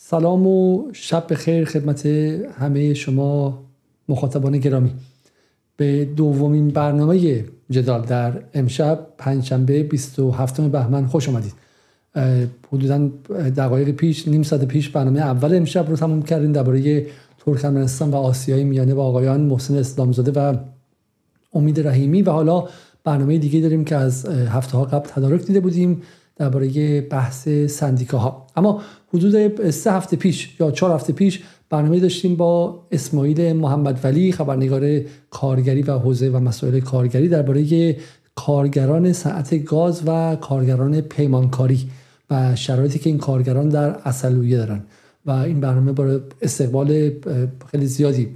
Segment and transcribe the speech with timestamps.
[0.00, 2.06] سلام و شب بخیر خدمت
[2.58, 3.62] همه شما
[4.08, 4.90] مخاطبان گرامی.
[5.76, 11.52] به دومین برنامه جدال در امشب پنجشنبه 27 بهمن خوش آمدید.
[12.72, 13.10] حدودا
[13.56, 17.06] دقایق پیش نیم ساعت پیش برنامه اول امشب رو تموم کردیم درباره
[17.46, 20.56] ترکمنستان و آسیای میانه با آقایان محسن اسلامزاده و
[21.54, 22.68] امید رحیمی و حالا
[23.04, 26.02] برنامه دیگه داریم که از هفته ها قبل تدارک دیده بودیم.
[26.38, 28.46] درباره بحث سندیکاها.
[28.56, 28.82] اما
[29.14, 35.00] حدود سه هفته پیش یا چهار هفته پیش برنامه داشتیم با اسماعیل محمد ولی خبرنگار
[35.30, 37.96] کارگری و حوزه و مسائل کارگری درباره
[38.34, 41.90] کارگران صنعت گاز و کارگران پیمانکاری
[42.30, 44.82] و شرایطی که این کارگران در اصلویه دارن.
[45.26, 47.10] و این برنامه با استقبال
[47.70, 48.28] خیلی زیادی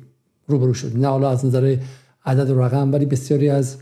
[0.47, 0.97] روبرو شد.
[0.97, 1.77] نه حالا از نظر
[2.25, 3.77] عدد و رقم ولی بسیاری از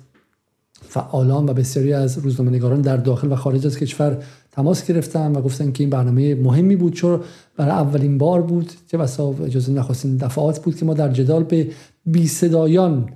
[0.88, 4.18] فعالان و بسیاری از روزنامه‌نگاران در داخل و خارج از کشور
[4.52, 7.20] تماس گرفتن و گفتن که این برنامه مهمی بود چون
[7.56, 11.70] برای اولین بار بود؟ که واسه اجازه نخواستین دفعات بود که ما در جدال به
[12.06, 13.08] بی صدایان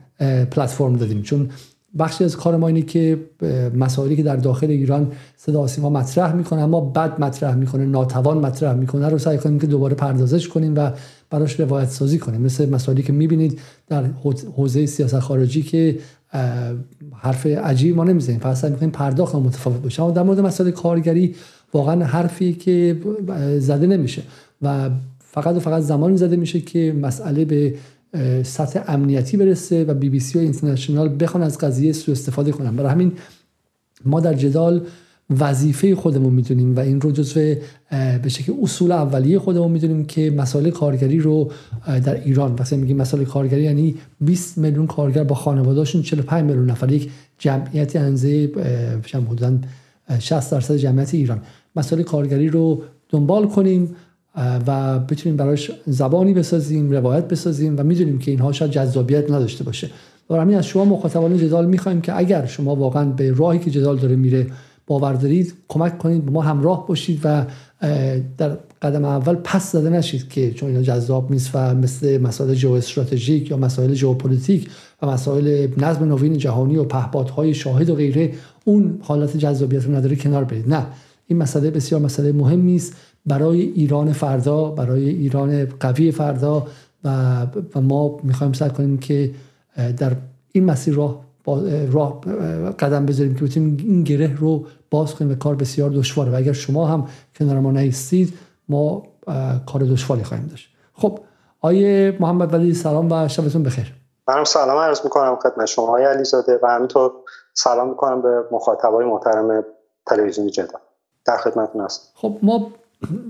[0.51, 1.23] پلتفرم دادیم.
[1.23, 1.49] چون
[1.99, 3.19] بخشی از کار ما اینه که
[3.75, 8.75] مسائلی که در داخل ایران صدا سیما مطرح می‌کنه اما بد مطرح می‌کنه ناتوان مطرح
[8.75, 10.91] می‌کنه رو سعی کنیم که دوباره پردازش کنیم و
[11.31, 12.41] براش روایت سازی کنیم.
[12.41, 13.59] مثل مسائلی که می‌بینید
[13.89, 14.05] در
[14.57, 15.99] حوزه سیاست خارجی که
[17.13, 18.39] حرف عجیب ما نمی‌زنیم.
[18.39, 21.35] پس سعی می‌کنیم پرداخت متفاوت باشه اما در مورد مسائل کارگری
[21.73, 22.97] واقعا حرفی که
[23.59, 24.23] زده نمیشه.
[24.63, 27.75] و فقط و فقط زمانی زده میشه که مسئله به
[28.43, 32.77] سطح امنیتی برسه و بی بی سی و اینترنشنال بخوان از قضیه سو استفاده کنن.
[32.77, 33.13] برای همین
[34.05, 34.87] ما در جدال
[35.41, 37.55] وظیفه خودمون می‌دونیم و این رو جزو
[38.23, 41.51] به شکل اصول اولیه خودمون می‌دونیم که مسائل کارگری رو
[41.87, 42.55] در ایران.
[42.59, 47.97] وقتی میگیم مسائل کارگری یعنی 20 میلیون کارگر با خانواده‌شون 45 میلیون نفر یک جمعیت
[47.97, 48.51] انزه
[49.15, 49.59] حدودا
[50.19, 51.43] 60 درصد جمعیت ایران.
[51.77, 53.97] مسائل کارگری رو دنبال کنیم
[54.67, 59.91] و بتونیم براش زبانی بسازیم روایت بسازیم و می‌دونیم که اینها شاید جذابیت نداشته باشه.
[60.29, 63.97] برای همین از شما مخاطبان جدال می‌خوایم که اگر شما واقعا به راهی که جدال
[63.99, 64.47] داره میره
[64.87, 67.47] باور دارید کمک کنید با ما همراه باشید و
[68.39, 73.51] در قدم اول پس زده نشید که چون اینا جذاب نیست و مثل مسائل ژئواستراتژیک
[73.51, 74.71] یا مسائل ژئوپلیتیک
[75.03, 78.33] و مسائل نظم نوین جهانی و پهپادهای شاهد و غیره
[78.65, 80.75] اون حالت جذابیت رو نداره کنار برید.
[80.75, 80.87] نه
[81.27, 82.97] این مسئله بسیار مسئله مهمی است.
[83.27, 86.67] برای ایران فردا برای ایران قوی فردا
[87.05, 87.47] و,
[87.83, 89.31] ما می‌خوایم سعی کنیم که
[89.97, 90.17] در
[90.53, 91.25] این مسیر راه
[91.93, 92.21] راه
[92.79, 96.33] قدم بذاریم که بتونیم این گره رو باز کنیم و کار بسیار دشواره.
[96.33, 98.35] و اگر شما هم کنار ما نیستید
[98.69, 99.03] ما
[99.67, 100.69] کار دشواری خواهیم داشت.
[100.93, 101.19] خب
[101.61, 103.93] آیه محمد ولی سلام و شبتون بخیر.
[104.29, 106.59] منم سلام عرض می‌کنم خدمت شما آقای علیزاده.
[106.63, 107.13] و همینطور
[107.55, 109.65] سلام می‌کنم به مخاطبای محترم
[110.07, 110.79] تلویزیونی جدا
[111.25, 112.05] در خدمتتون هستم.
[112.15, 112.71] خب ما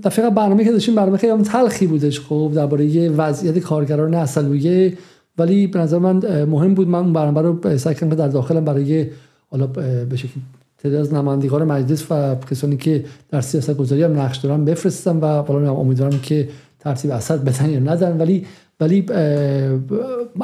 [0.03, 2.19] دفعه برنامه که داشتیم برنامه خیلی تلخی بودش.
[2.19, 4.97] خب درباره وضعیت کارگران اصلویه
[5.37, 9.07] ولی به نظر من مهم بود من برنامه رو سعی کردم در داخلم برای
[9.51, 9.67] حالا
[10.09, 10.43] به شکلی
[10.77, 15.25] تعداد از نمایندگان مجلس و کسانی که در سیاست گذاری هم نقش دارن بفرستم و
[15.25, 18.45] حالا امیدوارم که ترتیب اثر بدن یا ندن ولی
[18.79, 19.05] ولی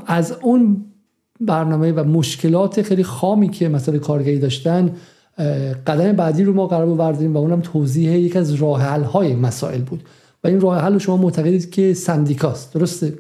[0.07, 0.85] از اون
[1.41, 4.91] برنامه و مشکلات خیلی خامی که مسئله کارگری داشتن
[5.87, 10.03] قدم بعدی رو ما قرار برداریم و اونم توضیح یک از راه های مسائل بود.
[10.43, 12.73] و این راه حل شما معتقدید که سندیکاست.
[12.73, 13.13] درسته؟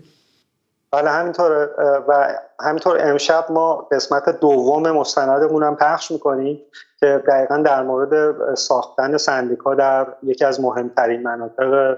[0.91, 1.69] بله همینطوره.
[2.07, 6.61] و همینطور امشب ما قسمت دوم مستندمون هم پخش می‌کنیم
[6.99, 11.97] که دقیقا در مورد ساختن سندیکا در یکی از مهمترین مناطق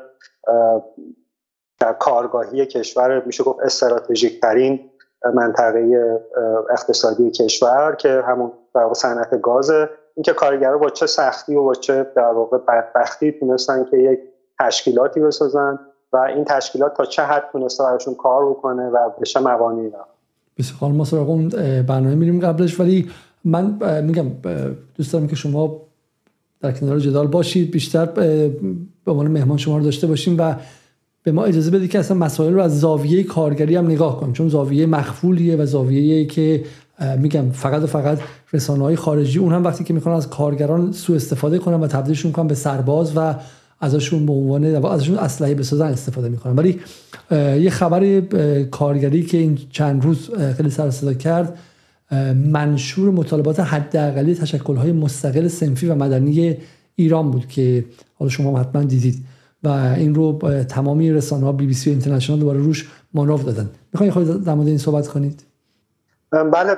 [1.80, 4.90] در کارگاهی کشور میشه گفت استراتژیک ترین
[5.34, 6.16] منطقه
[6.70, 9.90] اقتصادی کشور که همون در صنعت گازه.
[10.16, 14.20] اینکه کارگرها با چه سختی و با چه در واقع بدبختی تونستن که یک
[14.60, 15.80] تشکیلاتی بسازن.
[16.14, 20.06] و این تشکیلات تا چه حد تونسته براشون کار بکنه و بشه موانعی را
[20.58, 21.50] بسیار ما سراغ اون
[21.88, 23.10] برنامه میریم قبلش ولی
[23.46, 24.26] من میگم
[24.96, 25.82] دوست دارم که شما
[26.62, 28.52] در کنار جدال باشید بیشتر به
[29.08, 30.56] عنوان مهمان شما رو داشته باشیم و
[31.24, 34.34] به ما اجازه بدید که اصلا مسائل رو از زاویه کارگری هم نگاه کنیم.
[34.34, 36.64] چون زاویه مخفولیه و زاویه که
[37.18, 38.20] میگم فقط و فقط
[38.54, 42.32] رسانه های خارجی اون هم وقتی که می‌خوان از کارگران سوء استفاده کنن و تبدیلشون
[42.32, 43.36] کنن به سرباز و
[43.84, 46.56] ازشون به عنوان ازشون اسلحه بسازن استفاده می‌کنن.
[46.56, 46.82] ولی
[47.64, 48.22] یه خبر
[48.72, 51.58] کارگری که این چند روز خیلی سر صدا کرد
[52.52, 54.40] منشور مطالبات حداقلی
[54.78, 56.58] های مستقل سنفی و مدنی
[56.96, 57.86] ایران بود که
[58.20, 59.16] حالا شما حتما دیدید
[59.64, 63.70] و این رو تمامی رسانه ها بی بی سی اینترنشنال دوباره روش مانور دادن.
[63.94, 65.44] می‌خواین خود در مورد این صحبت کنید؟
[66.32, 66.78] بله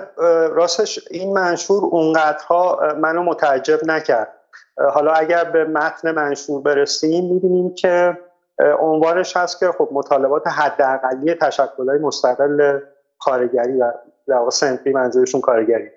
[0.56, 4.28] راستش این منشور اونقدرها منو متعجب نکرد.
[4.78, 8.18] حالا اگر به متن منشور برسیم می‌بینیم که
[8.80, 12.80] عنوانش هست که خب مطالبات حداقلی تشکل‌های مستقل
[13.20, 13.92] کارگری و
[14.28, 15.90] در واقع سنفی منظورشون کارگری.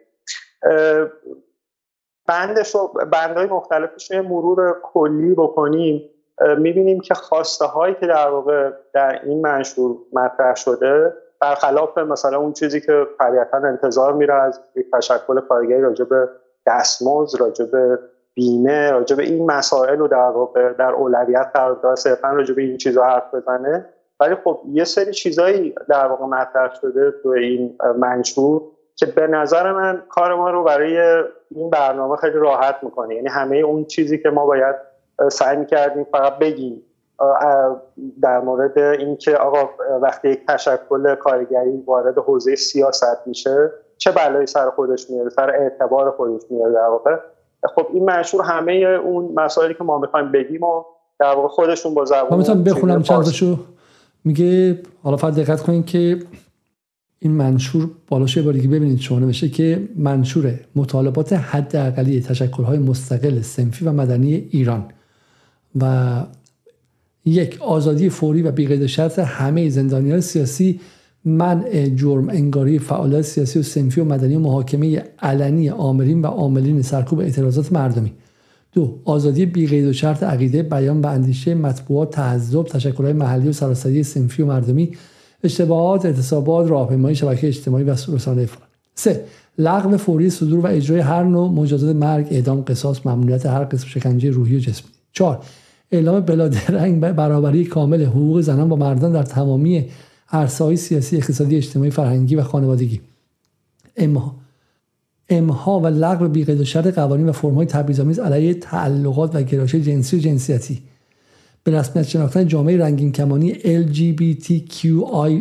[2.29, 6.11] بندش رو بندهای مختلفش مرور کلی بکنیم.
[6.59, 12.53] می‌بینیم که خواسته هایی که در واقع در این منشور مطرح شده برخلاف مثلا اون
[12.53, 16.29] چیزی که طبیعتا انتظار میره از یک تشکل کارگری راجع به
[16.67, 17.99] دستمزد راجع به
[18.39, 22.63] بیمه راجع به این مسائل رو در واقع در اولویت قرار داره صرفا راجع به
[22.63, 23.87] این چیزها حرف بزنه.
[24.21, 28.63] ولی خب یه سری چیزایی در واقع مطرح شده تو این منشور
[28.97, 33.15] که به نظر من کار ما رو برای این برنامه خیلی راحت می‌کنه.
[33.15, 34.77] یعنی همه اون چیزی که ما باید
[35.31, 36.83] سعی می‌کردیم فقط بگیم
[38.23, 39.71] در مورد اینکه آقا
[40.03, 46.11] وقتی یک تشکل کارگری وارد حوزه سیاست میشه چه بلایی سر خودش میاره سر اعتبار
[46.11, 47.17] خودش میاره در واقع.
[47.75, 50.85] خب این منشور همه اون مسائلی که ما می‌خوایم بگیم و
[51.21, 53.59] در واقع خودشون با زبان من بخونم چندشو.
[54.25, 56.19] میگه حالا فقط دقت کنید که
[57.19, 62.25] این منشور بالاش یه باری ببینید شما نوشته که منشور مطالبات حد اقلی
[62.79, 64.85] مستقل سنفی و مدنی ایران
[65.81, 66.15] و
[67.25, 70.81] یک آزادی فوری و بیقید شرط همه زندانیان سیاسی
[71.25, 76.83] منع جرم انگاری فعالیت سیاسی و سنفی و مدنی و محاکمه علنی آمرین و عاملین
[76.83, 78.13] سرکوب اعتراضات مردمی.
[78.73, 84.03] دو آزادی بیقید و شرط عقیده بیان و اندیشه مطبوعات تعذب تشکلهای محلی و سراسری
[84.03, 84.91] سنفی و مردمی
[85.45, 88.69] اشتباهات اعتصابات راهپیمایی شبکه اجتماعی و رسانه فلان.
[88.95, 89.25] سه
[89.59, 94.31] لغو فوری صدور و اجرای هر نوع مجازات مرگ اعدام قصاص ممنوعیت هر قسم شکنجه
[94.31, 94.91] روحی و جسمی.
[95.13, 95.39] چهار
[95.93, 99.87] اعلام بلادرنگ برابری کامل حقوق زنان با مردان در تمامی
[100.31, 103.01] عرصه‌های سیاسی اقتصادی اجتماعی فرهنگی و خانوادگی.
[103.97, 104.37] امحا.
[105.29, 110.17] امحا و لغو بیقید و شرط قوانین و فرم‌های تبعیض‌آمیز علیه تعلقات و گرایش جنسی
[110.17, 110.83] و جنسیتی.
[111.65, 115.33] به رسمیت شناختن جامعه رنگین کمانی LGBTQI+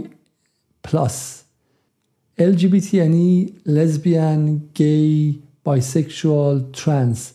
[2.39, 7.31] LGBT یعنی lesbian، gay، bisexual، trans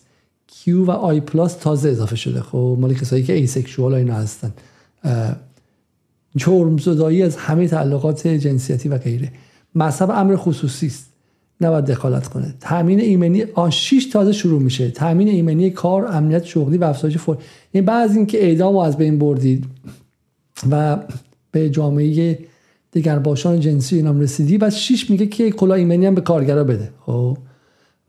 [0.50, 2.40] Q و I plus تازه اضافه شده.
[2.40, 4.52] خب مال کسایی که asexual اینا هستن.
[6.36, 9.32] جرم زدایی از همه تعلقات جنسیتی و غیره.
[9.74, 11.12] مذهب امر خصوصی است.
[11.60, 12.54] نباید دخالت کنه.
[12.60, 14.90] تامین ایمنی آن 6 تازه شروع میشه.
[14.90, 17.38] تامین ایمنی کار امنیت شغلی و افزایش فور
[17.72, 19.64] این بعض اینکه اعدام از بین بردید
[20.70, 20.98] و
[21.50, 22.38] به جامعه
[22.92, 26.90] دیگر باشان جنسی اینام رسیدی و 6 میگه که کلا ایمنی هم به کارگرا بده.
[27.06, 27.38] خب؟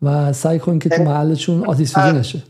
[0.02, 2.44] و سعی کن که تو محلشون آتیش نشه.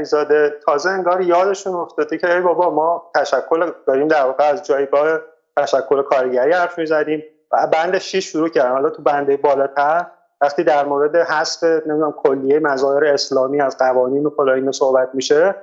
[0.00, 5.18] علیزاده تازه انگار یادشون افتاده که ای بابا ما تشکل داریم در واقع از جایگاه
[5.56, 8.70] تشکل کارگری حرف می‌زدیم و بند 6 شروع کردن.
[8.70, 10.06] حالا تو بنده بالاتر
[10.40, 15.54] وقتی در مورد حذف نمی‌دونم کلیه مظاهر اسلامی از قوانین و اینو صحبت میشه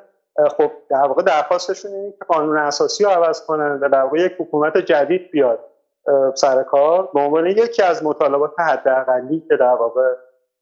[0.58, 4.34] خب در واقع درخواستشون اینه که قانون اساسی رو عوض کنن و در واقع یک
[4.40, 5.60] حکومت جدید بیاد
[6.34, 7.10] سر کار.
[7.14, 10.14] به عنوان یکی از مطالبات حداقلی که در واقع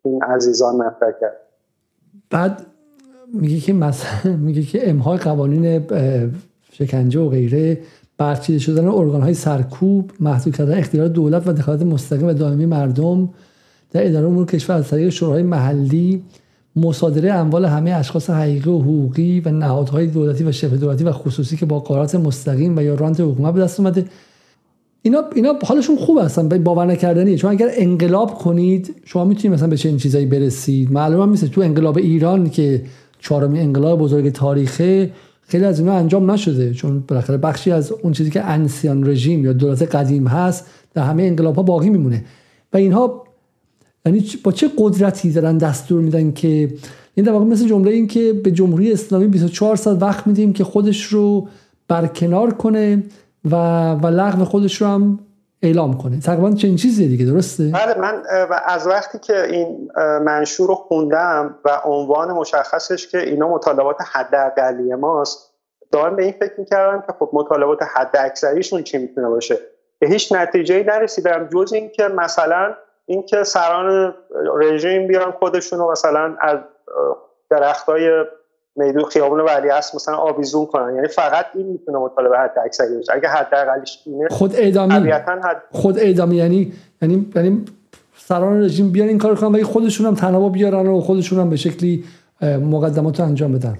[0.05, 1.37] این عزیزان مطرح کرد.
[2.31, 2.74] بعد
[3.33, 5.81] میگه که مثلا میگه که امهای قوانین
[6.71, 7.79] شکنجه و غیره
[8.17, 13.29] برچیده شدن ارگان های سرکوب محدود کردن اختیار دولت و دخالت مستقیم و دائمی مردم
[13.91, 16.23] در اداره امور کشور از طریق شورای محلی
[16.75, 21.57] مصادره اموال همه اشخاص حقیقی و حقوقی و نهادهای دولتی و شبه دولتی و خصوصی
[21.57, 24.05] که با قرارات مستقیم و یا رانت حکومت به دست اومده.
[25.01, 27.37] اینا اینا حالشون خوب هستن باور نکردنی.
[27.37, 30.91] چون اگر انقلاب کنید شما می‌تونید مثلا به چنین چیزایی برسید.
[30.91, 32.81] معلومه میشه تو انقلاب ایران که
[33.25, 38.29] چهارمین انقلاب بزرگ تاریخه خیلی از اینا انجام نشده چون بالاخره بخشی از اون چیزی
[38.29, 42.25] که انسیان رژیم یا دولت قدیم هست در همه انقلاب ها باقی میمونه.
[42.73, 43.23] و اینها
[44.05, 46.73] یعنی با چه قدرتی دارن دستور میدن که
[47.15, 50.63] این در واقع مثل جمله این که به جمهوری اسلامی 24 ساعت وقت میدیم که
[50.63, 51.47] خودش رو
[51.87, 53.03] برکنار کنه
[53.45, 53.55] و
[53.93, 55.19] و لغو خودش رو هم
[55.65, 56.19] اعلام کنه.
[56.19, 58.23] تقریبا چنین چیزی دیگه درسته؟ بله من
[58.65, 59.91] از وقتی که این
[60.25, 65.51] منشور رو خوندم و عنوان مشخصش که اینا مطالبات حداقلی ماست
[65.91, 69.57] دارم به این فکر می‌کردم که خب مطالبات حد اکثریشون چی می‌تونه باشه؟
[69.99, 74.15] به هیچ نتیجه نرسیدم جز اینکه مثلا اینکه سران
[74.55, 76.57] رژیم بیان خودشون رو مثلا از
[77.49, 78.23] درختای
[78.75, 80.95] میدون خیابون ولی است مثلا آویزون کنن.
[80.95, 83.13] یعنی فقط این می‌تونه مطالبه حد اکثری باشه.
[83.13, 84.93] اگه حد اقلش اینه خود اعدامی.
[84.93, 85.61] حد...
[85.71, 87.65] خود اعدامی یعنی یعنی یعنی
[88.17, 91.55] سران رژیم بیان این کار کنن ولی خودشون هم تنها بیارن و خودشون هم به
[91.55, 92.03] شکلی
[92.41, 93.77] مقدمات رو انجام بدن.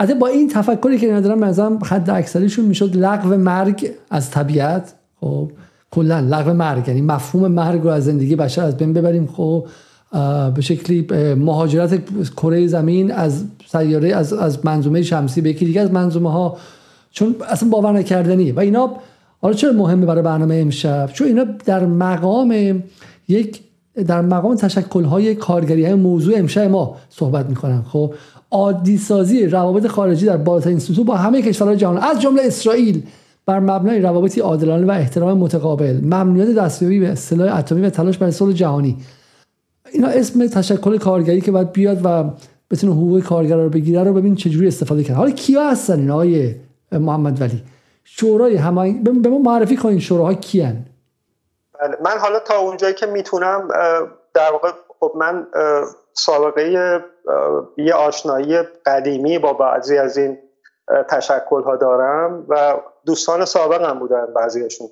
[0.00, 4.92] البته با این تفکری که ندارم مثلا حد اکثریشون می‌شد لغو مرگ از طبیعت.
[5.20, 5.50] خب
[5.90, 6.88] کلا لغو مرگ.
[6.88, 9.26] یعنی مفهوم مرگ رو از زندگی بشر از بین ببریم.
[9.26, 9.66] خب
[10.54, 12.00] به شکلی مهاجرت
[12.36, 16.56] کره زمین از سیاره از از منظومه شمسی به یکی دیگه از منظومه ها
[17.10, 18.90] چون اصلا باور نکردنیه و اینا
[19.42, 22.82] حالا چرا مهمه برای برنامه امشب؟ چون اینا در مقام
[23.28, 23.60] یک
[24.06, 27.82] در مقام تشکل های کارگری های موضوع امشب ما صحبت می‌کنن.
[27.82, 28.14] خب
[28.50, 33.02] عادی سازی روابط خارجی در بالاترین سطوح با همه کشورهای جهان از جمله اسرائیل
[33.46, 38.32] بر مبنای روابطی عادلانه و احترام متقابل ممنوعیت دستیابی به سلاح اتمی و تلاش برای
[38.32, 38.96] صلح جهانی.
[39.92, 42.24] اینا اسم تشکل کارگری که باید بیاد و
[42.70, 45.16] بتونه حقوق کارگر رو بگیره رو ببین چجوری استفاده کرد.
[45.16, 46.54] حالا کیا هستن این آقای
[46.92, 47.62] محمد ولی؟
[48.04, 50.86] شورای همه به ما معرفی کنین شوراها کیان.
[51.80, 53.68] بله من حالا تا اونجایی که می‌تونم
[54.34, 54.70] در واقع
[55.00, 55.46] خب من
[56.12, 57.00] سابقه
[57.76, 60.38] یه آشنایی قدیمی با بعضی از این
[61.08, 62.74] تشکل ها دارم و
[63.06, 64.88] دوستان سابقم بودن بعضیشون.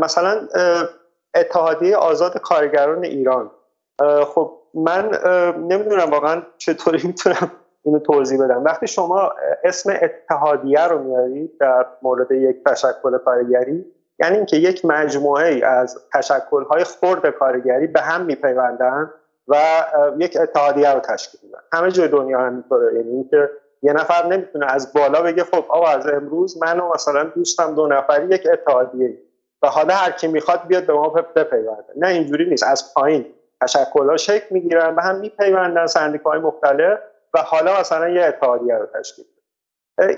[0.00, 0.48] مثلا
[1.34, 3.50] اتحادیه آزاد کارگران ایران.
[4.34, 5.10] خب من
[5.58, 7.50] نمی‌دونم واقعا چطوری می‌تونم
[7.82, 8.64] اینو توضیح بدم.
[8.64, 9.32] وقتی شما
[9.64, 13.84] اسم اتحادیه رو میارید در مورد یک تشکل کارگری
[14.18, 19.10] یعنی اینکه یک مجموعه ای از تشکل های خرد کارگری به هم میپیوندن
[19.48, 19.56] و
[20.18, 21.58] یک اتحادیه رو تشکیل میدن.
[21.72, 22.94] همه جای دنیا همینطوره.
[22.94, 23.50] یعنی اینکه
[23.82, 27.86] یه نفر نمی‌تونه از بالا بگه خب آقا از امروز من و مثلا دوستم دو
[27.86, 29.18] نفری یک اتحادیه
[29.62, 31.92] و حالا هر کی می‌خواد بیاد به ما بپیونده.
[31.96, 32.64] نه اینجوری نیست.
[32.64, 33.26] از پایین.
[33.94, 36.98] ها شکل می‌گیرن به هم میپیوندن سندیکاهای مختلف
[37.34, 39.24] و حالا مثلا یه اتحادیه رو تشکیل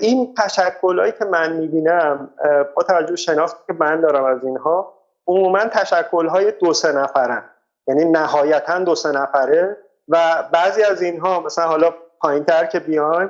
[0.01, 2.29] این تشکلهایی که من می‌بینم
[2.75, 4.93] با توجه شناختی که من دارم از اینها
[5.27, 7.49] عموما تشکلهای دو سه نفرن.
[7.87, 9.77] یعنی نهایتا دو سه نفره
[10.07, 13.29] و بعضی از اینها مثلا حالا پایین تر که بیایم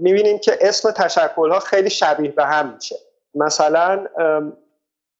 [0.00, 2.96] می‌بینیم که اسم تشکلها خیلی شبیه به هم میشه.
[3.34, 4.06] مثلا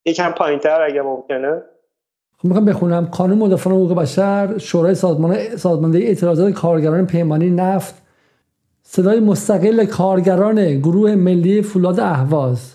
[0.04, 1.62] یکم پایین تر اگه ممکنه.
[2.44, 3.06] می‌خوام بخونم.
[3.06, 7.94] قانون مدافعان حقوق بشر شورای سازمان سازماندهی اعتراضات کارگران پیمانی نفت.
[8.82, 12.74] صدای مستقل کارگران گروه ملی فولاد اهواز.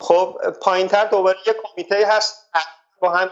[0.00, 2.50] خب پایین تر دوباره یه کمیته هست.
[3.00, 3.30] با هم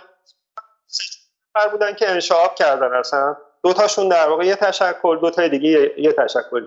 [1.56, 3.36] نفر بودن که انشاب کردن اصلا.
[3.62, 6.66] دو تاشون در واقع یه تشکل دو تا دیگه یه تشکل.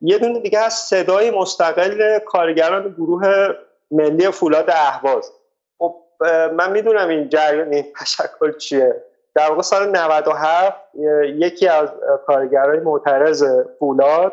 [0.00, 3.48] یه دونه دیگه از صدای مستقل کارگران گروه
[3.90, 5.32] ملی فولاد اهواز.
[6.52, 9.02] من می‌دونم این جریان این تشکل چیه.
[9.34, 10.76] در واقع سال 97
[11.24, 11.88] یکی از
[12.26, 13.44] کارگرای معترض
[13.78, 14.32] فولاد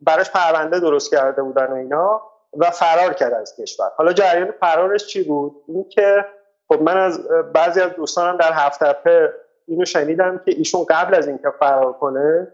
[0.00, 2.22] براش پرونده درست کرده بودن و اینا
[2.56, 3.90] و فرار کرد از کشور.
[3.96, 6.24] حالا جریان فرارش چی بود؟ این که
[6.68, 9.32] خب من از بعضی از دوستانم در هفته
[9.68, 12.48] اینو شنیدم که ایشون قبل از اینکه فرار کنه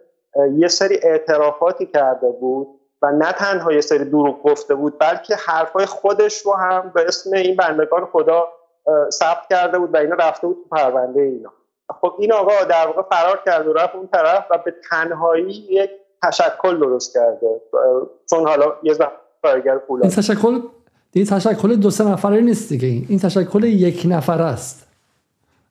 [0.57, 5.87] یه سری اعترافاتی کرده بود و نه تنها یه سری دروغ گفته بود بلکه حرفای
[5.87, 8.49] خودش رو هم به اسم این بندگان خدا
[9.11, 11.53] ثبت کرده بود و اینا رفته بود تو پرونده اینا.
[12.01, 15.91] خب این آقا در واقع فرار کرد و رفت اون طرف و به تنهایی یک
[16.23, 17.61] تشکل درست کرده.
[18.31, 18.95] چون حالا یه
[19.43, 20.61] کارگر پول این تشکل
[21.13, 23.07] این تشکل دو سه نفره نیست دیگه.
[23.09, 24.87] این تشکل یک نفر است.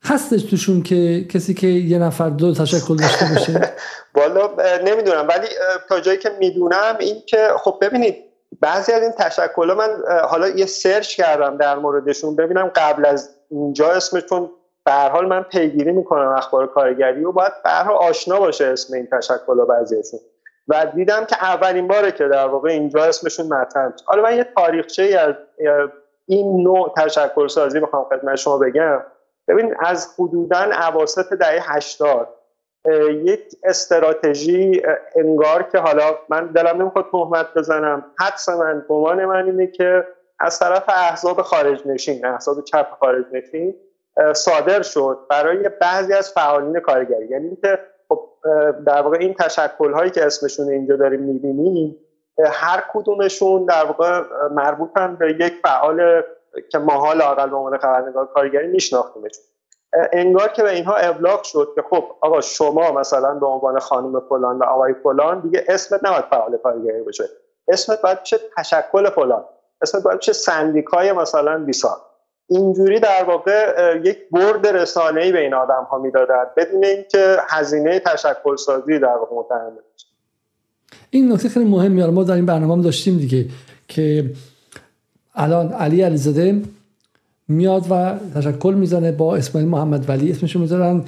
[0.04, 3.60] هستش توشون که کسی که یه نفر دو تشکل داشته باشه.
[4.28, 4.50] والا
[4.84, 5.28] نمی‌دونم.
[5.28, 5.48] ولی
[5.90, 8.24] تا جایی که می‌دونم این که خب ببینید
[8.62, 12.36] بعضی از این تشکل من حالا یه سرچ کردم در موردشون.
[12.36, 14.50] ببینم قبل از اینجا اسمشون
[14.86, 19.66] به حال من پیگیری می‌کنم اخبار کارگری و باید به آشنا باشه اسم این تشکل
[19.66, 20.20] بعضیشون
[20.68, 25.04] و دیدم که اولین باره که در واقع اینجا اسمشون مطرح حالا من یه تاریخچه
[25.04, 25.36] از
[26.28, 29.04] این نوع تشکل سازی بخوام خدمت شما بگم.
[29.48, 32.28] ببین از حدودا اواسط دهه 80
[33.10, 34.82] یک استراتژی
[35.16, 38.06] انگار که حالا من دلم نمی‌خواد تهمت بزنم.
[38.20, 40.08] حدس من گمان من اینه که
[40.40, 43.76] از طرف احزاب خارج نشین احزاب چپ خارج نشین
[44.34, 47.28] صادر شد برای بعضی از فعالین کارگری.
[47.28, 48.30] یعنی اینکه خب
[48.86, 51.98] در واقع این تشکل هایی که اسمشون اینجا داریم می‌بینیم
[52.52, 54.22] هر کدومشون در واقع
[54.52, 56.22] مربوطن به یک فعال
[56.72, 59.44] که ما حال اقل به عنوان خبرنگار کارگری میشناختیمشون.
[60.14, 64.58] انگار که به اینها ابلاغ شد که خب آقا شما مثلا به عنوان خانم فلان
[64.58, 67.24] و آقای فلان دیگه اسمت نباید فعال کارگری باشه.
[67.68, 69.44] اسمت باید بشه تشکل فلان.
[69.82, 71.98] اسمت باید بشه سندیکای مثلا بیسان
[72.48, 78.56] اینجوری در واقع یک برد رسانه‌ای به این آدم ها می‌دادن بدون اینکه هزینه تشکل
[78.56, 79.82] سازی در واقع متحمل
[81.10, 83.46] این نکته خیلی مهمی ما در این برنامه هم داشتیم دیگه
[83.88, 84.26] که
[85.36, 86.62] الان علی علیزاده
[87.54, 90.32] میاد و تشکل می‌زنه با اسماعیل محمد ولی.
[90.32, 91.02] اسمشو می‌ذارن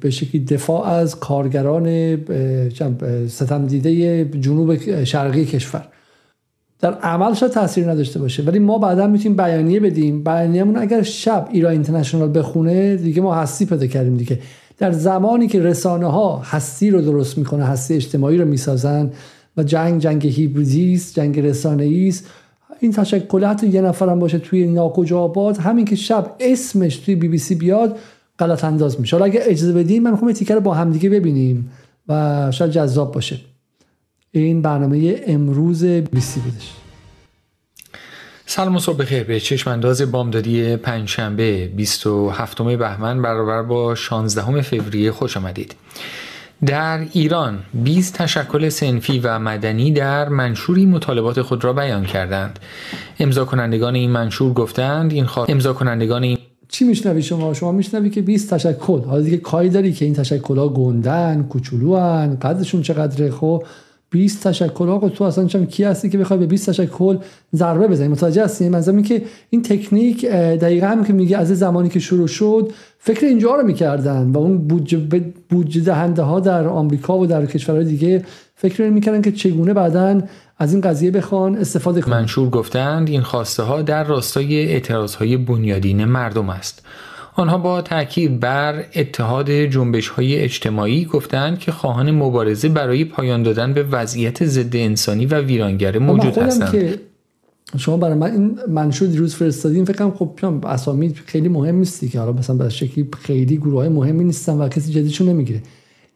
[0.00, 2.18] به شکلی دفاع از کارگران
[3.28, 5.84] ستم دیده جنوب شرقی کشور.
[6.80, 10.24] در عمل شاید تاثیر نداشته باشه ولی ما بعدا می‌تونیم بیانیه بدیم.
[10.24, 14.38] بیانیه‌مون اگر شب ایران اینترنشنال بخونه دیگه ما هستی پیدا کردیم دیگه.
[14.78, 19.10] در زمانی که رسانه ها هستی رو درست می‌کنه هستی اجتماعی رو می‌سازن
[19.56, 22.26] و جنگ جنگ هیبریدی است جنگ رسانه‌ای است
[22.80, 27.28] این تشکل حتی یه نفرم باشه توی ناکجا آباد همین که شب اسمش توی بی
[27.28, 27.98] بی سی بیاد
[28.38, 29.16] غلط انداز میشه.
[29.16, 31.70] حالا اگه اجازه بدیم من می‌خوام تیکر رو با همدیگه ببینیم
[32.08, 33.40] و شاید جذاب باشه.
[34.30, 36.72] این برنامه امروز بی سی بودش.
[38.46, 39.24] سلام و صبح بخیر.
[39.24, 45.74] به چشم انداز بامدادی پنجشنبه 27 بهمن برابر با 16 فوریه خوش آمدید.
[46.66, 52.58] در ایران 20 تشکل سنفی و مدنی در منشوری مطالبات خود را بیان کردند.
[53.18, 56.38] امضا کنندگان این منشور گفتند این خواهد امضا کنندگان این
[56.68, 59.00] چی میشنوی شما؟ شما میشنوی که 20 تشکل.
[59.00, 63.64] حالا دیگه کاری داری که این تشکل ها گندن کوچولوان قدرشون چقدره؟ خب
[64.10, 67.18] 20 تشکل آقا تو اصلا چم کی هستی که بخوای به 20 تشکل
[67.54, 72.00] ضربه بزنی؟ متوجه هستی؟ مثلا که این تکنیک دقیقا هم که میگه از زمانی که
[72.00, 74.68] شروع شد فکر اینجا رو می‌کردن و اون
[75.48, 78.24] بودجه دهنده ها در آمریکا و در کشورهای دیگه
[78.54, 80.20] فکر می‌کردن که چگونه بعدا
[80.58, 82.16] از این قضیه بخوان استفاده کنن.
[82.16, 86.82] منشور گفتند این خواسته ها در راستای اعتراض های بنیادین مردم است.
[87.40, 93.74] آنها با تاکید بر اتحاد جنبش های اجتماعی گفتند که خواهان مبارزه برای پایان دادن
[93.74, 96.72] به وضعیت ضد انسانی و ویرانگر موجود هستند.
[96.72, 97.00] که
[97.78, 102.18] شما برای من این منشور دیروز فرستادین فکر کنم خب اسامی خیلی مهم نیستی که
[102.18, 105.62] حالا مثلا به شکلی خیلی گروه های مهمی نیستن و کسی جدیدشون نمی‌گیره.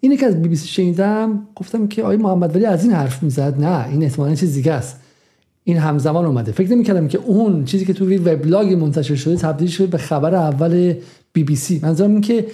[0.01, 3.23] اینی که از بی بی سی شنیدم گفتم که آقای محمد ولی از این حرف
[3.23, 5.01] می‌زد نه این احتمالاً چیز دیگه است.
[5.65, 6.53] این همزمان اومده.
[6.53, 10.95] فکر نمی‌کردم که اون چیزی که تو وبلاگ منتشر شده تبدیل شده به خبر اول
[11.33, 11.81] بی بی سی.
[11.83, 12.47] منظورم این که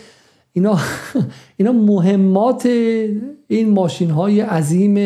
[0.52, 0.78] اینا
[1.56, 2.66] اینا مهمات
[3.48, 4.96] این ماشین های عظیم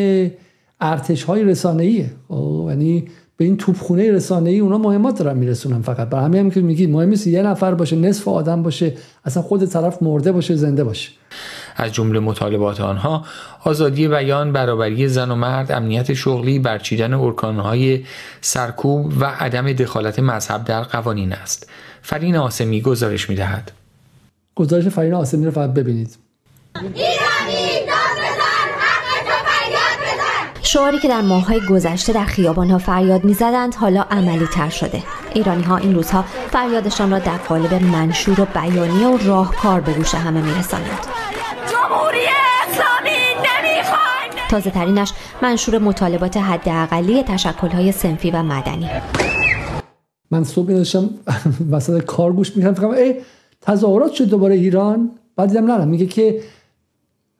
[0.80, 3.04] ارتش های رسانه ایه خب، یعنی
[3.36, 6.08] به این توپخونه رسانه ای اونا مهمات دارن میرسونن فقط.
[6.08, 8.92] برای همین هم که میگید مهم نیست یه نفر باشه نصف آدم باشه
[9.24, 11.10] اصلا خود طرف مرده باشه زنده باشه.
[11.76, 13.24] از جمله مطالبات آنها
[13.64, 18.04] آزادی بیان برابری زن و مرد امنیت شغلی برچیدن ارکانهای
[18.40, 21.70] سرکوب و عدم دخالت مذهب در قوانین است.
[22.02, 23.72] فرین آسمی گزارش می‌دهد.
[24.54, 26.16] گزارش فرین آسمی رو فقط ببینید.
[30.62, 35.02] شعاری که در ماههای گذشته در خیابانها فریاد می‌زدند حالا عملی تر شده.
[35.34, 40.14] ایرانی ها این روزها فریادشان را در قالب منشور و بیانیه و راهکار به گوش
[40.14, 41.23] همه میرسانند.
[44.54, 45.12] تازه ترینش
[45.42, 48.90] منشور مطالبات حداقلی تشکل های سنفی و مدنی.
[50.30, 51.10] من صبح داشتم
[51.70, 53.14] وسط کار گوش می‌کردم فکرم ای
[53.60, 56.40] تظاهرات شد دوباره ایران؟ بعد دیدم نه میگه که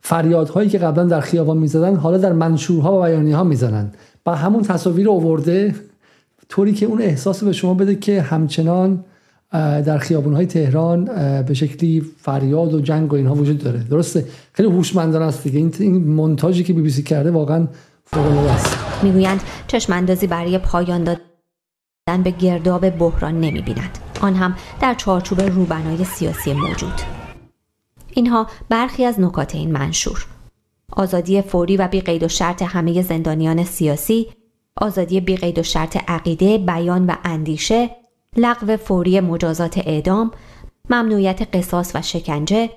[0.01, 3.93] فریادهایی که قبلا در خیابان می‌زدن حالا در منشورها و بیانی ها می‌زنن.
[4.27, 5.75] و همون تصاویر آورده
[6.49, 9.05] طوری که اون احساس به شما بده که همچنان
[9.61, 11.05] در خیابون های تهران
[11.43, 13.79] به شکلی فریاد و جنگ و اینها وجود داره.
[13.79, 15.71] درسته؟ خیلی هوشمندانه است دیگه.
[15.81, 17.69] این مونتاژی که بی بی سی کرده واقعا
[18.05, 18.79] فوق العاده است.
[19.03, 26.05] می‌گویند چشم اندازی برای پایان دادن به گرداب بحران نمی‌بینند آن هم در چارچوب روبنای
[26.05, 27.01] سیاسی موجود.
[28.15, 30.27] اینها برخی از نکات این منشور.
[30.93, 34.27] آزادی فوری و بیقید و شرط همه زندانیان سیاسی
[34.77, 37.91] آزادی بیقید و شرط عقیده بیان و اندیشه
[38.37, 40.31] لغو فوری مجازات اعدام
[40.91, 42.71] ممنوعیت قصاص و شکنجه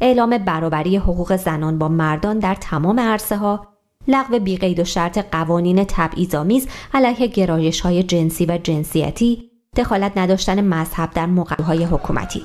[0.00, 3.66] اعلام برابری حقوق زنان با مردان در تمام عرصه ها
[4.08, 11.10] لغو بیقید و شرط قوانین تبعیض‌آمیز علیه گرایش های جنسی و جنسیتی دخالت نداشتن مذهب
[11.10, 11.26] در
[11.62, 12.42] های حکومتی.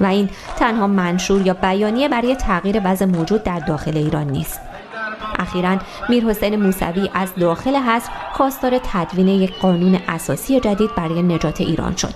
[0.00, 4.60] و این تنها منشور یا بیانیه برای تغییر وضع موجود در داخل ایران نیست.
[5.38, 11.60] اخیرا میر حسین موسوی از داخل حصر خواستار تدوین یک قانون اساسی جدید برای نجات
[11.60, 12.14] ایران شد.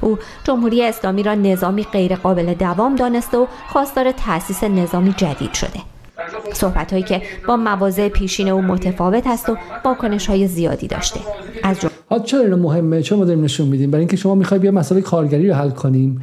[0.00, 5.80] او جمهوری اسلامی را نظامی غیرقابل دوام دانسته و خواستار تأسیس نظامی جدید شده.
[6.52, 11.20] صحبت هایی که با مواضع پیشین او متفاوت است و واکنش های زیادی داشته.
[11.62, 12.24] از جمع...
[12.24, 15.48] چرا اینو مهمه؟ چرا ما داریم نشون میدیم؟ برای اینکه شما می‌خوای بیا مسئله کارگری
[15.48, 16.20] رو حل کنیم.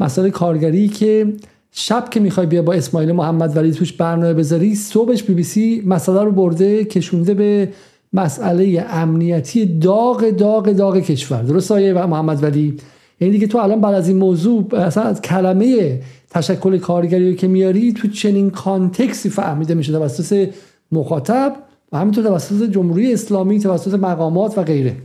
[0.00, 1.32] مسئله کارگری که
[1.72, 5.82] شب که می‌خوای بیا با اسماعیل محمد ولی توش برنامه بذاری صبحش بی بی سی
[5.86, 7.68] مسئله رو برده کشونده به
[8.12, 11.42] مسئله امنیتی داغ داغ داغ کشور.
[11.42, 12.76] درست آیه محمد ولی؟
[13.20, 17.92] یعنی دیگه تو الان بعد از این موضوع اصلا از کلمه تشکل کارگری که میاری
[17.92, 20.48] تو چنین کانتکسی فهمیده میشه توسط
[20.92, 21.56] مخاطب
[21.92, 24.96] و همینطور توسط جمهوری اسلامی توسط مقامات و غیره.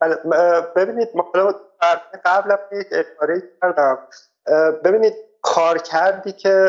[0.00, 0.16] بله،
[0.76, 1.08] ببینید
[2.24, 3.98] قبل یک اشاره کردم.
[4.84, 5.12] ببینید
[5.46, 6.68] کار کردی که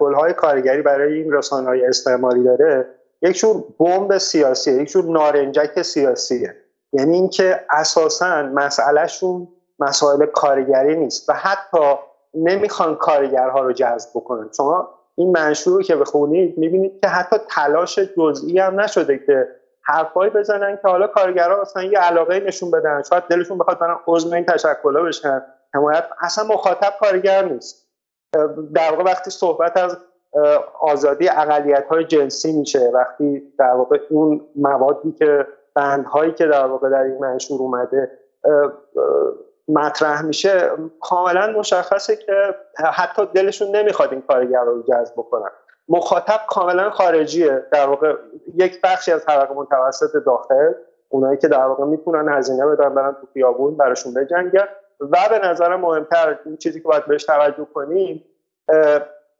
[0.00, 2.86] های کارگری برای این رسانه های استعمالی داره.
[3.22, 6.56] یک جور بمب سیاسیه یک جور نارنجک سیاسیه.
[6.92, 11.94] یعنی اینکه اساسا مسئلهشون مسائل کارگری نیست و حتی
[12.34, 14.50] نمی‌خوان کارگرها رو جذب بکنن.
[14.56, 19.48] شما این منشور که بخونید می‌بینید که حتی تلاش جزئی هم نشده که
[19.82, 23.02] حرفایی بزنن که حالا کارگرها مثلا یه علاقه نشون بدن.
[23.02, 25.42] شاید دلشون بخواد برن عضو این تشکلها بشن.
[25.74, 27.79] حمایت اصلا مخاطب کارگر نیست.
[28.74, 29.96] در واقع وقتی صحبت از
[30.80, 36.90] آزادی اقلیت های جنسی میشه وقتی در واقع اون موادی که بندهایی که در واقع
[36.90, 38.10] در این منشور اومده
[39.68, 45.50] مطرح میشه کاملا مشخصه که حتی دلشون نمی‌خواد این کارگر رو جذب بکنن.
[45.88, 47.66] مخاطب کاملا خارجیه.
[47.72, 48.14] در واقع
[48.54, 50.72] یک بخشی از طبقه متوسط داخل
[51.08, 54.68] اونایی که در واقع می‌تونن هزینه بدن برن تو خیابون براشون بجنگن.
[55.00, 58.24] و به نظر مهمتر این چیزی که باید بهش توجه کنیم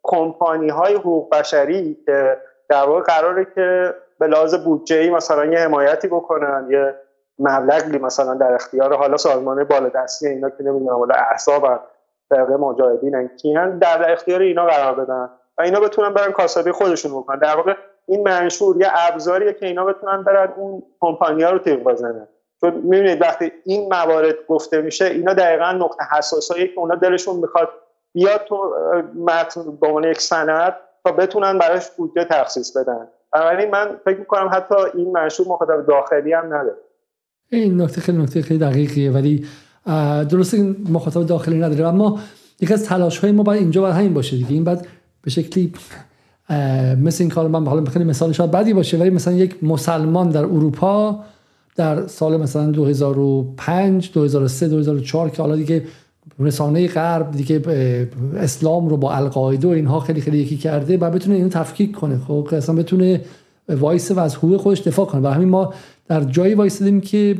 [0.02, 2.36] کمپانی های حقوق بشری که
[2.68, 6.94] در واقع قراره که به لحاظ بودجه ای مثلا یه حمایتی بکنن یه
[7.38, 11.80] مبلغی مثلا در اختیار حالا سازمان بالادستی اینا که نمی‌دونم حالا احزاب
[12.28, 17.38] فرقه مجاهدین کیان در اختیار اینا قرار بدن و اینا بتونن برن کاسبی خودشون بکنن.
[17.38, 17.74] در واقع
[18.06, 22.28] این منشور یه ابزاریه که اینا بتونن برن اون کمپانیا رو تیغ بزنن.
[22.60, 27.68] چون می‌بینید وقتی این موارد گفته میشه اینا دقیقا نقطه حساسایی که اونا دلشون می‌خواد
[28.14, 28.74] بیاد تو
[29.26, 33.08] متن به عنوان یک سند تا بتونن براش بودجه تخصیص بدن.
[33.32, 36.76] بنابراین من فکر می‌کنم حتی این منشور مخاطب داخلی هم نداره.
[37.50, 39.46] این نکته خیلی نکته خیلی دقیقیه ولی
[40.30, 42.18] درسته مخاطب داخلی نداره اما
[42.60, 44.50] یکی از تلاش های ما باید اینجا باید همین باشه دیگه.
[44.50, 44.86] این بعد
[45.22, 45.72] به شکلی
[47.02, 50.44] مثل این کار من حالا خیلی مثال شاید بدی باشه ولی مثلا یک مسلمان در
[50.44, 51.24] اروپا
[51.76, 55.85] در سال مثلا 2005 2003 2004 که حالا دیگه
[56.38, 57.62] رسانه غرب دیگه
[58.37, 62.18] اسلام رو با القاعده و اینها خیلی خیلی یکی کرده و بتونه اینو تفکیک کنه.
[62.18, 63.20] خب اصلا بتونه
[63.68, 65.20] وایسه و از حقوق خودش دفاع کنه.
[65.20, 65.74] و همین ما
[66.09, 67.38] در جایی وایسادیم که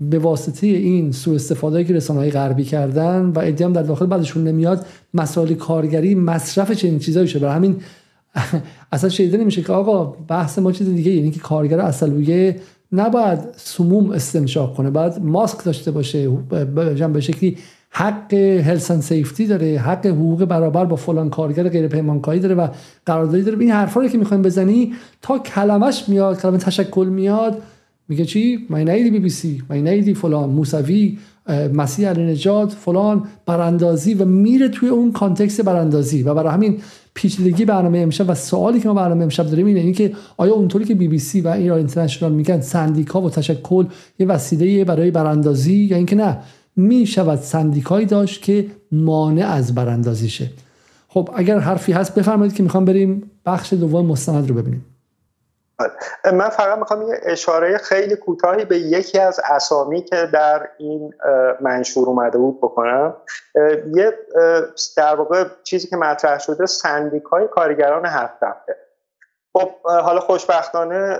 [0.00, 4.44] به واسطه این سوء استفاده که رسانه های غربی کردن و عده‌ای در داخل بدشون
[4.44, 7.40] نمیاد مسائل کارگری مصرف چنین چیزایی شده.
[7.40, 7.76] برای همین
[8.92, 12.56] اصلا شنیده نمیشه که آقا بحث ما چیز دیگه یعنی که کارگر اصلویه
[12.92, 16.28] نباید سموم استنشاق کنه باید ماسک داشته باشه
[17.12, 17.58] به شکلی
[17.90, 22.68] حق health and safety داره حق حقوق برابر با فلان کارگر غیر پیمانکاری داره و
[23.06, 23.58] قراردادی داره.
[23.58, 27.62] این حرفا رو که می‌خوایم بزنی تا کلمش میاد کلمه تشکل میاد
[28.08, 31.18] میگه چی؟ من بی بی سی من فلان موسوی
[31.50, 36.22] مسیح علی‌نژاد فلان براندازی و میره توی اون context براندازی.
[36.22, 36.78] و برای همین
[37.14, 40.94] پیچیدگی برنامه امشب و سوالی که ما برنامه امشب داریم اینه اینکه آیا اونطوری که
[40.94, 43.86] بی بی سی و ایران اینترنشنال میگن سندیکا و تشکل
[44.18, 46.38] یه وسیله برای براندازی یا اینکه نه
[46.76, 50.50] می شود سندیکایی داشت که مانع از براندازی شه
[51.08, 54.84] خب اگر حرفی هست بفرمایید که می‌خوام بریم بخش دوم مستند رو ببینیم.
[56.32, 61.14] من فقط می‌خوام یه اشاره خیلی کوتاهی به یکی از اسامی که در این
[61.60, 63.16] منشور اومده بود بکنم.
[63.94, 64.18] یه
[64.96, 68.76] در واقع چیزی که مطرح شده سندیکای کارگران هفت هفته.
[69.52, 71.18] خب حالا خوشبختانه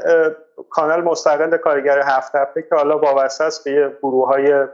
[0.70, 4.66] کانال مستقل کارگر هفت هفته که حالا وابسته است به گروه های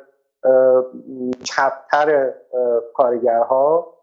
[1.45, 2.33] چپتر
[2.95, 3.95] کارگرها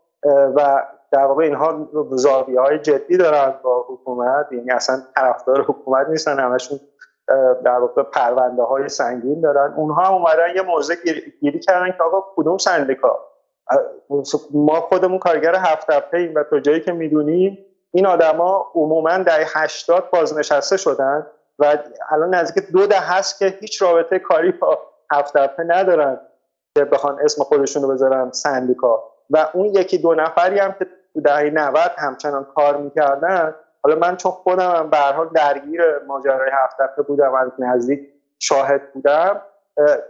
[0.55, 6.39] و در واقع اینها زاویه های جدی دارن با حکومت یعنی اصلا طرفدار حکومت نیستن
[6.39, 6.79] همشون
[7.63, 9.73] در واقع پرونده های سنگین دارن.
[9.77, 10.95] اونها هم اومدن یه موضع
[11.41, 13.19] گیری کردن که آقا کدوم سندیکا؟
[14.53, 17.57] ما خودمون کارگر هفت هفته و تا جایی که می‌دونیم
[17.91, 21.27] این آدما عموما در 80 بازنشسته شدن
[21.59, 21.77] و
[22.09, 24.79] الان نزدیک دو ده هست که هیچ رابطه کاری با
[25.11, 26.19] هفت هفته ندارن
[26.75, 29.03] که بخوان اسم خودشون رو بذارن سندیکا.
[29.29, 30.87] و اون یکی دو نفری هم که
[31.21, 33.55] دهه 90 همچنان کار می‌کردن.
[33.83, 38.93] حالا من چون خودم هم به حال درگیر ماجرای هفت هفته بودم از نزدیک شاهد
[38.93, 39.41] بودم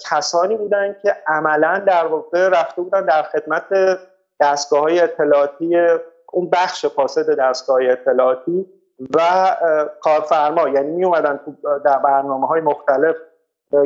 [0.10, 3.63] کسانی بودن که عملا در واقع رفته بودن در خدمت
[4.39, 5.78] دستگاه های اطلاعاتی
[6.32, 8.66] اون بخش فاسد دستگاه اطلاعاتی
[9.16, 9.22] و
[10.02, 10.70] کارفرما.
[10.70, 11.39] یعنی می اومدن
[11.86, 13.16] در برنامه های مختلف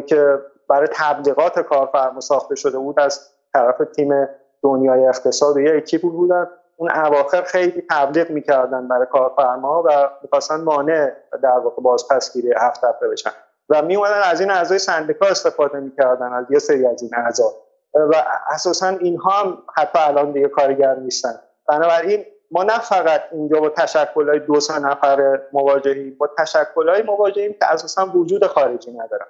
[0.05, 4.27] که برای تبلیغات کارفرما ساخته شده بود از طرف تیم
[4.63, 6.47] دنیای اقتصاد و یه اکیپ بودن.
[6.79, 11.11] اون اواخر خیلی تبلیغ می‌کردن برای کارفرما و می‌خواستن مانع
[11.43, 13.31] در واقع بازپسگیری هفت هفته بشن.
[13.69, 17.51] و می از این اعضای سندیکا استفاده می‌کردن از یه سری از این اعضا.
[17.93, 18.15] و
[18.47, 21.39] اساسا اینها هم حتی الان دیگه کارگر نیستن.
[21.67, 27.73] بنابراین ما نه فقط اینجا با تشکل دو سه نفر مواجهیم با تشکل مواجهیم که
[27.73, 29.25] اساسا وجود خارجی ندارن.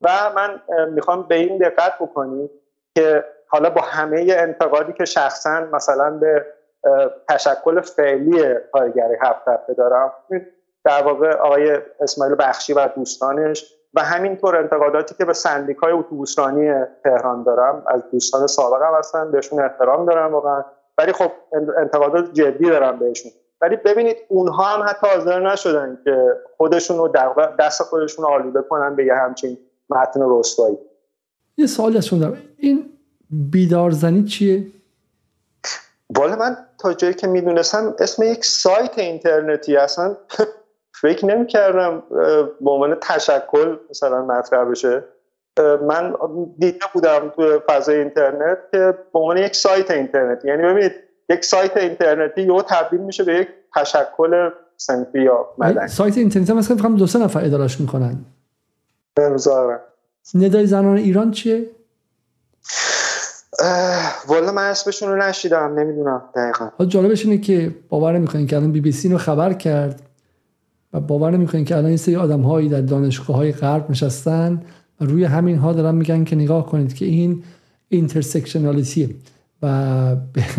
[0.00, 0.60] و من
[0.90, 2.50] می‌خوام به این دقت بکنیم
[2.94, 6.46] که حالا با همه انتقادی که شخصا مثلا به
[7.28, 10.12] تشکل فعلی کارگری هفت هفته دارم.
[10.84, 16.72] در واقع آقای اسماعیل بخشی و دوستانش و همینطور انتقاداتی که به سندیکای اتوبوسرانی
[17.04, 17.82] تهران دارم.
[17.86, 20.64] از دوستان سابقم هستن بهشون احترام دارم واقعا.
[20.98, 21.30] ولی خب
[21.78, 23.32] انتقادات جدی دارم بهشون.
[23.60, 27.12] ولی ببینید اونها هم حتی حاضر نشدن که خودشون رو
[27.58, 29.58] دست خودشون آلوده کنن به یه همچین
[29.90, 30.78] متن رسوایی.
[31.56, 32.38] یه سوالی از دارم.
[32.56, 32.90] این
[33.30, 34.66] بیدارزنی چیه؟
[36.18, 40.16] والا من تا جایی که می‌دونستم اسم یک سایت اینترنتی اصلا
[41.02, 42.02] فکر نمی کردم
[42.60, 45.04] به عنوان تشکل مثلا مطرح بشه.
[45.88, 46.14] من
[46.58, 50.48] دیده بودم تو فضای اینترنت که به عنوان یک سایت اینترنتی.
[50.48, 50.92] یعنی ببینید
[51.28, 55.88] یک سایت اینترنتی یهو تبدیل میشه به یک تشکل صنفی یا مدنی.
[55.88, 58.24] سایت اینترنتی مثلا فقط دو سه نفر ادارش می‌کنن.
[59.16, 59.80] بمزارم
[60.34, 61.70] ندای زنان ایران چیه؟
[64.28, 66.84] والا من اسمشون رو نشنیدم نمی‌دونم دقیقا.
[66.84, 70.02] جالبش اینه که باور نمی‌کنین که الان بی بی سی رو خبر کرد
[70.92, 74.62] و باور نمی‌کنین که الان این سری آدم هایی در دانشگاه های غرب نشستن
[75.00, 77.42] و روی همین ها دارن میگن که نگاه کنید که این
[77.88, 79.08] intersectionality ه
[79.62, 80.16] و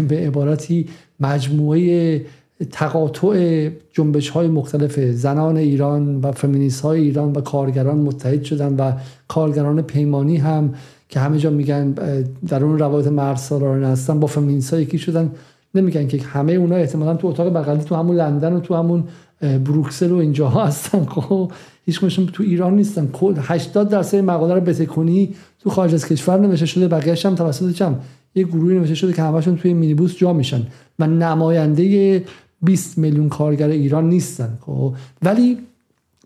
[0.10, 2.26] به عبارتی مجموعه
[2.72, 8.92] تقاطع جنبش های مختلف زنان ایران و فمینیست های ایران و کارگران متحد شدن و
[9.28, 10.74] کارگران پیمانی هم
[11.12, 11.92] که همه جا میگن
[12.48, 15.32] در اون روایت مرد سالاران هستن با فمینیست ها یکی شدن.
[15.76, 19.04] نمیگن که همه اونا احتمالا تو اتاق بغلی تو همون لندن و تو همون
[19.42, 21.06] بروکسل و اینجاها هستن.
[21.06, 21.52] خب
[21.86, 22.00] هیچ
[22.34, 23.10] تو ایران نیستن.
[23.38, 28.00] 80 درصد مقاله رو بتکنی تو خارج از کشور نوشته شده بقیه‌اش هم توسط چم؟
[28.36, 30.68] یه گروهی نوشته شده که همشون توی مینیبوس جا میشن
[31.00, 32.24] و نماینده
[32.62, 34.58] 20 میلیون کارگر ایران نیستن.
[34.62, 35.58] خب ولی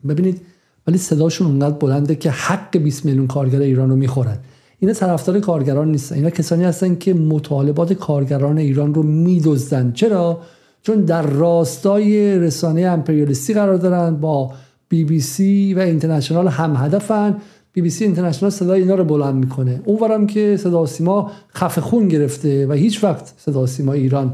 [0.08, 0.42] ببینید
[0.88, 4.38] ولی صداشون اونقدر بلنده که حق 20 میلیون کارگر ایران رو می‌خورن.
[4.80, 6.16] اینا طرفدار کارگران نیستن.
[6.16, 9.92] اینا کسانی هستن که مطالبات کارگران ایران رو میدزدن.
[9.92, 10.40] چرا؟
[10.82, 14.52] چون در راستای رسانه امپریالیستی قرار دارن با
[14.90, 17.38] بی بی سی و اینترنشنال هم هدفن.
[17.74, 19.82] بی بی سی اینترنشنال صدای اینا رو بلند می‌کنه.
[19.86, 24.34] اونورم که صدا سیما خفه خون گرفته و هیچ وقت صدا سیما ایران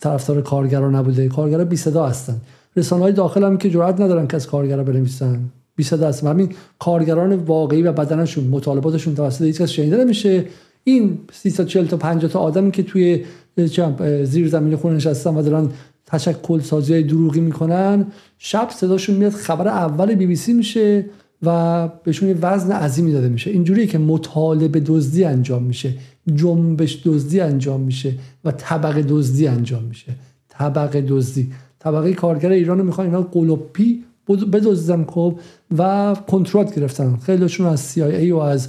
[0.00, 1.28] طرفدار کارگران نبوده.
[1.28, 2.36] کارگرا بی صدا هستن.
[2.76, 5.40] رسانه های هم که جرئت ندارن که از کارگرا بنویسن.
[5.76, 10.44] بی صدا هستن همین کارگران واقعی و بدنشون مطالباتشون توسط هیچ کس شنیده نمیشه.
[10.84, 13.24] این 340 تا 50 تا آدمی که توی
[14.24, 15.68] زیر زمین خونه نشستن و دارن
[16.06, 18.06] تشکل سازی دروغی می‌کنن
[18.38, 21.04] شب صداشون میاد خبر اول بی بی سی میشه
[21.42, 23.50] و بهشون یه وزن عظیمی داده میشه.
[23.50, 25.94] اینجوریه که مطالبه دزدی انجام میشه
[26.34, 30.14] جنبش دزدی انجام میشه و طبقه دزدی انجام میشه.
[30.48, 31.52] طبقه دزدی.
[31.78, 35.38] طبقه کارگر ایران رو می‌خوان اینا قلوپی بدزدن خب
[35.78, 37.16] و کنترات گرفتن.
[37.16, 38.68] خیلیشون از CIA و از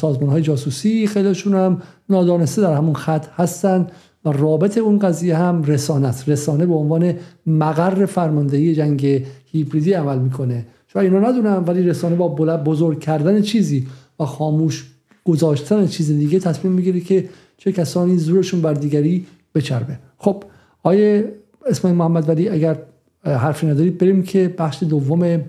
[0.00, 3.86] سازمان های جاسوسی خیلیشون هم نادانسته در همون خط هستن
[4.24, 6.28] و رابط اون قضیه هم رسانه است.
[6.28, 7.14] رسانه به عنوان
[7.46, 10.66] مقر فرماندهی جنگ هیبریدی عمل می‌کنه.
[10.92, 13.86] شاید اینو ندونم ولی رسانه با بزرگ کردن چیزی
[14.20, 14.90] و خاموش
[15.24, 19.98] گذاشتن چیز دیگه تصمیم می‌گیره که چه کسانی زورشون بر دیگری بچربه.
[20.18, 20.44] خب
[20.82, 21.32] آیه
[21.66, 22.78] اسمای محمد ولی اگر
[23.26, 23.98] حرفی ندارید.
[23.98, 25.44] بریم که بخش دوم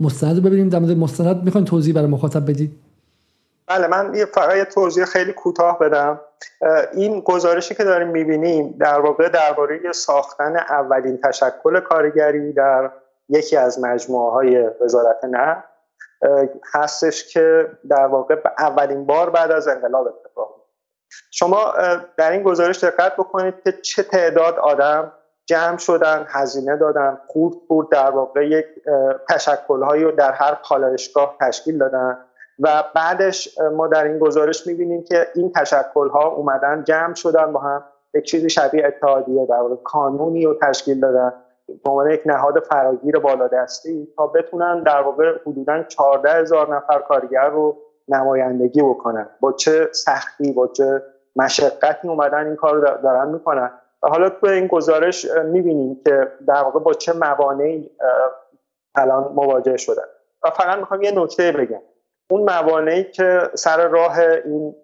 [0.00, 0.68] مستند رو ببینیم.
[0.68, 2.78] در مورد مستند می‌خواین توضیح برای مخاطب بدید؟
[3.66, 6.20] بله من یه فقط توضیح خیلی کوتاه بدم.
[6.92, 12.90] این گزارشی که داریم می‌بینیم در واقع درباره ساختن اولین تشکل کارگری در
[13.28, 15.64] یکی از مجموعه های وزارت نه
[16.74, 20.62] هستش که در واقع اولین بار بعد از انقلاب اتفاق
[21.30, 21.74] شما
[22.16, 25.12] در این گزارش دقت بکنید که چه تعداد آدم
[25.46, 28.66] جمع شدن هزینه دادن خورد بود در واقع یک
[29.28, 32.18] تشکلهایی رو در هر پالایشگاه تشکیل دادن.
[32.58, 37.84] و بعدش ما در این گزارش می‌بینیم که این تشکلها اومدن جمع شدن با هم
[38.14, 41.32] یک چیزی شبیه اتحادیه در واقع کانونی رو تشکیل دادن.
[41.84, 47.48] به عنوان یک نهاد فراگیر بالادستی تا بتونن در واقع حدودا 14 هزار نفر کارگر
[47.48, 47.78] رو
[48.08, 49.28] نمایندگی بکنن.
[49.40, 51.02] با چه سختی با چه
[51.36, 53.70] مشقتی اومدن این کار رو دارن می‌کنن.
[54.02, 57.90] حالا تو این گزارش می‌بینیم که در واقع با چه موانعی
[58.94, 60.02] الان مواجه شدن.
[60.44, 61.82] و فقط می‌خوام یه نکته بگم.
[62.30, 64.74] اون موانعی که سر راه این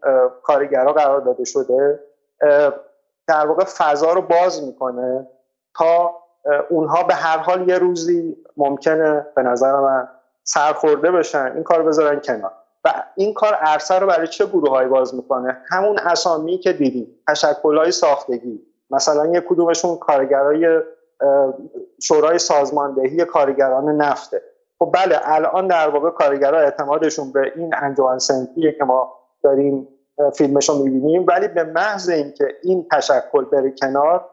[0.43, 2.01] کارگرها قرار داده شده
[3.27, 5.29] در واقع فضا رو باز می‌کنه
[5.77, 6.15] تا
[6.69, 10.09] اونها به هر حال یه روزی ممکنه به نظر من
[10.43, 12.53] سرخورده بشن این کار بذارن کنار.
[12.85, 17.07] و این کار عرصه رو برای چه گروه های باز می‌کنه؟ همون اسامی که دیدیم
[17.29, 18.68] تشکل های ساختگی.
[18.91, 20.81] مثلا یه کدومشون کارگرای
[22.03, 24.43] شورای سازماندهی کارگران نفته.
[24.79, 29.89] خب بله الان در واقع کارگرها اعتمادشون به این انجمن سنفیه که ما داریم
[30.35, 31.25] فیلمش رو می‌بینیم.
[31.29, 34.25] ولی به محض اینکه این تشکل بره کنار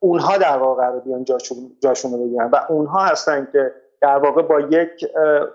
[0.00, 2.50] اونها در واقع قرار بیان جاشون, رو بگیرن.
[2.50, 5.06] و اونها هستن که در واقع با یک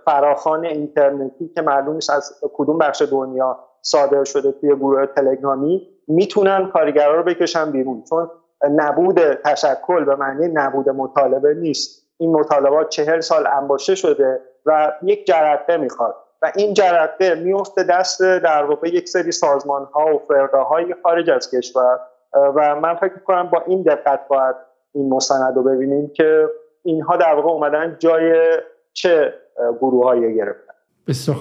[0.05, 6.69] فراخان اینترنتی که معلوم نیست از کدوم بخش دنیا صادر شده توی گروه تلگرامی می‌تونن
[6.73, 8.03] کارگرها رو بکشن بیرون.
[8.09, 8.29] چون
[8.75, 12.07] نبود تشکل به معنی نبود مطالبه نیست.
[12.17, 16.15] این مطالبات چهل سال انباشه شده و یک جرقه می‌خواد.
[16.41, 21.29] و این جرقه میفته دست در واقع یک سری سازمان ها و فرقه های خارج
[21.29, 21.99] از کشور.
[22.33, 24.55] و من فکر کنم با این دقت باید
[24.93, 26.49] این مستند رو ببینیم که
[26.83, 28.57] اینها در واقع اومدن جای
[28.93, 29.33] چه
[29.79, 30.73] گروه هایی گرفتن.
[31.07, 31.35] بسیار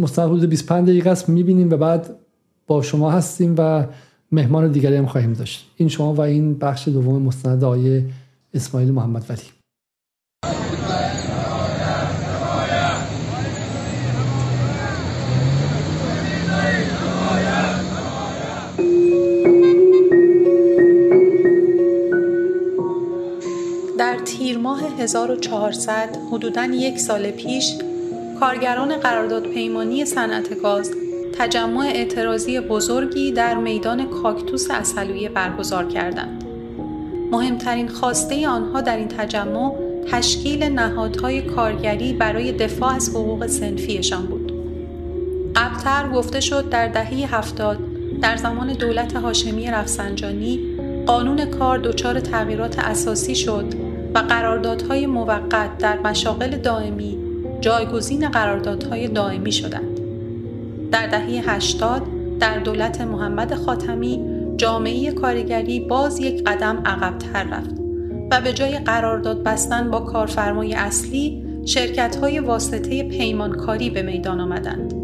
[0.00, 1.28] مستند حدود 25 دقیقه است.
[1.28, 2.06] می‌بینیم و بعد
[2.66, 3.86] با شما هستیم و
[4.32, 5.70] مهمان دیگری هم خواهیم داشت.
[5.76, 8.04] این شما و این بخش دوم مستند آیه
[8.54, 9.42] اسماعیل محمد ولی.
[23.98, 27.74] در تیر ماه 1400 حدوداً یک سال پیش
[28.40, 31.01] کارگران قرارداد پیمانی صنعت گاز
[31.32, 36.44] تجمع اعتراضی بزرگی در میدان کاکتوس اصلویه برگزار کردند.
[37.32, 39.74] مهمترین خواسته آنها در این تجمع
[40.10, 44.52] تشکیل نهادهای کارگری برای دفاع از حقوق سنفیشان بود.
[45.56, 47.78] قبلتر گفته شد در دهه هفتاد
[48.22, 50.60] در زمان دولت هاشمی رفسنجانی
[51.06, 53.74] قانون کار دچار تغییرات اساسی شد
[54.14, 57.18] و قراردادهای موقت در مشاغل دائمی
[57.60, 59.91] جایگزین قراردادهای دائمی شدند.
[60.92, 62.02] در دهه 80
[62.40, 64.20] در دولت محمد خاتمی
[64.56, 67.70] جامعه کارگری باز یک قدم عقبتر رفت
[68.30, 74.94] و به جای قرارداد بستن با کارفرمای اصلی شرکت های واسطه پیمانکاری به میدان آمدند.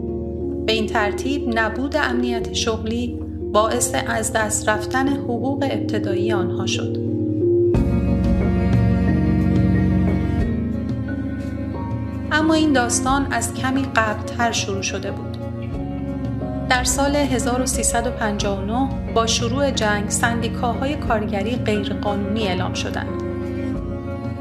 [0.67, 3.21] به این ترتیب نبود امنیت شغلی
[3.53, 6.97] باعث از دست رفتن حقوق ابتدایی آنها شد.
[12.33, 15.38] اما این داستان از کمی قبلتر شروع شده بود.
[16.69, 23.23] در سال 1359 با شروع جنگ سندیکاهای کارگری غیرقانونی اعلام شدند.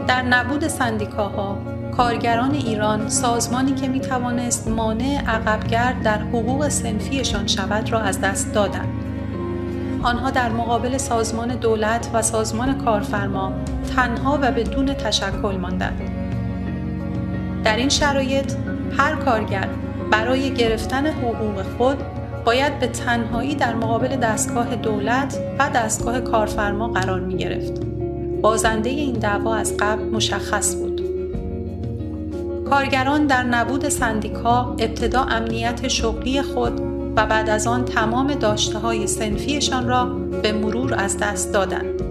[0.08, 1.58] در نبود سندیکاها،
[1.98, 8.54] کارگران ایران سازمانی که می توانست مانع عقبگرد در حقوق سنفیشان شود را از دست
[8.54, 8.90] دادند.
[10.04, 13.52] آنها در مقابل سازمان دولت و سازمان کارفرما
[13.96, 16.02] تنها و بدون تشکل ماندند.
[17.64, 18.54] در این شرایط
[18.98, 19.68] هر کارگر
[20.12, 21.98] برای گرفتن حقوق خود
[22.48, 27.82] باید به تنهایی در مقابل دستگاه دولت و دستگاه کارفرما قرار می گرفت.
[28.42, 31.02] بازنده این دعوا از قبل مشخص بود.
[32.70, 36.82] کارگران در نبود سندیکا ابتدا امنیت شغلی خود
[37.16, 40.06] و بعد از آن تمام داشته های سنفیشان را
[40.44, 42.02] به مرور از دست دادند.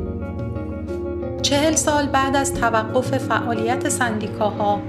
[1.42, 4.81] چهل سال بعد از توقف فعالیت سندیکاها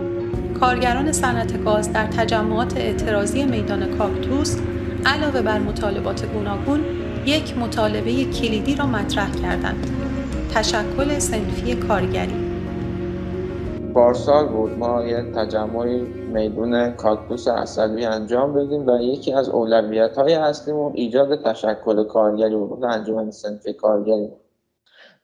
[0.59, 4.57] کارگران صنعت گاز در تجمعات اعتراضی میدان کاکتوس
[5.05, 6.79] علاوه بر مطالبات گوناگون
[7.25, 9.91] یک مطالبه کلیدی را مطرح کردند.
[10.53, 12.47] تشکل سنفی کارگری.
[13.93, 14.77] پارسال بود.
[14.77, 15.85] ما یه تجمع
[16.33, 22.83] میدون کاکتوس اصلی انجام بدیم و یکی از اولویت های اصلیمون ایجاد تشکل کارگری بود.
[22.83, 24.46] انجمن سنفی کارگری بود.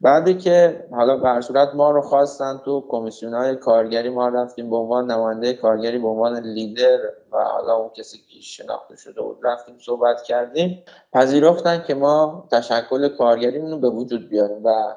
[0.04, 5.12] بعدی که حالا به ما رو خواستن تو کمیسیون های کارگری ما رفتیم به عنوان
[5.12, 6.98] نماینده کارگری به عنوان لیدر
[7.32, 10.84] و حالا اون کسی که شناخته شده بود رفتیم صحبت کردیم.
[11.14, 14.96] پذیرفتن که ما تشکل کارگریمون رو به وجود بیاریم و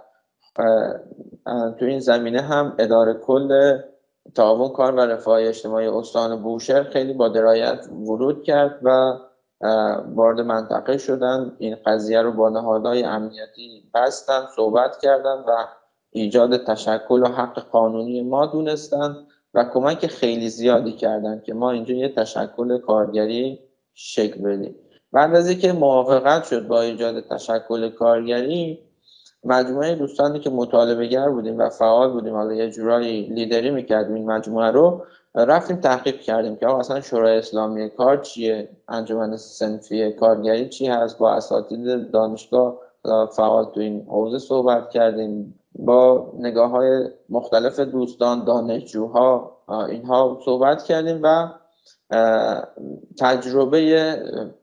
[1.79, 3.79] تو این زمینه هم اداره کل
[4.35, 9.19] تعاون کار و رفاه اجتماعی استان بوشهر خیلی با درایت ورود کرد و
[10.15, 11.57] وارد منطقه شدن.
[11.59, 15.57] این قضیه رو با نهادهای امنیتی بستن صحبت کردن و
[16.11, 19.17] ایجاد تشکل و حق قانونی ما دونستن
[19.55, 23.61] و کمک خیلی زیادی کردن که ما اینجا یه تشکل کارگری
[23.95, 24.75] شکل بدیم.
[25.13, 28.79] بعد از اینکه موافقت شد با ایجاد تشکل کارگری
[29.45, 34.31] مجموعه دوستانی که مطالبه گر بودیم و فعال بودیم حالا یه جورایی لیدری می‌کردیم این
[34.31, 35.07] مجموعه رو
[35.37, 41.33] رفتیم تحقیق کردیم که اصلا شورای اسلامی کار چیه؟ انجمن سنفی کارگری چی هست؟ با
[41.33, 42.79] اساتید دانشگاه
[43.37, 45.61] فعال تو این حوزه صحبت کردیم.
[45.79, 49.57] با نگاه های مختلف دوستان دانشجوها
[49.89, 51.49] اینها صحبت کردیم و
[53.19, 54.17] تجربه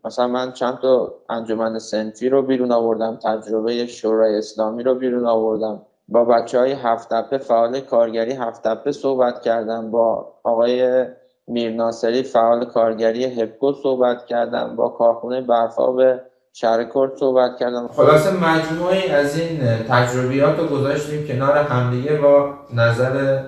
[0.06, 5.82] مثلا من چند تا انجمن سنفی رو بیرون آوردم تجربه شورای اسلامی رو بیرون آوردم.
[6.08, 9.92] با بچه های هفت فعال کارگری هفت صحبت کردم.
[9.92, 11.06] با آقای
[11.48, 14.76] میرناصری فعال کارگری هپکو صحبت کردم.
[14.76, 16.02] با کارخونه برفاب
[16.54, 17.88] شهرکرد صحبت کردم.
[17.88, 23.44] خلاصه مجموعی از این تجربیات رو گذاشتیم کنار همدیگه با نظر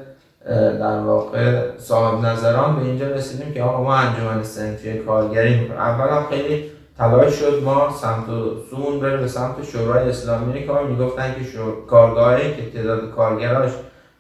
[0.79, 2.75] در واقع صاحب نظران.
[2.75, 7.89] به اینجا رسیدیم که آقا ما انجمن سنفی کارگری می‌کنیم اول خیلی تلاش شد ما
[8.01, 11.85] سمت و سون بره به سمت شورای اسلامی کار می‌گفتن که شو...
[11.85, 13.71] کارگاهی که تعداد کارگراش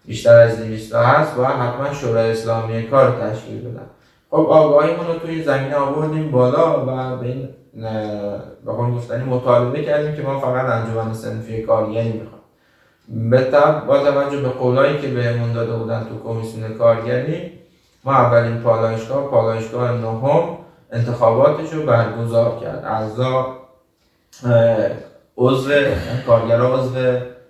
[0.05, 3.85] بیشتر از 200 هست و حتما شورای اسلامی کار تشکیل بدن.
[4.29, 7.49] خب آگاهیمون رو توی زمینه آوردیم بالا و به این
[8.65, 12.41] به گفتنی مطالبه کردیم که ما فقط انجمن سنفی کارگری می‌خوام.
[13.29, 17.51] به طب با توجه به قولایی که بهمون داده بودن تو کمیسیون کارگری
[18.03, 20.64] ما اولین پالایشگاه پالایشگاه نهم
[20.95, 22.85] انتخاباتش رو برگزار کرد.
[22.85, 23.47] اعضا
[25.37, 25.71] عضو
[26.27, 26.93] کارگرا عضو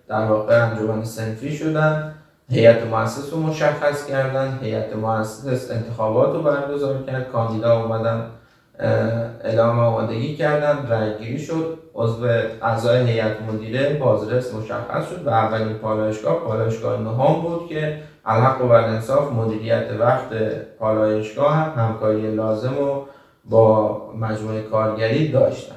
[0.08, 2.16] در واقع انجمن سنفی شدن.
[2.50, 4.60] هیئت مؤسس رو مشخص کردن.
[4.62, 7.32] هیئت مؤسس انتخابات رو برگزار کرد.
[7.32, 8.26] کاندیدا اومدن
[9.43, 10.88] اعلام آمادگی کردن.
[10.89, 11.78] رأیگیری شد.
[11.96, 12.26] عضو
[12.62, 18.72] اعضای هیئت مدیره بازرس مشخص شد و اولین پالایشگاه پالایشگاه نهم بود که الحق و
[18.72, 20.30] انصاف مدیریت وقت
[20.80, 23.02] پالایشگاه هم همکاری لازم و
[23.50, 25.76] با مجموعه کارگری داشتن.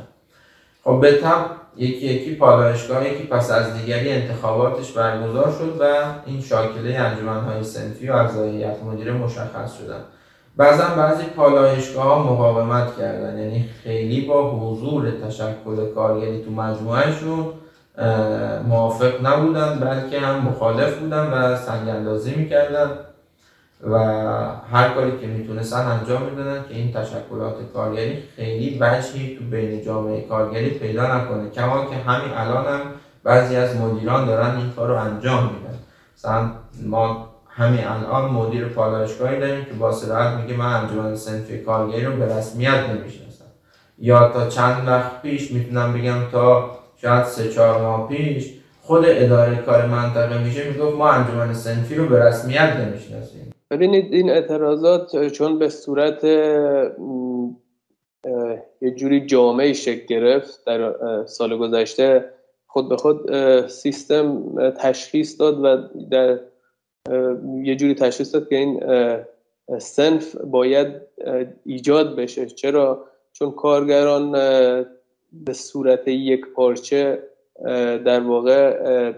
[0.85, 1.45] خب به طب
[1.77, 5.85] یکی یکی پالایشگاه یکی پس از دیگری انتخاباتش برگزار شد و
[6.27, 7.01] این شاکله
[7.47, 10.01] های سنفی و اعضای هیئت مدیره مشخص شدن.
[10.57, 17.47] بعضا بعضی پالایشگاه ها مقاومت کردن یعنی خیلی با حضور تشکل کارگری تو مجموعهشون
[18.69, 22.91] موافق نبودن بلکه هم مخالف بودن و سنگ اندازی می‌کردن.
[23.83, 23.99] و
[24.72, 30.20] هر کاری که می‌تونستن انجام می‌دادن که این تشکلات کارگری خیلی وجهی تو بین جامعه
[30.20, 31.51] کارگری پیدا نکنه.
[31.51, 32.81] کما که همین الان هم
[33.24, 35.79] بعضی از مدیران دارن این کار رو انجام میدن.
[36.16, 36.51] مثلا
[36.87, 42.16] ما همین الان مدیر پالایشگاهی داریم که با صراحت میگه من انجمن سنفی کارگری رو
[42.16, 43.45] به رسمیت نمی‌شناسم.
[43.99, 49.57] یا تا چند وقت پیش می‌تونم بگم تا شاید سه چهار ماه پیش خود اداره
[49.57, 53.47] کار منطقه میشه می‌گفت ما انجمن سنفی رو به رسمیت نمی‌شناسیم.
[53.71, 56.25] ببینید این اعتراضات چون به صورت
[58.83, 60.95] یه جوری جامعه شکل گرفت در
[61.27, 62.33] سال گذشته
[62.66, 63.31] خود به خود
[63.66, 65.77] سیستم تشخیص داد و
[66.11, 66.41] در
[67.62, 68.81] یه جوری تشخیص داد که این
[69.79, 70.89] سنف باید
[71.64, 72.47] ایجاد بشه.
[72.47, 74.33] چرا؟ چون کارگران
[75.33, 77.23] به صورت یک پارچه
[78.05, 79.12] در واقع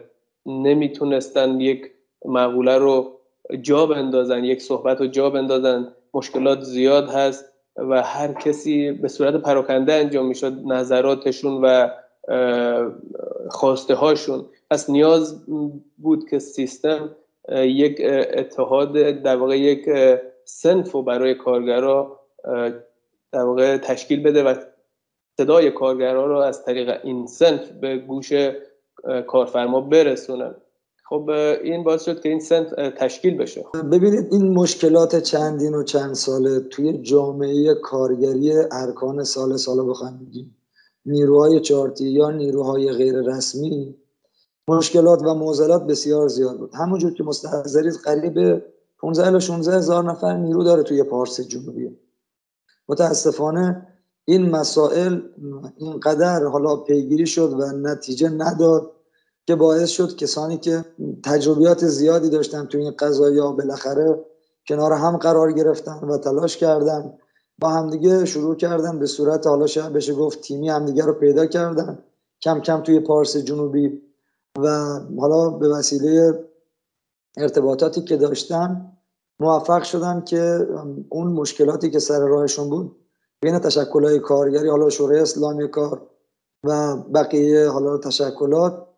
[0.47, 1.91] نمی‌تونستن یک
[2.25, 3.20] مقوله رو
[3.57, 7.45] جا بندازن یک صحبت رو جا بندازن مشکلات زیاد هست
[7.77, 11.89] و هر کسی به صورت پراکنده انجام می‌شد نظراتشون و
[13.51, 15.47] خواسته هاشون پس نیاز
[15.99, 17.17] بود که سیستم
[17.53, 18.01] یک
[18.33, 18.93] اتحاد
[19.23, 19.89] در واقع یک
[20.45, 22.21] سنف برای کارگرا
[23.33, 24.55] در واقع تشکیل بده و
[25.41, 28.33] صدای کارگرا رو از طریق این سنف به گوش
[29.27, 30.55] کارفرما برسونن.
[31.11, 31.31] خب
[31.65, 33.65] این باعث شد که این سنف تشکیل بشه.
[33.93, 40.57] ببینید این مشکلات چندین و چند ساله توی جامعه کارگری ارکان سال سال بخوایم بگیم.
[41.07, 43.97] نیروهای چارتی یا نیروهای غیر رسمی
[44.69, 46.75] مشکلات و معضلات بسیار زیاد بود.
[46.75, 48.63] همونجور که مستحضرید قریب
[48.99, 51.99] 15 الی 16 هزار نفر نیرو داره توی پارس جنوبی.
[52.89, 53.87] متاسفانه
[54.25, 55.21] این مسائل
[55.77, 59.00] اینقدر حالا پیگیری شد و نتیجه نداد
[59.51, 60.85] که باعث شد کسانی که
[61.25, 64.25] تجربیات زیادی داشتن توی این قضایی ها بالاخره
[64.69, 67.13] کنار هم قرار گرفتن و تلاش کردن
[67.59, 71.99] با همدیگه شروع کردن به صورت حالا شاید بشه گفت تیمی همدیگه رو پیدا کردن
[72.43, 74.03] کم کم توی پارس جنوبی.
[74.59, 74.69] و
[75.19, 76.45] حالا به وسیله
[77.37, 78.93] ارتباطاتی که داشتم
[79.41, 80.69] موفق شدم که
[81.09, 82.97] اون مشکلاتی که سر راهشون بود
[83.41, 86.07] بین تشکلهای کارگری حالا شورای اسلامی کار
[86.65, 88.90] و بقیه حالا تشکلات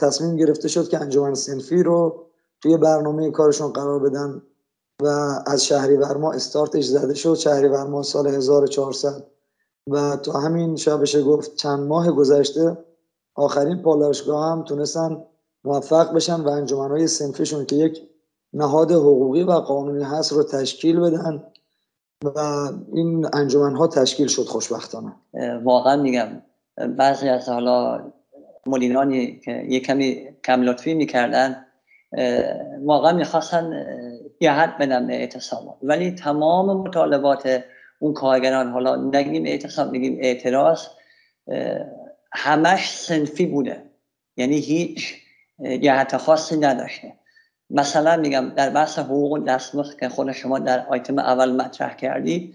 [0.00, 2.26] تصمیم گرفته شد که انجمن سنفی رو
[2.60, 4.42] توی برنامه کارشون قرار بدن
[5.02, 5.06] و
[5.46, 7.34] از شهری ورما استارتش زده شد.
[7.34, 9.26] شهری ورما سال 1400
[9.90, 12.78] و تا همین شبشه گفت چند ماه گذشته
[13.34, 15.24] آخرین پالایشگاه هم تونستن
[15.64, 17.98] موفق بشن و انجمنهای سنفیشون که یک
[18.52, 21.44] نهاد حقوقی و قانونی هست رو تشکیل بدن
[22.24, 22.38] و
[22.92, 25.16] این انجمن ها تشکیل شد خوشبختانه.
[25.64, 26.42] واقعا میگم
[26.98, 28.00] بعضی از حالا
[28.66, 31.66] مدیرانی که یه کمی کم لطفی می‌کردن
[32.80, 33.86] واقعا می‌خواستن
[34.40, 35.78] یهد بدن به اعتصاب.
[35.82, 37.64] ولی تمام مطالبات
[37.98, 40.86] اون کارگران حالا نگیم اعتصاب میگیم اعتراض
[42.32, 43.82] همش سنفی بوده.
[44.36, 45.14] یعنی هیچ
[45.80, 47.12] جهت خاصی نداشته.
[47.70, 52.54] مثلا میگم در بحث حقوق دستمزد که خود شما در آیتم اول مطرح کردی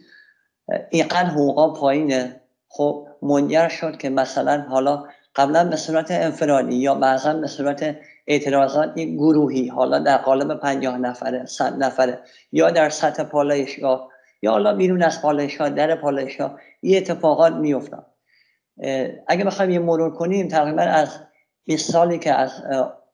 [0.89, 2.41] اینقدر حقوقا پایینه.
[2.70, 5.05] خب منجر شد که مثلا حالا
[5.38, 7.95] قبلا به صورت انفرادی یا بعضا به صورت
[8.27, 12.19] اعتراضات گروهی حالا در قالب پنجاه نفره صد نفره
[12.51, 14.09] یا در سطح پالایشگاه
[14.41, 18.05] یا حالا بیرون از پالایشگاه در پالایشگاه این اتفاقات میافتاد.
[19.27, 21.19] اگه بخوایم یه مرور کنیم تقریبا از
[21.65, 22.51] 20 سالی که از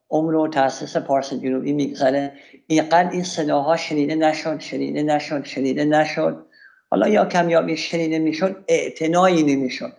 [0.10, 2.34] عمر و تاسیس پارس جنوبی میگذره
[2.68, 6.46] اینقدر این صداها شنیده نشد شنیده نشد شنیده نشد.
[6.92, 9.94] حالا یا کمیابی شنیده می‌شد اعتنایی نمی‌شد.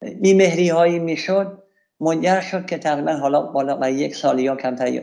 [0.00, 1.62] بیمهری هایی می‌شد
[2.00, 5.02] منجر شد که تقریبا حالا بالا یک سال یا کمتر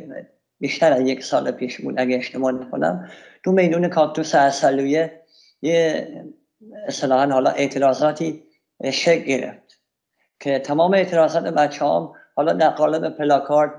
[0.59, 3.09] بیشتر از یک سال پیش بود اگه اشتباه نکنم.
[3.43, 5.21] تو میدون کاکتوس اصلویه
[5.61, 6.07] یه
[6.87, 8.43] اصطلاحا حالا اعتراضاتی
[8.91, 9.81] شکل گرفت
[10.39, 13.73] که تمام اعتراضات بچه هم حالا در قالب پلاکارد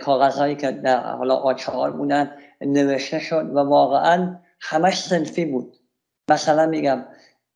[0.00, 2.30] کاغذهایی که در حالا آچار بودن
[2.60, 5.76] نوشته شد و واقعا همش سنفی بود.
[6.30, 7.04] مثلا میگم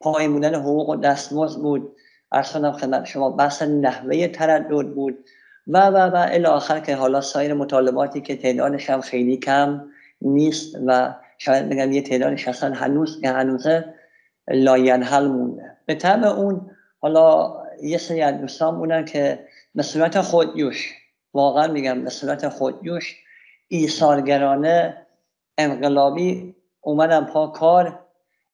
[0.01, 1.97] پای بودن حقوق و دستمزد بود.
[2.33, 5.25] ارسانم خدمت شما بحث نحوه تردد بود.
[5.67, 9.85] و و و الی آخر که حالا سایر مطالباتی که تعدادش هم خیلی کم
[10.23, 13.95] نیست و شاید بگم یه تعدادش اصلا هنوز که هنوزه
[14.49, 15.77] لاینحل مونده.
[15.87, 16.71] به طبع اون
[17.01, 20.95] حالا یه سری از دوستان بودن که به صورت خودجوش
[21.35, 23.17] واقعا میگم به صورت خودجوش
[23.69, 25.07] ایثارگرانه
[25.59, 28.01] انقلابی اومدن پا کار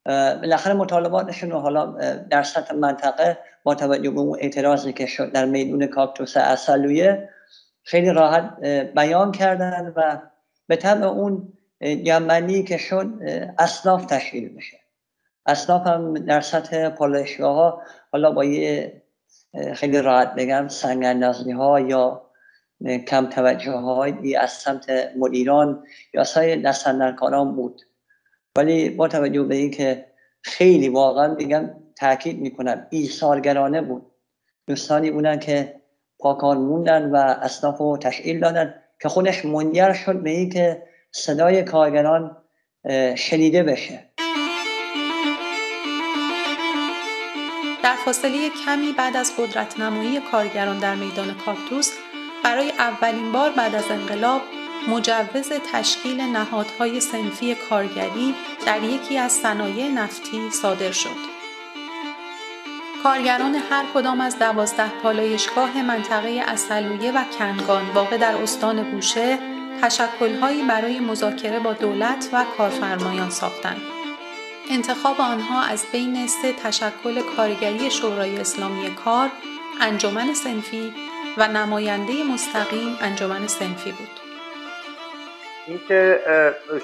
[0.06, 1.86] بالاخره مطالباتشون رو حالا
[2.30, 7.28] در سطح منطقه با توجه به اون اعتراضی که شد در میدون کاکتوس اصلویه
[7.82, 8.60] خیلی راحت
[8.94, 10.18] بیان کردن و
[10.66, 13.12] به طبع اون جنبندی که شد
[13.58, 14.76] اصناف تشکیل بشه.
[15.46, 17.82] اصناف هم در سطح پالایشگاه ها
[18.12, 19.02] حالا با یه
[19.74, 21.04] خیلی راحت بگم سنگ
[21.52, 22.30] ها یا
[23.08, 25.84] کم توجه های از سمت مدیران
[26.14, 27.80] یا سایر دستندرکاران بود.
[28.58, 30.06] ولی با توجه به اینکه
[30.42, 34.06] خیلی واقعا میگم تاکید می‌کنم ایثارگرانه بود.
[34.68, 35.80] دوستانی بودن که
[36.18, 40.82] پاکان موندن و اصناف رو تشکیل دادن که خودش منجر شد به اینکه
[41.12, 42.36] صدای کارگران
[43.16, 44.00] شنیده بشه.
[47.82, 51.90] در فاصله کمی بعد از قدرت نمایی کارگران در میدان کاکتوس
[52.44, 54.40] برای اولین بار بعد از انقلاب
[54.88, 58.34] مجوز تشکیل نهادهای سنفی کارگری
[58.66, 61.34] در یکی از صنایع نفتی صادر شد.
[63.02, 69.38] کارگران هر کدام از دوازده پالایشگاه منطقه اصلویه و کنگان واقع در استان بوشه
[69.82, 73.80] تشکلهایی برای مذاکره با دولت و کارفرمایان ساختند.
[74.70, 79.30] انتخاب آنها از بین سه تشکل کارگری شورای اسلامی کار،
[79.80, 80.94] انجمن سنفی
[81.36, 84.23] و نماینده مستقیم انجمن سنفی بود.
[85.66, 86.20] اینکه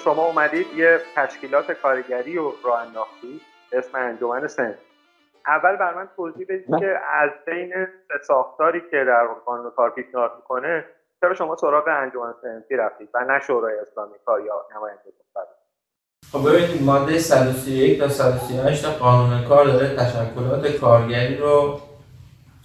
[0.05, 3.41] شما اومدید یه تشکیلات کارگری رو راه انداختید
[3.73, 4.79] اسم انجمن سنفی
[5.47, 7.73] اول بر من توضیح بدید که از بین
[8.27, 10.85] ساختاری که در قانون کار پیشنهاد می‌کنه
[11.21, 15.03] چرا شما سراغ انجمن سنفی رفتید و نه شورای اسلامی کار یا نماینده
[16.33, 21.81] خب ببینید ماده 131 تا 138 قانون کار داره تشکلات کارگری رو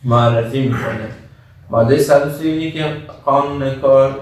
[0.03, 1.24] معرفی می‌کنه.
[1.69, 2.83] ماده 131
[3.25, 4.19] قانون کار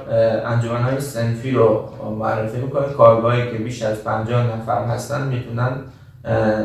[0.84, 1.90] های سنفی رو
[2.20, 2.94] معرفی می‌کنه.
[2.94, 5.72] کارگاهی که بیش از 50 نفر هستن می‌تونن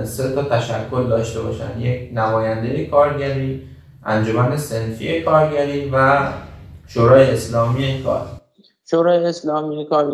[0.05, 1.81] سه تا تشکل داشته باشن.
[1.81, 3.63] یک نماینده کارگری
[4.05, 6.29] انجمن سنفی کارگری و
[6.89, 8.21] شورای اسلامی کار.
[8.91, 10.13] شورای اسلامی کار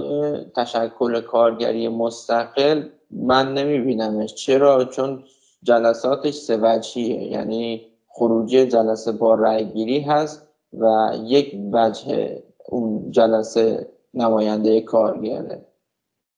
[0.56, 4.34] تشکل کارگری مستقل من نمیبینمش.
[4.34, 5.24] چرا؟ چون
[5.62, 10.43] جلساتش سه یعنی خروجی جلسه با رأی گیری هست
[10.80, 15.66] و یک وجه اون جلسه نماینده کارگره.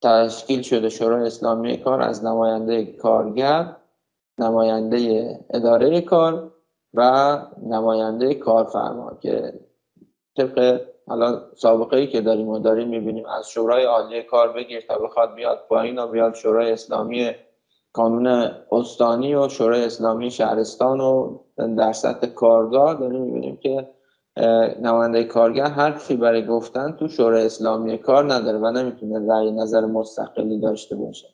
[0.02, 3.76] تشکیل شده شورای اسلامی کار از نماینده کارگر
[4.38, 6.52] نماینده اداره کار
[6.94, 9.60] و نماینده کارفرما که
[10.36, 14.98] طبق حالا سابقه ای که داریم و داریم می‌بینیم از شورای عالی کار بگیر تا
[14.98, 17.30] بخواد بیاد پایین و بیاد شورای اسلامی
[17.92, 21.38] کانون استانی و شورای اسلامی شهرستان و
[21.78, 23.88] در سطح کارگاه داریم می‌بینیم که
[24.82, 30.60] نماینده کارگر حرفی برای گفتن تو شورای اسلامی کار نداره و نمی‌تونه رأی نظر مستقلی
[30.60, 31.28] داشته باشه.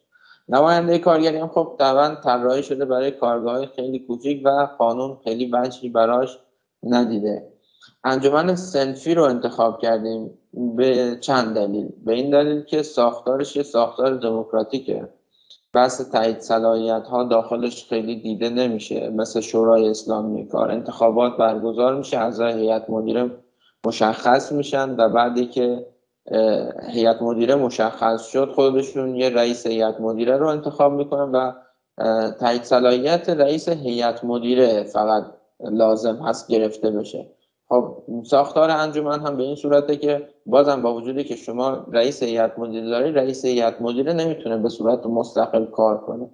[0.48, 5.88] نماینده کارگری هم خب طبعا طراحی شده برای کارگاه خیلی کوچیک و قانون خیلی وجهی
[5.88, 6.38] براش
[6.82, 7.52] ندیده.
[8.04, 10.38] انجمن سنفی رو انتخاب کردیم
[10.76, 11.88] به چند دلیل.
[12.04, 15.08] به این دلیل که ساختارش یه ساختار دموکراتیکه.
[15.74, 19.10] بحث تایید صلاحیت ها داخلش خیلی دیده نمیشه.
[19.10, 23.30] مثل شورای اسلامی کار انتخابات برگزار میشه اعضای هیئت مدیره
[23.86, 25.86] مشخص میشن و بعدی که
[26.88, 31.52] هیئت مدیره مشخص شد خودشون یه رئیس هیئت مدیره رو انتخاب می‌کنن و
[32.30, 35.24] تایید صلاحیت رئیس هیئت مدیره فقط
[35.60, 37.30] لازم هست گرفته بشه.
[37.72, 42.58] خب ساختار انجمن هم به این صورته که بازم با وجودی که شما رئیس هیئت
[42.58, 46.30] مدیره داری رئیس هیئت مدیره نمی‌تونه به صورت مستقل کار کنه.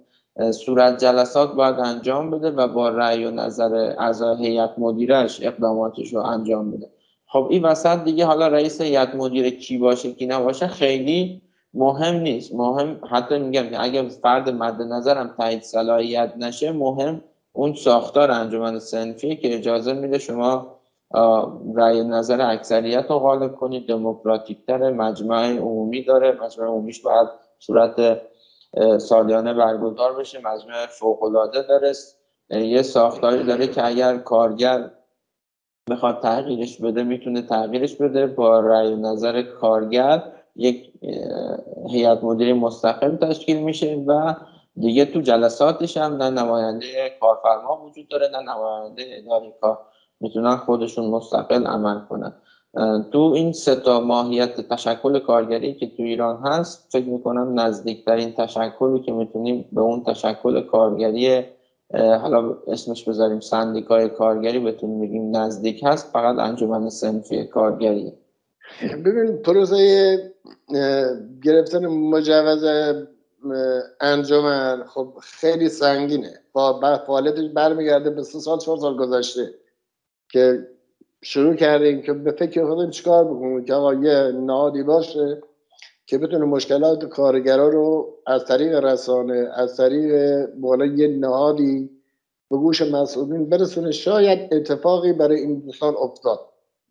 [0.51, 6.19] صورت جلسات باید انجام بده و با رأی و نظر اعضای هیئت مدیرش اقداماتش رو
[6.19, 6.89] انجام بده.
[7.25, 11.41] خب این وسط دیگه حالا رئیس هیئت مدیره کی باشه کی نباشه خیلی
[11.73, 12.55] مهم نیست.
[12.55, 17.21] مهم حتی میگم اگر فرد مد نظرم تایید صلاحیت نشه مهم
[17.53, 20.78] اون ساختار انجمن سنفی که اجازه میده شما
[21.75, 23.87] رأی نظر اکثریت رو غالب کنید.
[23.87, 26.31] دموکراتیک تره مجمع عمومی داره.
[26.31, 27.27] مجمع عمومیش باید
[27.59, 28.21] صورت
[28.97, 30.39] سالیانه برگزار بشه.
[30.39, 31.93] مجمع فوق العاده داره
[32.49, 34.91] یه ساختاری داره که اگر کارگر
[35.89, 38.27] بخواد تغییرش بده می‌تونه تغییرش بده.
[38.27, 40.23] با رأی نظر کارگر
[40.55, 40.91] یک
[41.89, 44.35] هیئت مدیره مستقل تشکیل میشه و
[44.75, 49.79] دیگه تو جلساتش هم نه نماینده کارفرما وجود داره نه نماینده اداره کار
[50.21, 52.33] می‌تونن خودشون مستقل عمل کنن.
[53.11, 58.99] تو این سه تا ماهیت تشکل کارگری که تو ایران هست فکر می‌کنم نزدیکترین تشکلی
[58.99, 61.43] که می‌تونیم به اون تشکل کارگری
[61.93, 68.13] حالا اسمش بذاریم سندیکای کارگری بتونیم بگیم نزدیک هست فقط انجمن سنفی کارگری.
[69.05, 70.33] ببین پروسه
[71.43, 72.65] گرفتن مجوز
[74.01, 76.33] انجمن خب خیلی سنگینه.
[76.53, 79.53] با فعالیتش برمیگرده به سه سال چهار سال گذشته.
[80.31, 80.67] که
[81.21, 85.41] شروع کردیم که به فکر خودم چیکار بکنیم که آقا یه نهادی باشه
[86.05, 91.89] که بتونه مشکلات کارگرا رو از طریق رسانه از طریق بالا یه نهادی
[92.49, 93.91] به گوش مسئولین برسونه.
[93.91, 96.39] شاید اتفاقی برای این دوستان افتاد.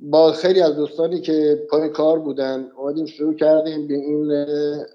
[0.01, 4.29] با خیلی از دوستانی که پای کار بودن اومدیم شروع کردیم به این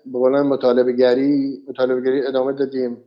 [0.06, 2.98] به مطالبه گری مطالبه گری ادامه دادیم.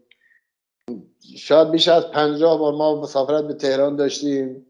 [1.37, 4.66] شاید بیش از پنجاه بار ما مسافرت به تهران داشتیم.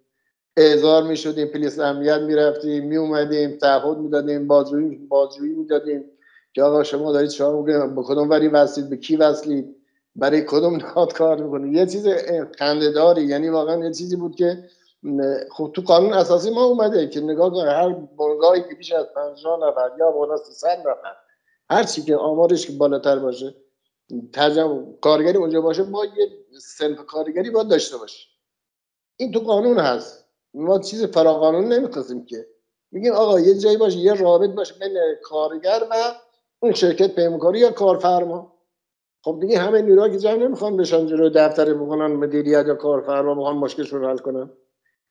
[0.56, 5.66] اعزار می شدیم پلیس امنیت می رفتیم می اومدیم تعهد می دادیم بازجویی بازجویی می
[5.66, 6.04] دادیم
[6.52, 9.76] که آقا شما دارید شما به کدوم وری وصلید؟ به کی وصلید؟
[10.16, 12.08] برای کدوم نهاد کار می‌کنید؟ یه چیز
[12.58, 13.22] خندهداری.
[13.22, 14.64] یعنی واقعا یه چیزی بود که
[15.50, 19.68] خب تو قانون اساسی ما اومده که نگاه کنه هر بنگاهی که بیش از 50
[19.68, 21.16] نفر یا بالا 300 نفر
[21.70, 23.54] هر چی که آمارش که بالاتر باشه
[24.32, 26.28] ترجمه کارگری اونجا باشه ما یه
[26.60, 28.28] سنف کارگری باید داشته باشه.
[29.16, 30.25] این تو قانون هست.
[30.56, 32.46] ما چیز فراقانون نمی‌خواستیم که.
[32.92, 35.94] میگیم آقا یه جایی باشه یه رابط باشه بین کارگر و
[36.60, 38.52] اون شرکت پیمانکاری یا کارفرما.
[39.24, 43.56] خب دیگه همه نیروها که جمع نمی‌خوان بشن جلو دفتر بکنن مدیریت یا کارفرما بخوان
[43.56, 44.50] مشکلشون حل کنن.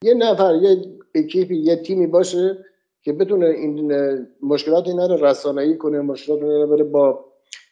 [0.01, 2.65] یه نفر یه اکیپی یه تیمی باشه
[3.01, 7.25] که بتونه این مشکلات اینا رو رسانه‌ای کنه مشکلات اینا رو بره با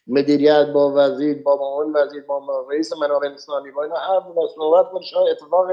[0.08, 4.22] مدیریت با وزیر با معاون وزیر با رئیس منابع انسانی با اینا هر
[4.56, 5.02] صحبت کنه.
[5.02, 5.68] شاید اتفاق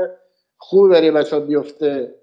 [0.62, 2.14] خوب برای بچه بیفته.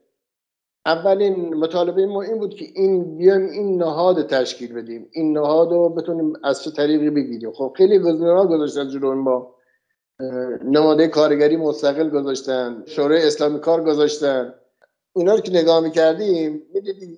[0.85, 5.09] اولین مطالبه ما این بود که این بیایم این نهاد تشکیل بدیم.
[5.11, 7.51] این نهاد رو بتونیم از چه طریقی بگیریم.
[7.51, 9.55] خب خیلی گزینه‌ها گذاشتن جلو ما.
[10.65, 14.53] نماده کارگری مستقل گذاشتن شورای اسلامی کار گذاشتن.
[15.15, 17.17] اینا رو که نگاه می‌کردیم می‌دیدیم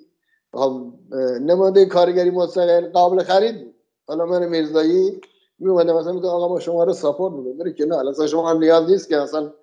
[0.53, 0.93] خب
[1.41, 3.76] نماده کارگری مستقل قابل خرید بود.
[4.07, 5.22] حالا من میرزایی
[5.59, 7.74] میومده مثلا میگه آقا ما شما رو ساپورت می‌کنیم.
[7.74, 9.53] که نه اصلا شما هم نیاز نیست که اصلا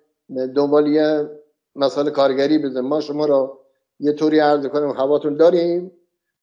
[0.55, 1.29] دنبال یه
[1.77, 2.85] مسئله کارگری بزنیم.
[2.85, 3.59] ما شما رو
[3.99, 5.91] یه طوری عرض کنیم هواتون داریم.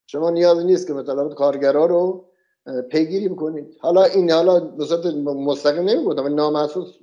[0.06, 2.24] شما نیاز نیست که مطالبات کارگرا رو
[2.90, 3.76] پیگیری بکنید.
[3.80, 6.94] حالا این حالا به صورت مستقیم نمیگم ولی نامحسوس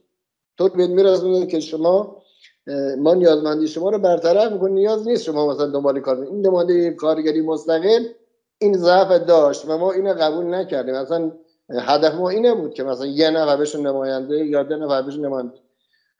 [0.57, 2.21] طور بهت میرسونه که شما
[2.97, 4.73] ما نیازمندی شما رو برطرف می‌کنیم.
[4.73, 8.05] نیاز نیست شما مثلا دنبال کار این نماینده کارگری مستقل
[8.57, 10.95] این ضعف داشت و ما اینو قبول نکردیم.
[10.95, 11.31] مثلا
[11.69, 15.53] هدف ما اینه بود که مثلا یه نفر بشه نماینده یا دو نفر بشه نماینده.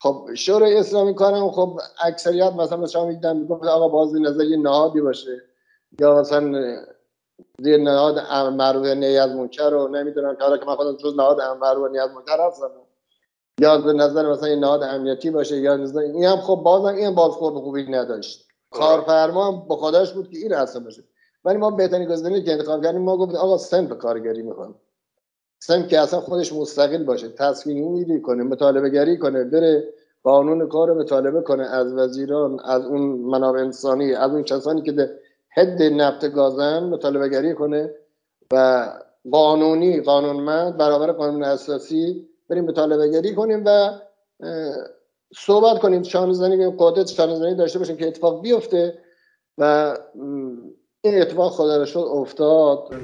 [0.02, 5.02] خب شورای اسلامی کارم خب اکثریت مثلا شما میدن میگم آقا باز نظر یه نهادی
[5.02, 5.42] باشه.
[6.00, 6.76] یا مثلا
[7.60, 8.20] زیر نهاد
[8.54, 12.48] معروف نیاز منکر رو نمی‌دونم که حالا که من خودم جز نهاد معروف نیاز منکر
[12.48, 12.70] هستم.
[13.60, 17.16] یا به نظر مثلا یه نهاد امنیتی باشه یا نظر این هم خب بازم این
[17.16, 18.48] بازخورد خوبی نداشت.
[18.72, 21.04] کارفرما هم با خودش بود که این اصلا باشه.
[21.46, 24.76] ولی ما بهترین گزینه که انتخاب کردیم ما گفتیم آقا سنف کارگری می‌خوام
[25.64, 29.94] سنف که اصلا خودش مستقل باشه تصمیم کنه مطالبه گری کنه بره
[30.24, 35.10] قانون کار مطالبه کنه از وزیران از اون منابع انسانی از اون کسانی که
[35.50, 37.96] حد نفت گازن مطالبه گری کنه
[38.54, 38.88] و
[39.32, 44.00] قانونی قانونمند برابر قانون اساسی بریم مطالبه گری کنیم و
[45.36, 48.98] صحبت کنیم شانه زنی قدرت شانه داشته باشیم که اتفاق بیفته
[49.58, 49.98] و
[51.02, 52.96] این اتفاق خدا شد افتاد.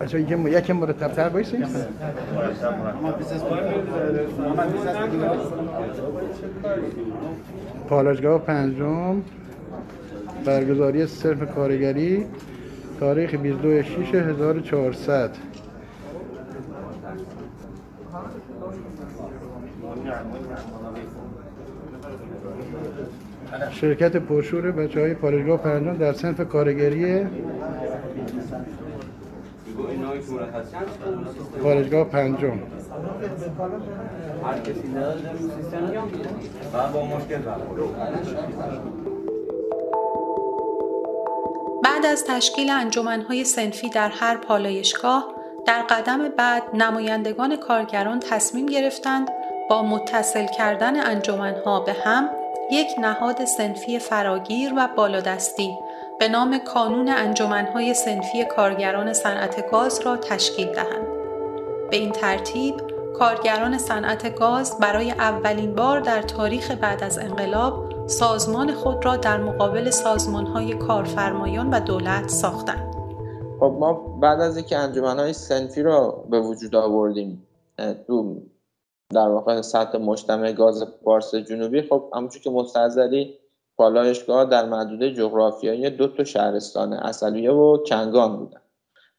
[0.00, 1.66] بچه یکم یکم مرتب تر بایسید
[7.88, 9.22] پالاشگاه پنجم
[10.44, 12.26] برگزاری صرف کارگری
[13.00, 15.30] تاریخ 22 6 1400
[23.70, 27.26] شرکت پرشور بچه های پالشگاه پنجم در سنف کارگری
[31.62, 32.58] پالشگاه پنجم.
[41.84, 45.34] بعد از تشکیل انجمنهای سنفی در هر پالایشگاه
[45.66, 49.28] در قدم بعد نمایندگان کارگران تصمیم گرفتند
[49.70, 52.30] با متصل کردن انجمنها به هم
[52.70, 55.78] یک نهاد سنفی فراگیر و بالادستی
[56.18, 61.06] به نام کانون انجمنهای سنفی کارگران صنعت گاز را تشکیل دهند.
[61.90, 62.74] به این ترتیب
[63.18, 69.40] کارگران صنعت گاز برای اولین بار در تاریخ بعد از انقلاب سازمان خود را در
[69.40, 72.94] مقابل سازمانهای کارفرمایان و دولت ساختند.
[73.60, 73.92] خب ما
[74.22, 77.46] بعد از اینکه انجمنهای سنفی را به وجود آوردیم
[78.06, 78.42] تو
[79.14, 83.38] در واقع سطح مجتمع گاز پارس جنوبی خب همونجور که مستحضری
[83.78, 88.60] پالایشگاه در محدوده جغرافیایی دو تا شهرستان اصلیه و کنگان بودن.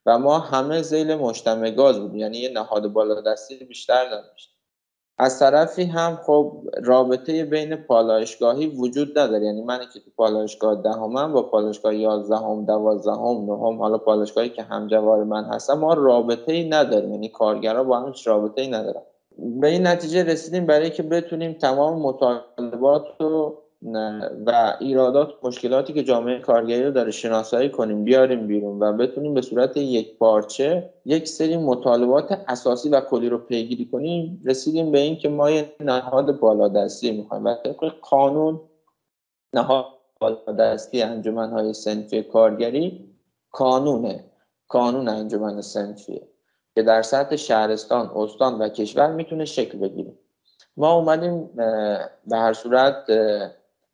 [0.05, 4.59] و ما همه زیل مجتمع گاز بودیم یعنی یه نهاد بالادستی بیشتر نداشت
[5.21, 9.45] از طرفی هم خب رابطه بین پالایشگاهی وجود نداره.
[9.45, 15.23] یعنی من که تو پالایشگاه دهمم با پالایشگاه یازدهم دوازدهم نهم حالا پالایشگاهی که همجوار
[15.23, 17.11] من هستم ما رابطه ای نداریم.
[17.11, 19.01] یعنی کارگرا با هم رابطه ای ندارن.
[19.37, 23.03] به این نتیجه رسیدیم برای که بتونیم تمام مطالبات
[24.45, 29.41] و ایرادات مشکلاتی که جامعه کارگری رو داره شناسایی کنیم بیاریم بیرون و بتونیم به
[29.41, 35.17] صورت یک پارچه یک سری مطالبات اساسی و کلی رو پیگیری کنیم رسیدیم به این
[35.17, 38.61] که ما یه نهاد بالادستی می‌خوایم و طبق قانون
[39.53, 39.85] نهاد
[40.19, 43.09] بالادستی انجمنهای سنفی کارگری
[43.51, 44.25] قانونه.
[44.67, 46.27] قانون انجمن سنفیه
[46.75, 50.13] که در سطح شهرستان، استان و کشور می‌تونه شکل بگیره.
[50.77, 51.49] ما اومدیم
[52.27, 53.11] به هر صورت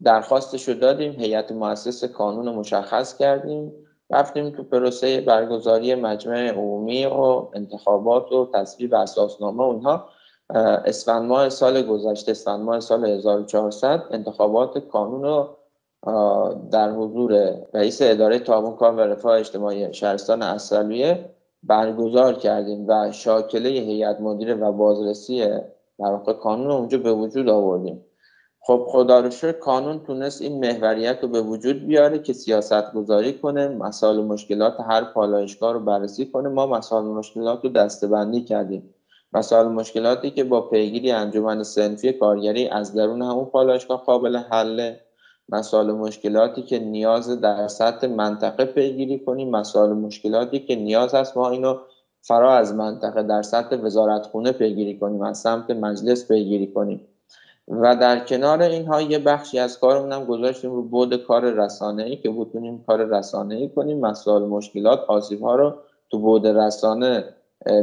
[0.04, 3.72] درخواستش رو دادیم هیئت مؤسس قانون مشخص کردیم
[4.10, 10.10] رفتیم تو پروسه برگزاری مجمع عمومی و انتخابات و تصویب اساسنامه اونها
[10.86, 15.58] اسفند ماه سال گذشته اسفند ماه سال 1400 انتخابات قانون رو
[16.72, 21.30] در حضور رئیس اداره تعاون کار و رفاه اجتماعی شهرستان اصلیه
[21.64, 25.48] برگزار کردیم و شاکله هیئت مدیره و بازرسی
[26.00, 28.06] در واقع قانون اونجا به وجود آوردیم.
[28.68, 33.34] خب خدا رو شکر قانون تونست این محوریت رو به وجود بیاره که سیاست گذاری
[33.34, 36.49] کنه مسائل مشکلات هر پالایشگاه رو بررسی کنه.
[36.49, 38.93] ما مسائل مشکلات رو دستبندی کردیم.
[39.34, 44.99] مسائل مشکلاتی که با پیگیری انجمن سنفی کارگری از درون همون پالایشگاه قابل حله
[45.49, 49.49] مسائل مشکلاتی که نیاز در سطح منطقه پیگیری کنیم.
[49.49, 51.78] مسائل مشکلاتی که نیاز هست ما اینو
[52.22, 57.07] فرا از منطقه در سطح وزارت خونه پیگیری کنیم از سمت مجلس پیگیری کنیم.
[57.68, 62.16] و در کنار اینها یه بخشی از کارمون هم گذاشتیم رو بود کار رسانه ای
[62.16, 65.74] که بتونیم کار رسانه ای کنیم مسائل مشکلات آسیب ها رو
[66.09, 67.24] تو بود رسانه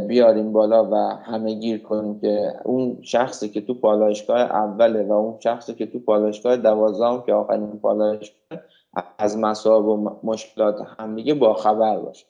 [0.09, 5.41] بیاریم بالا و همه گیر کنیم که اون شخصی که تو پالایشگاه اوله و اون
[5.41, 8.59] شخصی که تو پالایشگاه دوازدهم که آخرین پالایشگاه
[9.19, 12.27] از مسائل و مشکلات همدیگه با خبر باشه.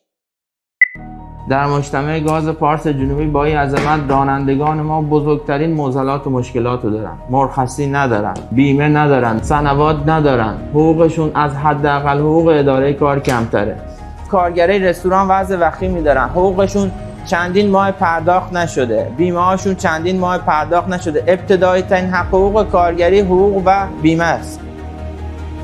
[1.49, 6.91] در مجتمع گاز پارس جنوبی با این عظمت رانندگان ما بزرگترین معضلات و مشکلات رو
[6.91, 7.13] دارن.
[7.31, 10.55] مرخصی ندارن بیمه ندارن سنوات ندارن.
[10.71, 13.77] حقوقشون از حداقل حقوق اداره کار کمتره.
[14.29, 16.91] کارگرای رستوران وضع وخیمی دارن حقوقشون
[17.27, 19.13] چندین ماه پرداخت نشده.
[19.17, 21.25] بیمه هاشون چندین ماه پرداخت نشده.
[21.27, 24.61] ابتدایی ترین حقوق کارگری حقوق و بیمه است.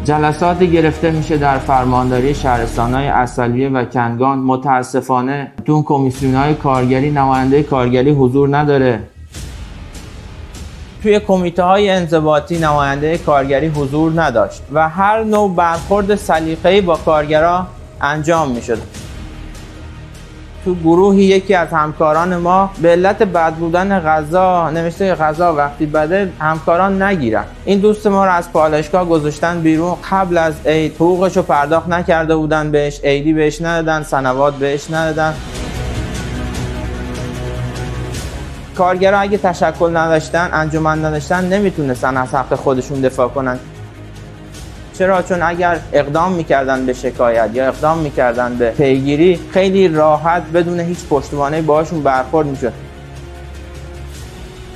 [0.05, 4.39] جلساتی گرفته میشه در فرمانداری شهرستان های اصلیه و کنگان.
[4.39, 9.01] متاسفانه تو کمیسیون های کارگری نماینده کارگری حضور نداره.
[11.03, 17.67] توی کمیته های انضباطی نماینده کارگری حضور نداشت و هر نوع برخورد سلیقه‌ای با کارگرا
[18.01, 18.79] انجام می‌شد.
[20.65, 26.33] تو گروهی یکی از همکاران ما به علت بد بودن غذا نوشته غذا وقتی بده
[26.41, 27.45] همکاران نگیرن.
[27.65, 29.97] این دوست ما رو از پالشگاه گذاشتن بیرون.
[30.11, 35.35] قبل از عید حقوقش رو پرداخت نکرده بودن بهش عیدی بهش ندادن سنوات بهش ندادن.
[38.77, 43.59] کارگرا اگه تشکل نداشتن انجمن نداشتن نمی‌تونستن از حق خودشون دفاع کنن.
[44.99, 50.81] چرا؟ چون اگر اقدام می‌کردن به شکایت یا اقدام می‌کردن به پیگیری خیلی راحت بدون
[50.81, 52.73] هیچ پشتوانه باشون برخورد می‌شد.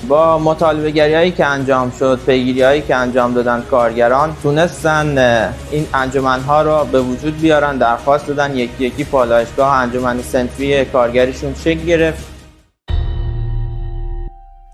[0.08, 5.18] با مطالبه گری هایی که انجام شد پیگیری هایی که انجام دادن کارگران تونستن
[5.70, 11.54] این انجمن ها رو به وجود بیارن درخواست دادن یکی یکی پالایشگاه انجمن سنفی کارگریشون
[11.64, 12.31] شکل گرفت.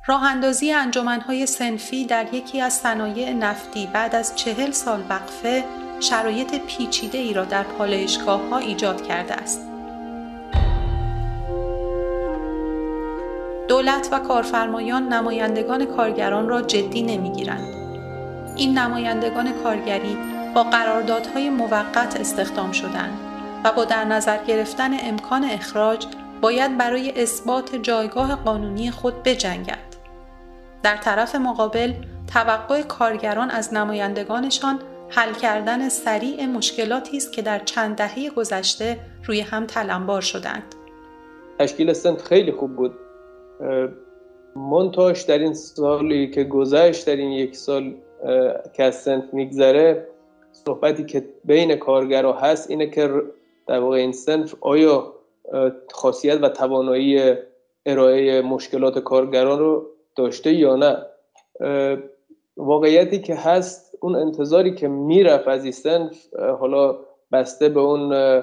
[0.08, 5.64] راه اندازی انجمنهای سنفی در یکی از صنایع نفتی بعد از چهل سال وقفه
[6.00, 9.60] شرایط پیچیده ای را در پالایشگاه ها ایجاد کرده است.
[13.68, 17.74] دولت و کارفرمایان نمایندگان کارگران را جدی نمی‌گیرند.
[18.56, 20.18] این نمایندگان کارگری
[20.54, 23.18] با قراردادهای موقت استخدام شدند
[23.64, 26.06] و با در نظر گرفتن امکان اخراج
[26.40, 29.87] باید برای اثبات جایگاه قانونی خود بجنگد.
[30.82, 31.92] در طرف مقابل
[32.34, 39.40] توقع کارگران از نمایندگانشان حل کردن سریع مشکلاتی است که در چند دهه گذشته روی
[39.40, 40.74] هم تلمبار شدند.
[41.58, 42.94] تشکیل سنت خیلی خوب بود.
[44.56, 47.94] منتاش در این سالی که گذشت در این یک سال
[48.72, 50.08] که از سنت میگذره
[50.52, 53.22] صحبتی که بین کارگرها هست اینه که
[53.66, 55.14] در واقع این سنف آیا
[55.92, 57.34] خاصیت و توانایی
[57.86, 59.86] ارائه مشکلات کارگران رو
[60.18, 61.06] داشته یا نه.
[62.56, 66.98] واقعیتی که هست اون انتظاری که می‌رفت از این سنف حالا
[67.32, 68.42] بسته به اون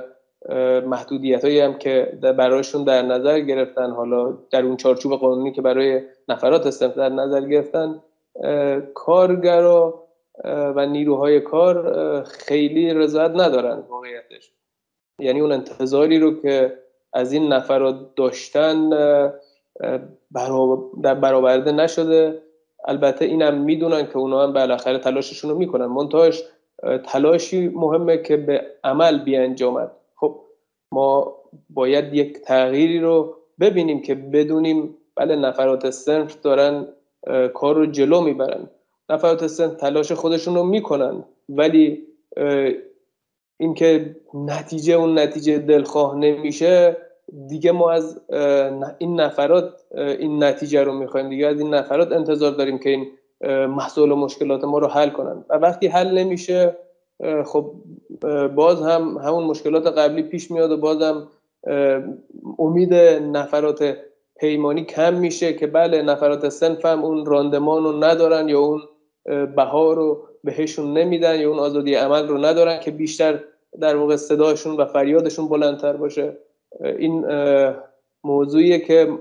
[0.80, 6.02] محدودیت هایی هم که برایشون در نظر گرفتن حالا در اون چارچوب قانونی که برای
[6.30, 8.02] نفرات سنف در نظر گرفتن
[8.94, 10.04] کارگرا
[10.46, 14.52] و نیروهای کار خیلی رضایت ندارن واقعیتش.
[15.20, 16.78] یعنی اون انتظاری رو که
[17.14, 18.90] از این نفرات داشتن
[21.22, 22.42] برآورده نشده.
[22.88, 25.86] البته اینم می‌دونن که اونا هم بالاخره تلاششون رو می‌کنن.
[25.86, 26.44] منتهاش
[27.06, 29.92] تلاشی مهمه که به عمل بیانجامد.
[30.16, 30.42] خب
[30.92, 31.36] ما
[31.70, 36.88] باید یک تغییری رو ببینیم که بدونیم بله نفرات سنف دارن
[37.54, 38.70] کار رو جلو می‌برن.
[39.10, 42.08] نفرات سنف تلاش خودشون رو می‌کنن ولی
[43.60, 46.98] اینکه نتیجه اون نتیجه دلخواه نمیشه
[47.48, 48.22] دیگه ما از
[48.98, 51.48] این نفرات این نتیجه رو می‌خوایم دیگه.
[51.48, 53.08] از این نفرات انتظار داریم که این
[53.68, 55.46] محصول و مشکلات ما رو حل کنن.
[55.50, 56.78] و وقتی حل نمیشه
[57.46, 57.72] خب
[58.56, 61.28] باز هم همون مشکلات قبلی پیش میاد و باز هم
[62.60, 63.98] امید نفرات
[64.40, 68.82] پیمانی کم میشه که بله نفرات سنف هم اون راندمان رو ندارن یا اون
[69.56, 73.40] بها رو بهشون نمیدن یا اون آزادی عمل رو ندارن که بیشتر
[73.80, 76.38] در واقع صداشون و فریادشون بلندتر باشه.
[76.82, 77.26] این
[78.24, 79.18] موضوعیه که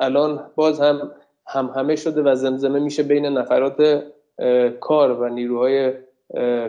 [0.00, 1.10] الان باز هم
[1.46, 4.04] هم همه شده و زمزمه میشه بین نفرات
[4.80, 5.92] کار و نیروهای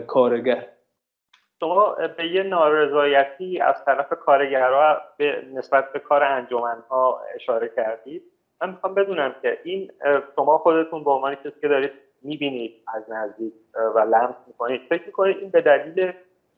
[0.06, 0.68] کارگر.
[1.60, 8.22] شما به یه نارضایتی از طرف کارگرها به نسبت به کار انجمنها اشاره کردید.
[8.60, 9.92] من می‌خوام بدونم که این
[10.36, 11.90] شما خودتون به عنوان کسی که دارید
[12.22, 13.52] می‌بینید از نزدیک
[13.94, 16.12] و لمس می‌کنید فکر می‌کنید این به دلیل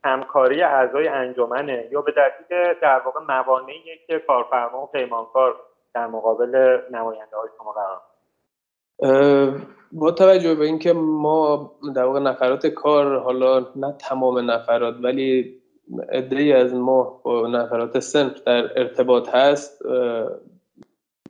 [0.05, 5.57] همکاری اعضای انجمنه یا به دلیل در واقع موانعی که کارفرما و پیمانکار
[5.95, 8.01] در مقابل نماینده های شما قرار
[9.93, 15.61] با توجه به اینکه ما در واقع نفرات کار حالا نه تمام نفرات ولی
[16.31, 19.83] ای از ما با نفرات سنف در ارتباط هست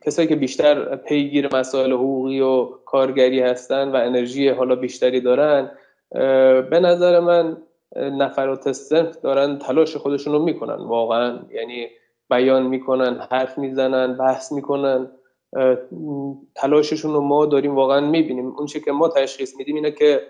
[0.05, 5.71] کسایی که بیشتر پیگیر مسائل حقوقی و کارگری هستن و انرژی حالا بیشتری دارن
[6.69, 7.57] به نظر من
[7.95, 10.75] نفرات سنف دارن تلاش خودشون رو می‌کنن.
[10.75, 11.87] واقعا یعنی
[12.29, 15.11] بیان می‌کنن حرف می‌زنن بحث می‌کنن.
[16.55, 18.47] تلاششون رو ما داریم واقعا می‌بینیم.
[18.47, 20.21] اون که ما تشخیص میدیم اینه که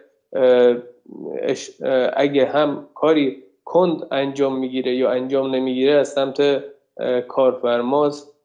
[2.14, 6.64] اگه هم کاری کند انجام می‌گیره یا انجام نمی‌گیره از سمت
[7.28, 8.36] کارفرماست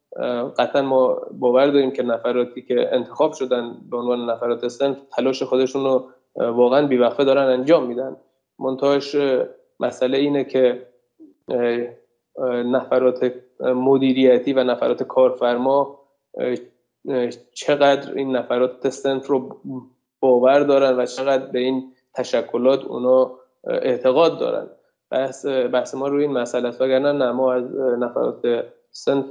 [0.58, 5.84] قطعا ما باور داریم که نفراتی که انتخاب شدن به عنوان نفرات سنف تلاش خودشون
[5.84, 8.16] رو واقعا بیوقفه دارن انجام میدن.
[8.60, 9.16] منتهاش
[9.80, 10.86] مسئله اینه که
[12.64, 15.98] نفرات مدیریتی و نفرات کارفرما
[17.54, 19.60] چقدر این نفرات سنف رو
[20.20, 23.32] باور دارن و چقدر به این تشکلات اونا
[23.64, 24.66] اعتقاد دارن.
[25.10, 26.80] بحث, بحث ما روی این مسئله است.
[26.80, 29.26] وگرنه نه ما از نفرات سنف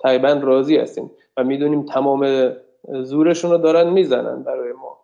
[0.00, 2.52] تقریبا راضی هستیم و می‌دونیم تمام
[3.02, 4.97] زورشون رو دارن می‌زنن برای ما.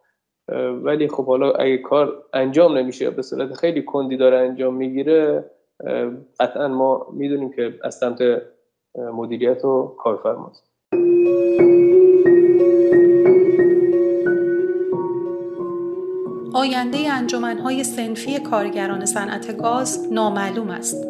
[0.83, 5.51] ولی خب حالا اگه کار انجام نمیشه به صورت خیلی کندی داره انجام می‌گیره
[6.41, 8.19] قطعا ما می‌دونیم که از سمت
[8.99, 10.75] مدیریت و کارفرماست
[16.55, 21.07] آینده انجمنهای سنفی کارگران صنعت گاز نامعلوم است.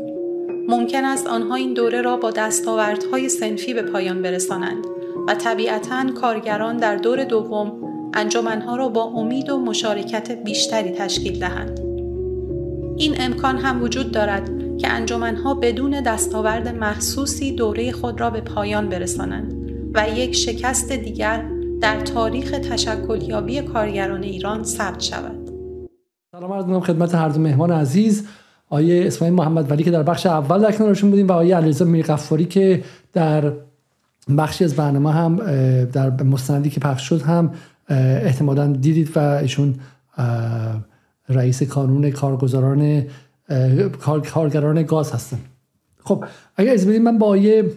[0.68, 4.86] ممکن است آنها این دوره را با دستاوردهای سنفی به پایان برسانند
[5.28, 11.80] و طبیعتا کارگران در دور دوم انجمنها را با امید و مشارکت بیشتری تشکیل دهند.
[12.96, 18.88] این امکان هم وجود دارد که انجمنها بدون دستاورد محسوسی دوره خود را به پایان
[18.88, 19.54] برسانند
[19.94, 21.44] و یک شکست دیگر
[21.80, 25.50] در تاریخ تشکلیابی کارگران ایران ثبت شود.
[26.32, 28.26] سلام عرض خدمت هر دو مهمان عزیز
[28.68, 32.44] آیه اسماعیل محمد ولی که در بخش اول در کنارشون بودیم و آیه علیرضا میرغفاری
[32.44, 33.52] که در
[34.38, 35.36] بخشی از برنامه هم
[35.84, 37.50] در مستندی که پخش شد هم
[37.88, 39.74] احتمالا دیدید و ایشون
[41.28, 43.02] رئیس کانون کارگزاران
[44.32, 45.38] کارگران گاز هستن.
[46.04, 46.24] خب
[46.56, 47.72] اگر از بدید من با آیه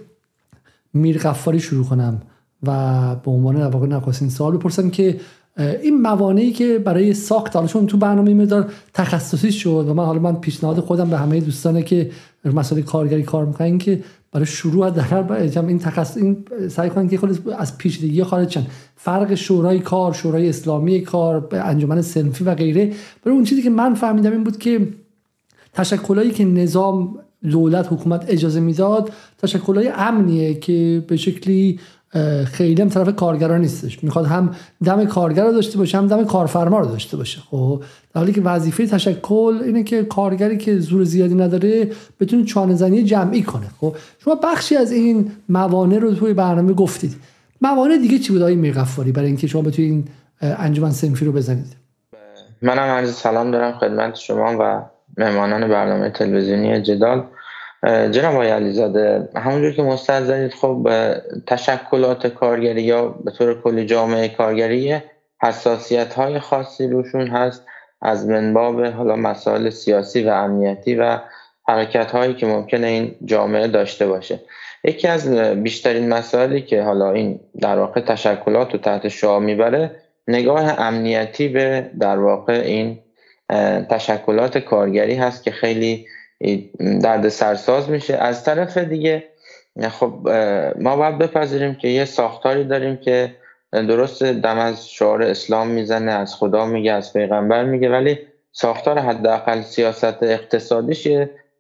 [0.94, 2.22] میرغفاری شروع کنم
[2.64, 5.20] و به عنوان واقع نخستین سوال بپرسم که
[5.58, 10.20] این موانعی که برای ساخت حالا چون تو برنامه مقدار تخصصی شد و من حالا
[10.20, 12.12] من پیشنهاد خودم به همه دوستانه که
[12.46, 16.38] مسئله کارگری کار می‌کنن که برای شروع در این تخصص این
[16.70, 18.66] سعی کنن که خود از پیچیدگی خارج شن.
[18.96, 22.94] فرق شورای کار شورای اسلامی کار انجمن سنفی و غیره.
[23.24, 24.88] برای اون چیزی که من فهمیدم این بود که
[25.74, 31.80] تشکلایی که نظام دولت حکومت اجازه می‌داد تشکلای امنیه که به شکلی
[32.52, 34.04] خیلی هم طرف کارگران نیستش.
[34.04, 37.40] می‌خواد هم دم کارگر داشته باشه هم دم کارفرما رو داشته باشه.
[37.52, 42.76] خب در حالی که وظیفه تشکل اینه که کارگری که زور زیادی نداره بتونه چانه
[42.76, 43.68] زنی جمعی کنه.
[43.82, 47.16] خب شما بخشی از این موانع رو توی برنامه گفتید.
[47.62, 50.06] موانع دیگه چی بود آقای میرغفاری برای اینکه شما بتونید این
[50.42, 51.76] انجمن سنفی رو بزنید؟
[52.62, 54.82] منم عرض سلام دارم خدمت شما و
[55.18, 57.24] مهمانان برنامه تلویزیونی جدال.
[57.86, 60.90] جناب آقای علیزاده همونجور که مستند زدید خب
[61.48, 64.98] تشکلات کارگری یا به طور کلی جامعه کارگری
[65.42, 67.66] حساسیت های خاصی روشون هست
[68.02, 71.20] از منباب حالا مسائل سیاسی و امنیتی و
[71.68, 74.40] حرکت هایی که ممکنه این جامعه داشته باشه.
[74.84, 75.30] یکی از
[75.64, 79.92] بیشترین مسائلی که حالا این در واقع تشکلات رو تحت شعا می‌بره
[80.28, 83.00] نگاه امنیتی به در واقع این
[83.90, 86.06] تشکلات کارگری هست که خیلی
[87.02, 88.16] درد سرساز میشه.
[88.16, 89.24] از طرف دیگه
[89.90, 90.30] خب
[90.80, 93.36] ما باید بپذیریم که یه ساختاری داریم که
[93.72, 98.20] درست دم از شعار اسلام می‌زنه از خدا میگه از پیغمبر میگه ولی
[98.52, 101.08] ساختار حداقل سیاست اقتصادیش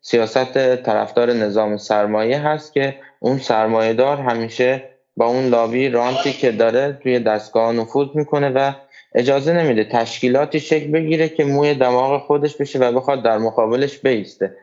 [0.02, 4.84] سیاست طرفدار نظام سرمایه هست که اون سرمایه دار همیشه
[5.18, 8.72] با اون لابی رانتی که داره توی دستگاه نفوذ می‌کنه و
[9.16, 14.56] اجازه نمیده تشکیلاتی شکل بگیره که موی دماغ خودش بشه و بخواد در مقابلش بیسته.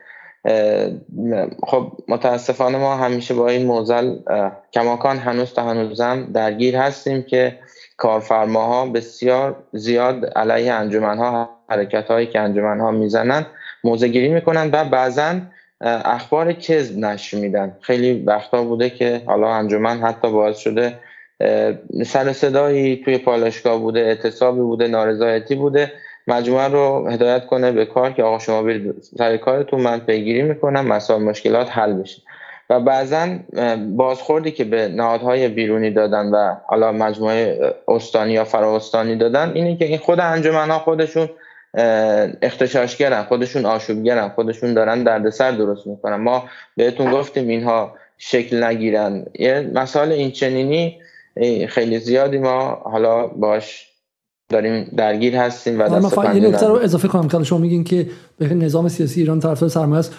[1.67, 4.15] خب متاسفانه ما همیشه با این موزل
[4.73, 7.53] کماکان هنوز تا هنوزم درگیر هستیم که
[7.97, 13.45] کارفرماها بسیار زیاد علیه انجمنها حرکت هایی که انجمنها می‌زنن
[13.83, 15.41] موزه گیری می‌کنن و بعضا
[15.81, 17.75] اخبار کذب نشر میدن.
[17.81, 20.93] خیلی وقتا بوده که حالا انجمن حتی باعث شده
[22.05, 25.91] سر صدایی توی پالشگاه بوده اعتصابی بوده نارضایتی بوده.
[26.27, 29.81] مجموعه رو هدایت کنه به کار که آقا شما برید سر کارتون.
[29.81, 32.21] من پیگیری می‌کنم مسائل مشکلات حل بشه.
[32.69, 33.27] و بعضا
[33.95, 39.85] بازخوردی که به نهادهای بیرونی دادن و حالا مجموعه استانی یا فراستانی دادن اینه که
[39.85, 41.29] این خود انجمن ها خودشون
[42.41, 46.15] اختشاشگرن خودشون آشوبگرن خودشون دارن دردسر درست می‌کنن.
[46.15, 46.43] ما
[46.77, 49.25] بهتون گفتیم اینها شکل نگیرن.
[49.39, 50.99] یه مسائل این چنینی
[51.67, 53.91] خیلی زیادی ما حالا باش
[54.49, 58.09] داریم درگیر هستیم و دست من یه نکته رو اضافه کنم که شما میگین که
[58.37, 60.13] به نظام سیاسی ایران طرفدار سرمایه است.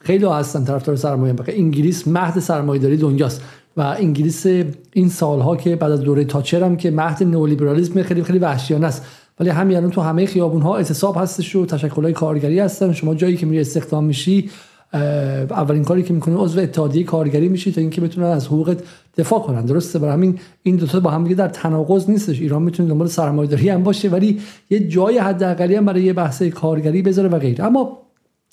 [0.00, 3.42] خیلی هستن طرفدار سرمایه بقیه انگلیس مهد سرمایه داری دنیاست
[3.76, 4.46] و انگلیس
[4.92, 9.06] این سالها که بعد از دوره تاچر هم که مهد نئولیبرالیسم خیلی خیلی وحشیانه است.
[9.40, 12.92] ولی همین الان تو همه خیابون ها اعتصاب هستش و تشکلات کارگری هستن.
[12.92, 14.50] شما جایی که میری استخدام میشی
[14.92, 18.78] اولین کاری که می‌کنه عضو اتحادیه کارگری میشی تا اینکه بتونن از حقوقت
[19.16, 19.64] دفاع کنن.
[19.64, 22.40] درسته؟ برای همین این دو تا با هم در تناقض نیستش.
[22.40, 27.02] ایران می‌تونه دنبال سرمایه‌داری هم باشه ولی یه جای حداقلی هم برای یه بحث کارگری
[27.02, 27.64] بذاره و غیره.
[27.64, 27.98] اما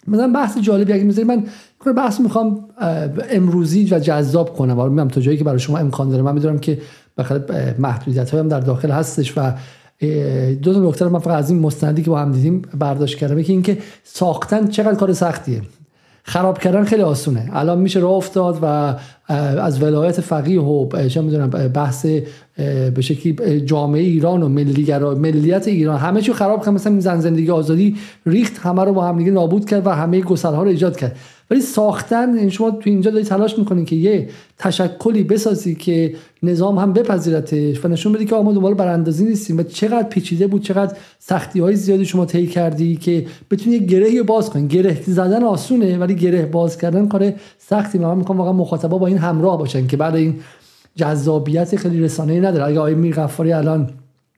[0.08, 1.44] مثلا بحث جالبی اگه می‌ذاری من
[1.94, 2.66] بحث می‌خوام
[3.30, 4.76] امروزی و جذاب کنم.
[4.76, 6.24] حالا تا جایی که برای شما امکان داره.
[6.24, 6.78] من می‌دونم که
[7.18, 9.54] بخاطر محدودیت هم در داخل هستش و
[10.62, 13.42] دو تا نکته من فقط از این مستندی که با هم دیدیم برداشت کردم.
[13.42, 15.62] که اینکه ساختن چقدر کار سختیه.
[16.30, 17.50] خراب کردن خیلی آسونه.
[17.54, 18.96] الان میشه راه افتاد و
[19.60, 22.06] از ولایت فقیه و چه می‌دونم بحث
[22.96, 24.50] به شکلی جامعه ایران و
[25.16, 26.00] ملیت ایران.
[26.00, 29.70] همه چی خراب کرد مثلا زن زندگی آزادی ریخت همه رو با هم دیگه نابود
[29.70, 31.16] کرد و همه گسلها رو ایجاد کرد.
[31.52, 36.78] ولی ساختن این شما تو اینجا داری تلاش می‌کنین که یه تشکلی بسازی که نظام
[36.78, 40.98] هم بپذیرتش و نشون بدی که ما دنبال براندازی نیستیم و چقدر پیچیده بود چقدر
[41.20, 44.68] سختی های زیادی شما طی کردی که بتونی یه گرهی باز کنی.
[44.68, 47.98] گره زدن آسونه ولی گره باز کردن کار سختی.
[47.98, 50.36] من می‌خوام واقعا مخاطبا با این همراه باشن که بعد این
[50.96, 52.66] جذابیت خیلی رسانه‌ای نداره.
[52.66, 53.90] اگه آقای میرغفاری الان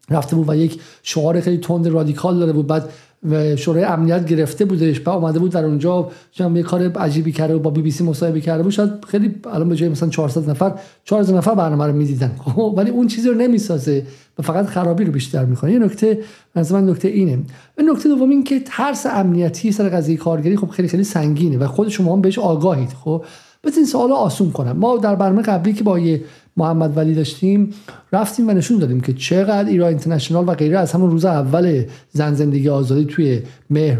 [0.09, 2.89] رفته بود و یک شعار خیلی تند رادیکال داده بود بعد
[3.23, 6.11] و شورای امنیت گرفته بودش بعد اومده بود در اونجا
[6.55, 8.71] یه کار عجیبی کرده و با بی بی سی مصاحبه کرده بود.
[8.71, 12.31] شاید خیلی الان به جای مثلا 400 نفر 400 نفر برنامه رو می‌دیدن.
[12.45, 14.05] خب ولی اون چیزی رو نمی‌سازه
[14.39, 16.19] و فقط خرابی رو بیشتر می‌کنه یه نکته
[16.55, 17.39] از من نکته اینه.
[17.77, 21.67] این نکته دوم این که ترس امنیتی سر قضیه کارگری خب خیلی خیلی سنگینه و
[21.67, 22.89] خود شما هم بهش آگاهید.
[22.89, 23.25] خب
[23.63, 24.71] بس این سوال آسون کنم.
[24.71, 26.21] ما در برنامه قبلی که با یه
[26.59, 27.73] محمد ولی داشتیم
[28.13, 32.33] رفتیم و نشون دادیم که چقدر ایران اینترنشنال و غیره از همون روز اول زن
[32.33, 33.99] زندگی آزادی توی مهر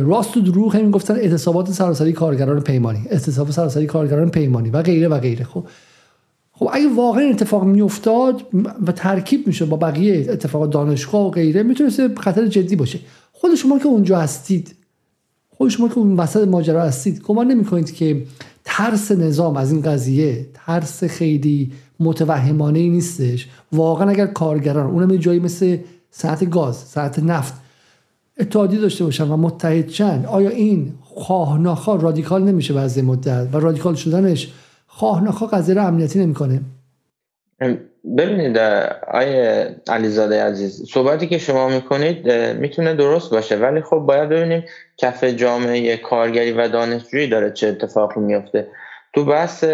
[0.00, 5.08] راست و دروغ همین گفتن اعتصابات سراسری کارگران پیمانی اعتصاب سراسری کارگران پیمانی و غیره
[5.08, 5.44] و غیره.
[5.44, 5.64] خب
[6.52, 8.42] خب اگه واقعا اتفاق میافتاد
[8.86, 12.98] و ترکیب میشه با بقیه اتفاق دانشگاه و غیره می‌تونست خطر جدی باشه.
[13.32, 14.74] خود شما که اونجا هستید
[15.48, 18.22] خود شما که اون وسط ماجرا هستید گمان نمی‌کنید که
[18.76, 23.48] ترس نظام از این قضیه ترس خیلی متوهمانه ای نیستش.
[23.72, 25.78] واقعا اگر کارگران اونم یه جایی مثل
[26.10, 27.54] ساعت گاز ساعت نفت
[28.38, 33.60] اتحادی داشته باشن و متحد چند آیا این خواه ناخواه رادیکال نمیشه بعضی مدت؟ و
[33.60, 34.52] رادیکال شدنش
[34.86, 36.60] خواه ناخواه قضیه امنیتی نمی‌کنه؟
[38.18, 38.58] ببینید
[39.08, 44.64] آیه علیزاده عزیز صحبتی که شما می‌کنید می‌تونه درست باشه ولی خب باید ببینیم
[44.96, 48.68] کف جامعه کارگری و دانشجویی داره چه اتفاقی میفته
[49.12, 49.64] تو بحث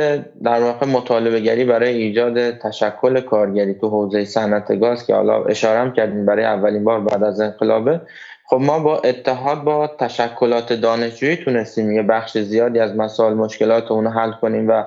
[0.45, 5.93] در واقع مطالبه گری برای ایجاد تشکل کارگری تو حوزه صنعت گاز که حالا اشاره
[5.93, 8.01] کردیم برای اولین بار بعد از انقلابه
[8.45, 14.11] خب ما با اتحاد با تشکلات دانشجویی تونستیم یه بخش زیادی از مسائل مشکلات اونو
[14.11, 14.85] حل کنیم و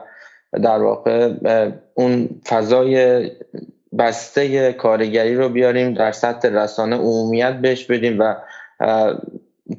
[0.63, 1.31] در واقع
[1.93, 3.25] اون فضای
[3.97, 8.35] بسته کارگری رو بیاریم در سطح رسانه عمومیت بهش بدیم و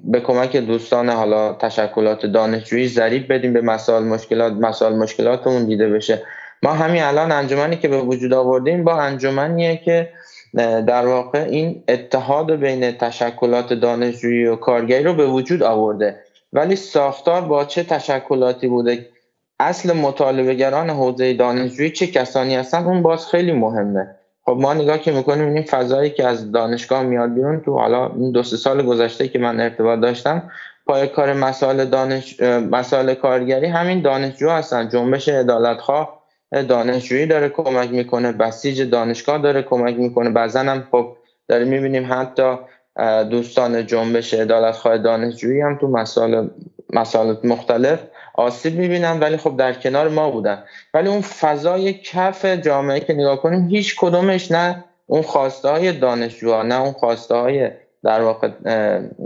[0.04, 6.22] به کمک دوستان حالا تشکلات دانشجویی ضریب بدیم به مسائل مشکلات مسائل مشکلاتمون دیده بشه.
[6.62, 10.08] ما همین الان انجمنی که به وجود آوردیم با انجمنیه که
[10.86, 16.20] در واقع این اتحاد بین تشکلات دانشجویی و کارگری رو به وجود آورده.
[16.52, 19.06] ولی ساختار با چه تشکلاتی بوده؟
[19.61, 24.07] اصل مطالبهگران حوزه دانشجویی چه کسانی هستن؟ اون باز خیلی مهمه.
[24.42, 28.32] خب ما نگاه که می‌کنیم این فضایی که از دانشگاه میاد بیرون تو حالا این
[28.32, 30.50] دو سه سال گذشته که من ارتباط داشتم
[30.86, 32.40] پای کار مسائل دانش
[32.70, 34.88] مسائل کارگری همین دانشجو هستن.
[34.88, 36.22] جنبش عدالتخواه
[36.68, 40.30] دانشجویی داره کمک می‌کنه بسیج دانشگاه داره کمک می‌کنه.
[40.30, 41.16] بعضا هم خب
[41.48, 42.57] داریم می‌بینیم حتی
[43.30, 46.48] دوستان جنبش عدالتخواه دانشجویی هم تو مسائل
[46.92, 47.98] مسائل مختلف
[48.37, 50.64] آسیب می‌بینن ولی خب در کنار ما بودن.
[50.95, 56.62] ولی اون فضای کف جامعه که نگاه کنیم هیچ کدومش نه اون خواسته های دانشجوها
[56.62, 57.70] نه اون خواسته های
[58.05, 58.51] در واقع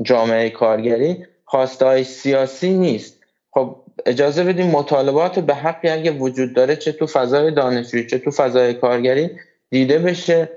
[0.03, 1.27] جامعه کارگری.
[1.45, 3.21] خواسته های سیاسی نیست.
[3.51, 8.31] خب اجازه بدیم مطالبات به حقی اگه وجود داره چه تو فضای دانشجویی چه تو
[8.31, 9.31] فضای کارگری
[9.71, 10.49] دیده بشه.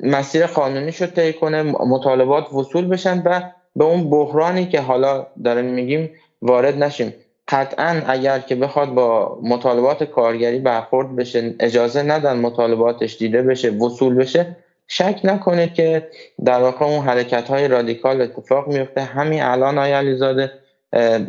[0.00, 3.42] مسیر قانونی شد طی کنه مطالبات وصول بشن و
[3.76, 6.10] به اون بحرانی که حالا داریم میگیم
[6.42, 7.14] وارد نشیم.
[7.48, 14.14] قطعا اگر که بخواد با مطالبات کارگری برخورد بشه اجازه ندن مطالباتش دیده بشه وصول
[14.14, 14.56] بشه
[14.88, 16.08] شک نکنید که
[16.44, 20.52] در واقع اون حرکت های رادیکال اتفاق میفته همین الان آیا علیزاده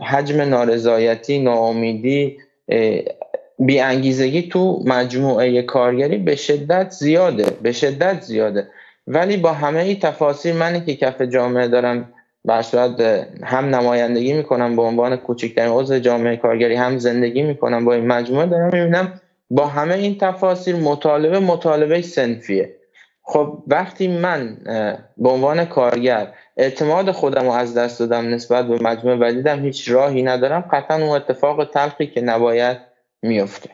[0.02, 2.38] حجم نارضایتی ناامیدی
[3.60, 8.68] بیانگیزگی تو مجموعه کارگری به شدت زیاده به شدت زیاده.
[9.08, 12.14] ولی با همه ای تفاصیل منی که کف جامعه دارم
[12.48, 18.08] به هم نمایندگی می‌کنم به عنوان کوچکترین عضو جامعه کارگری هم زندگی می‌کنم با این
[18.08, 22.76] مجموعه دارم می‌بینم با همه این تفاصیل مطالبه مطالبه سنفیه.
[23.24, 24.58] خب وقتی من
[25.18, 29.92] به عنوان کارگر اعتماد خودم رو از دست دادم نسبت به مجموعه و دیدم هیچ
[29.92, 32.78] راهی ندارم قطعا اون اتفاق تلخی که نباید
[33.22, 33.70] میفته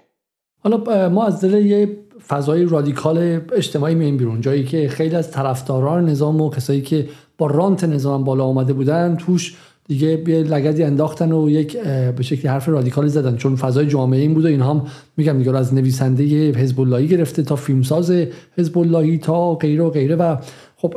[0.60, 1.90] حالا ما از دل یه
[2.28, 4.42] فضای رادیکال اجتماعی میایم بیرون.
[4.42, 7.08] جایی که خیلی از طرفداران نظام و کسایی که
[7.38, 9.56] با رانت نظام بالا آمده بودن توش
[9.88, 11.78] دیگه یه لگدی انداختن و یک
[12.18, 13.36] به شکلی حرف رادیکالی زدن.
[13.36, 14.88] چون فضای جامعه این بود و اینها
[15.18, 18.12] میگم دیگه از نویسنده حزب اللهی گرفته تا فیلمساز
[18.58, 20.16] حزب اللهی تا غیره و غیره.
[20.16, 20.38] و
[20.78, 20.96] خب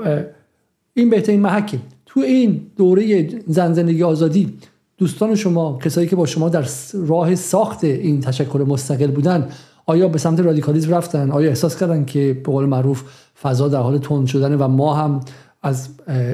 [0.95, 4.55] این بهترین محکه تو این دوره زن زندگی آزادی
[4.99, 9.49] دوستان شما کسایی که با شما در راه ساخت این تشکل مستقل بودن
[9.87, 13.03] آیا به سمت رادیکالیسم رفتن؟ آیا احساس کردن که به قول معروف
[13.43, 15.21] فضا در حال تند شدن و ما هم
[15.63, 15.89] از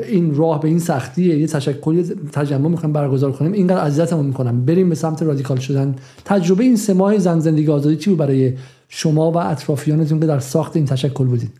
[0.09, 2.03] این راه به این سختی یه تشکلی
[2.33, 3.53] تجمع می‌خوایم برگزار کنیم.
[3.53, 4.65] اینقدر عزیزتمون می‌کنم.
[4.65, 5.95] بریم به سمت رادیکال شدن.
[6.25, 8.53] تجربه این سه ماه زن زندگی آزادی چی بود برای
[8.89, 11.53] شما و اطرافیانتون که در ساخت این تشکل بودید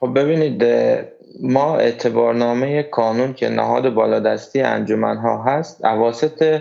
[0.00, 0.64] خب ببینید
[1.42, 6.60] ما اعتبارنامه کانون که نهاد بالادستی انجمن ها هست اواسط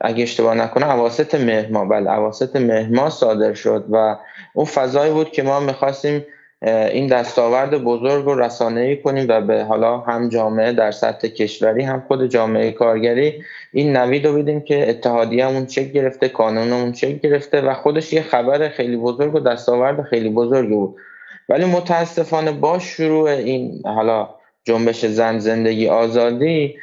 [0.00, 4.16] اگه اشتباه نکنه اواسط مهما بله اواسط مهما صادر شد و
[4.54, 6.24] اون فضایی بود که ما می‌خواستیم
[6.66, 12.04] این دستاورد بزرگ رو رسانه‌ای کنیم و به حالا هم جامعه در سطح کشوری هم
[12.08, 17.74] خود جامعه کارگری این نوید رو بدیم که اتحادیه‌مون چک گرفته قانونمون چک گرفته و
[17.74, 20.96] خودش یه خبر خیلی بزرگ و دستاورد خیلی بزرگی بود.
[21.48, 24.28] ولی متاسفانه با شروع این حالا
[24.64, 26.74] جنبش زن زندگی آزادی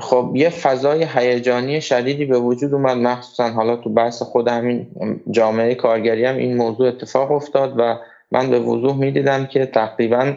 [0.00, 4.86] خب یه فضای هیجانی شدیدی به وجود اومد مخصوصا حالا تو بحث خود همین
[5.30, 7.96] جامعه کارگری هم این موضوع اتفاق افتاد و
[8.32, 10.34] من به وضوح می‌دیدم که تقریبا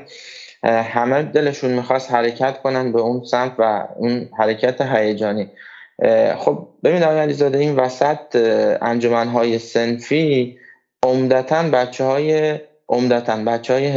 [0.64, 5.50] همه دلشون می‌خواست حرکت کنن به اون سمت و اون حرکت هیجانی.
[6.38, 8.36] خب ببین آقای علیزاده این وسط
[8.82, 10.58] انجمنهای سنفی
[11.04, 12.60] عمدتا بچه های
[12.90, 13.88] عمدتا بچه های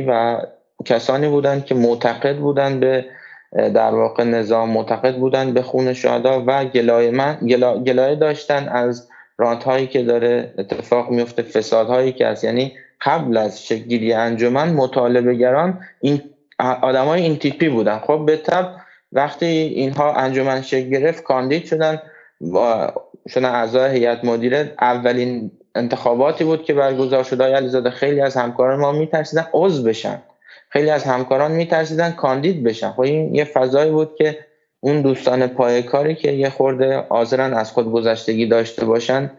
[0.00, 0.40] و
[0.84, 3.04] کسانی بودند که معتقد بودند به
[3.52, 7.38] در واقع نظام معتقد بودند به خون شهدا و گلایه من
[7.84, 9.08] گلایه داشتن از
[9.38, 14.72] رانت هایی که داره اتفاق میفته فساد هایی که از یعنی قبل از شکلگیری انجمن
[14.72, 16.22] مطالبه گران این
[16.58, 17.98] آدمای این تیپی بودن.
[17.98, 18.74] خب به طب
[19.12, 22.02] وقتی اینها انجمن شکل گرفت کاندید شدن
[23.28, 24.72] شدن اعضای هیئت مدیره.
[24.80, 27.40] اولین انتخاباتی بود که برگزار شد.
[27.40, 30.22] آقای علیزاده خیلی از همکاران ما میترسیدن عضو بشن.
[30.68, 32.90] خیلی از همکاران میترسیدن کاندید بشن.
[32.90, 34.38] خب این یه فضایی بود که
[34.80, 39.30] اون دوستان پای کاری که یه خورده حاضرن از خود گذشتگی داشته باشن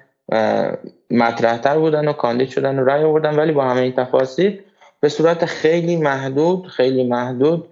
[1.12, 3.36] مطرحتر بودن و کاندید شدن و رای آوردن.
[3.36, 4.60] ولی با همه این تفاصیل
[5.00, 7.70] به صورت خیلی محدود خیلی محدود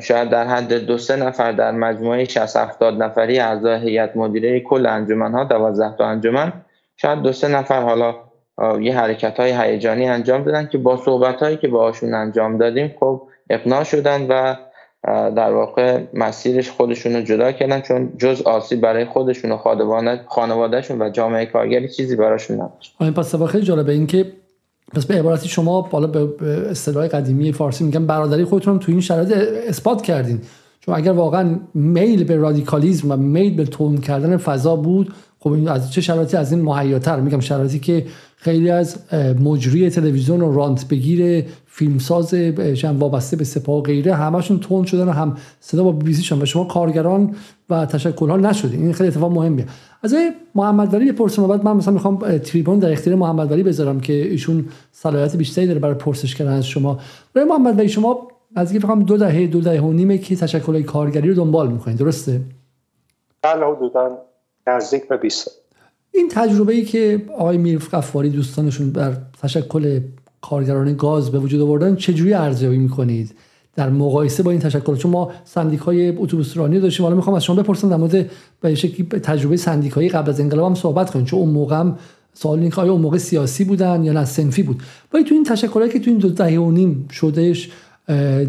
[0.00, 4.86] شاید در حد دو سه نفر در مجموعه 60 70 نفری اعضای هیئت مدیره کل
[4.86, 6.52] انجمن ها 12 تا انجمن
[6.96, 8.14] شاید دو سه نفر حالا
[8.80, 13.22] یه حرکت های هیجانی انجام دادن که با صحبت هایی که باهاشون انجام دادیم خب
[13.50, 14.56] اقناع شدن و
[15.30, 19.58] در واقع مسیرش خودشون رو جدا کردن چون جز آسیب برای خودشون و
[20.28, 22.94] خانوادهشون و جامعه کارگری چیزی براشون نداشت.
[23.00, 24.32] این پس خیلی جالبه این که
[24.94, 26.28] پس به عبارتی شما بالا به
[26.70, 29.32] اصطلاح قدیمی فارسی میگن برادری خودتون تو این شرایط
[29.68, 30.40] اثبات کردین.
[30.80, 35.14] چون اگر واقعا میل به رادیکالیزم و میل به تون کردن فضا بود
[35.46, 37.20] خب این از چه شرایطی؟ از این مهیاتر.
[37.20, 38.06] میگم شرایطی که
[38.36, 38.98] خیلی از
[39.44, 42.34] مجری تلویزیون و رانت بگیر فیلمساز
[42.98, 46.44] وابسته به سپاه و غیره همشون تون شدن و هم صدا با بی شدن.
[46.44, 47.34] شما کارگران
[47.70, 48.82] و تشکل ها نشدین.
[48.82, 49.66] این خیلی اتفاق مهمیه.
[50.02, 50.14] از
[50.54, 54.64] محمد ولی بپرسم بعد من مثلا می‌خوام تریبون در اختیار محمد ولی بذارم که ایشون
[54.92, 56.98] صلاحیت بیشتری داره برای پرسش کردن از شما.
[57.34, 60.82] برای محمد ولی شما از اینکه فکر دو دهه دو دهه و نیمه که تشکل
[60.82, 61.98] کارگری رو دنبال می‌کنید.
[61.98, 62.40] درسته؟
[63.42, 64.18] بله حدودا
[64.66, 65.50] نزدیک به 20
[66.12, 70.00] این تجربه ای که آقای میر قفاری دوستانشون بر تشکل
[70.40, 73.34] کارگران گاز به وجود آوردن چجوری ارزیابی می‌کنید؟
[73.76, 77.04] در مقایسه با این تشکل چون ما سندیکای اتوبوس رانی داشتیم.
[77.04, 78.30] حالا می‌خوام از شما بپرسم در مورد
[78.60, 81.24] به شکلی تجربه سندیکایی قبل از انقلاب هم صحبت کنیم.
[81.24, 81.98] چون اون موقع هم
[82.34, 84.82] سوال این آیا اون موقع سیاسی بودن یا نه؟ سنفی بود.
[85.12, 87.70] ولی تو این تشکلایی که تو این دو دهه و نیم شدهش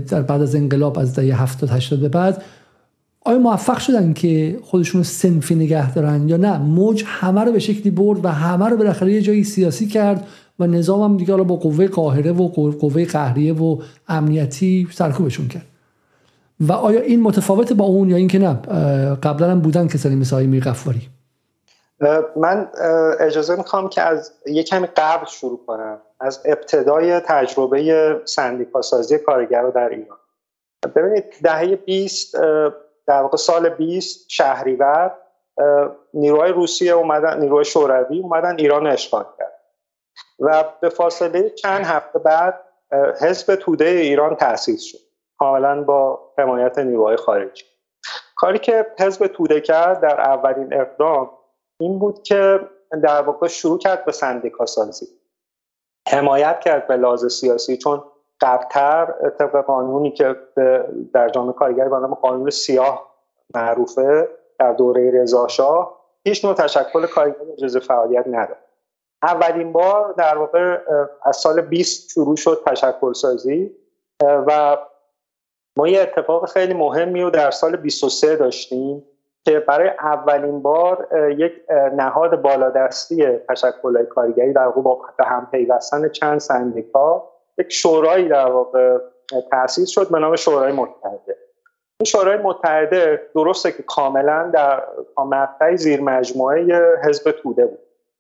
[0.09, 2.43] در بعد از انقلاب از دهه 70 80 به بعد
[3.27, 7.91] آیا موفق شدن که خودشون سنفی نگه دارن یا نه؟ موج همه رو به شکلی
[7.91, 10.27] برد و همه رو بالاخره یه جایی سیاسی کرد
[10.59, 15.65] و نظام هم دیگه با قوه قاهره و قوه قهریه و امنیتی سرکوبشون کرد.
[16.59, 18.53] و آیا این متفاوت با اون یا اینکه نه
[19.23, 21.01] قبلا هم بودن کسانی مثل می غفاری؟
[22.35, 22.67] من
[23.19, 25.97] اجازه می‌خوام که از یه کمی قبل شروع کنم.
[26.19, 30.17] از ابتدای تجربه سندیکاسازی کارگر در ایران.
[30.95, 32.35] ببینید دهه 20
[33.07, 35.17] در واقع سال 20 شهریور
[36.13, 39.53] نیروهای روسیه اومدن نیروهای شوروی اومدن ایران اشغال کرد.
[40.39, 42.63] و به فاصله چند هفته بعد
[43.21, 44.97] حزب توده ایران تأسیس شد.
[45.39, 47.63] کاملا با حمایت نیروهای خارجی.
[48.35, 51.29] کاری که حزب توده کرد در اولین اقدام
[51.79, 52.59] این بود که
[53.03, 55.07] در واقع شروع کرد به سندیکا سازی.
[56.09, 58.03] حمایت کرد به لحاظ سیاسی چون
[58.41, 60.35] قبلتر طبق قانونی که
[61.13, 63.13] در جامعه کارگری به نام قانون سیاه
[63.55, 64.27] معروفه
[64.59, 68.57] در دوره رضاشاه هیچ نوع تشکل کارگری اجازه فعالیت نداره.
[69.23, 70.77] اولین بار در واقع
[71.23, 73.75] از سال 20 شروع شد تشکل سازی
[74.23, 74.77] و
[75.77, 79.03] ما یه اتفاق خیلی مهمی رو در سال 23 داشتیم
[79.45, 81.07] که برای اولین بار
[81.37, 81.53] یک
[81.95, 88.97] نهاد بالادستی تشکل کارگری در واقع با هم پیوستن چند سندیکا یک شورایی در واقع
[89.51, 91.37] تأسیس شد به نام شورای متحده.
[91.99, 94.83] این شورای متحده درسته که کاملا در
[95.17, 97.79] مقطع زیر مجموعه حزب توده بود.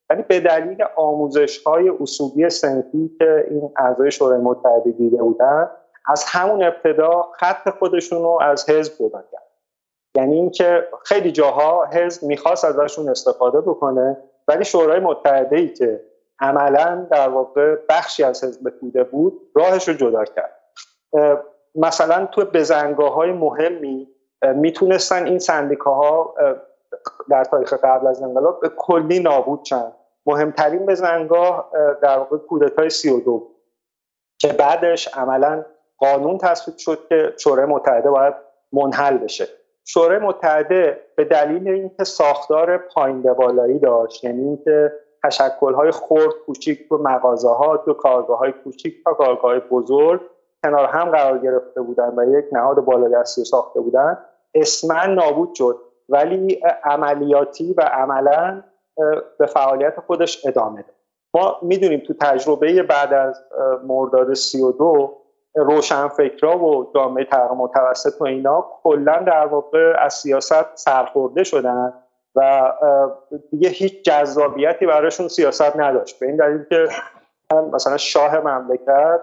[0.09, 5.69] ولی به دلیل آموزش های اصولی سنفی که این اعضای شورای متحده دیده بودن
[6.07, 9.47] از همون ابتدا خط خودشون رو از حزب جدا کرد.
[10.15, 16.01] یعنی اینکه خیلی جاها حزب می‌خواست ازشون استفاده بکنه ولی شورای متحده ای که
[16.39, 20.53] عملا در واقع بخشی از حزب توده بود راهش رو جدا کرد.
[21.75, 24.07] مثلا تو بزنگاه های مهمی
[24.55, 26.35] می‌تونستن این سندیکاها
[27.29, 29.91] در تاریخ قبل از انقلاب به کلی نابود شن.
[30.25, 33.47] مهمترین بزنگاه در واقع کودتای سی و دو
[34.39, 35.65] که بعدش عملا
[35.97, 38.33] قانون تصویب شد که شورای متحده باید
[38.73, 39.47] منحل بشه.
[39.85, 44.91] شورای متحده به دلیل اینکه ساختار پایین به بالایی داشت یعنی اینکه
[45.23, 50.21] تشکل‌های خرد کوچیک تو مغازه ها تو کارگاه های کوچیک تا کارگاه های بزرگ
[50.63, 54.17] کنار هم قرار گرفته بودن و یک نهاد بالادستی ساخته بودن.
[54.55, 55.77] اسما نابود شد
[56.09, 58.63] ولی عملیاتی و عملا
[59.39, 60.95] به فعالیت خودش ادامه داد.
[61.33, 63.43] ما می‌دونیم تو تجربه بعد از
[63.83, 65.17] مرداد 32
[65.55, 71.93] روشنفکرا و جامعه طبقه متوسط و اینا کلا در واقع از سیاست سرخورده شدن.
[72.37, 72.71] و
[73.51, 76.19] دیگه هیچ جذابیتی براشون سیاست نداشت.
[76.19, 76.87] به این دلیل که
[77.73, 79.19] مثلا شاه مملکت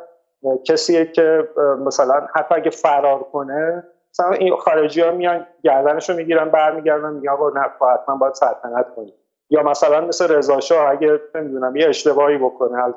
[0.65, 1.49] کسیه که
[1.87, 7.29] مثلا حتی اگه فرار کنه مثلا این خارجی ها میان گردنش رو می‌گیرن برمیگردن میگن
[7.29, 9.15] آقا نه حتما باید سلطنت کنید
[9.51, 12.95] یا مثلا مثل رضا شاه اگه نمی‌دونم یه اشتباهی بکنه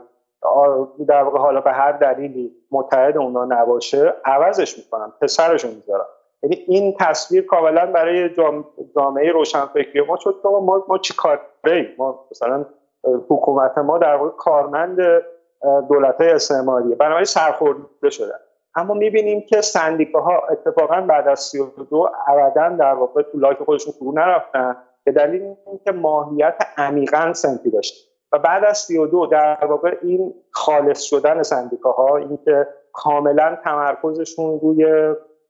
[1.07, 6.05] در واقع حالا به هر دلیلی متحد اونا نباشه عوضش می‌کنن پسرشون می‌ذارن.
[6.43, 8.29] یعنی این تصویر کاملا برای
[8.95, 11.41] جامعه روشنفکری ما شد که ما ما چی کار
[11.97, 12.65] ما مثلا
[13.29, 14.97] حکومت ما در واقع کارمند
[15.89, 16.95] دولت های استعماریه.
[16.95, 18.39] بنابراین سرخورده شدن
[18.75, 24.11] اما می‌بینیم که سندیکاها اتفاقا بعد از 32 ابدا در واقع تو لاک خودشون فرو
[24.11, 30.33] نرفتن به دلیل اینکه ماهیت عمیقا سنفی داشت و بعد از 32 در واقع این
[30.51, 34.85] خالص شدن سندیکاها اینکه کاملا تمرکزشون روی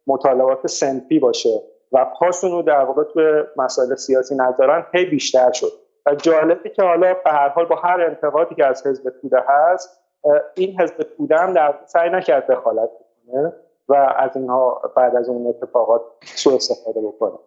[0.08, 1.62] مطالبات سنفی باشه
[1.92, 5.72] و پاشون رو در واقع توی مسائل سیاسی نذارن هی بیشتر شد.
[6.06, 10.04] و جالبه که حالا به هر حال با هر انتقادی که از حزب توده هست
[10.56, 13.54] این حزب توده هم در سعی نکرد دخالت بکنه
[13.88, 16.02] و از اینها بعد از اون اتفاقات
[16.36, 17.38] سوء استفاده بکنه.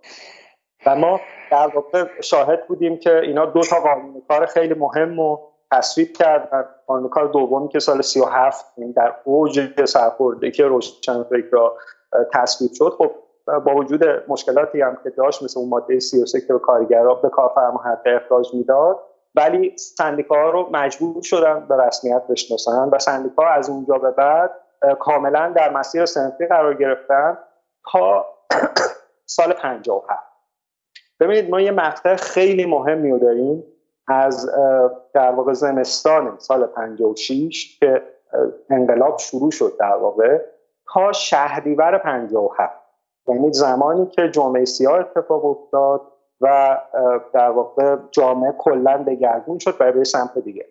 [0.86, 1.20] و ما
[1.50, 5.38] در واقع شاهد بودیم که اینا دو تا قانون کار خیلی مهم و
[5.72, 6.64] تصویب کردن.
[6.86, 10.62] قانون کار دومی که سال 37 یعنی در اوج سرخوردگی
[11.30, 11.76] فکر را
[12.32, 13.12] تصویب شد خب
[13.46, 17.82] با وجود مشکلاتی هم که داشت مثل اون ماده 33 که به کارگرا به کارفرما
[17.82, 19.00] حق اخراج می‌داد
[19.34, 24.50] ولی سندیکاها رو مجبور شدن به رسمیت بشناسن و سندیکا از اونجا به بعد
[24.98, 27.38] کاملا در مسیر سنفی قرار گرفتن
[27.92, 28.26] تا
[29.26, 30.22] سال 57
[31.20, 33.64] ببینید ما یه مقطع خیلی مهمی رو داریم
[34.06, 34.50] از
[35.14, 38.02] در واقع زمستان سال 56 که
[38.70, 40.38] انقلاب شروع شد در واقع.
[40.92, 42.74] تا شهریور 57
[43.28, 46.02] یعنی زمانی که جامعه سیاه اتفاق افتاد
[46.40, 46.78] و
[47.32, 50.66] در واقع جامعه کلا دگرگون شد برای به سمت دیگه.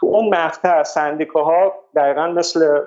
[0.00, 2.80] تو اون مقطع سندیکاها دقیقا مثل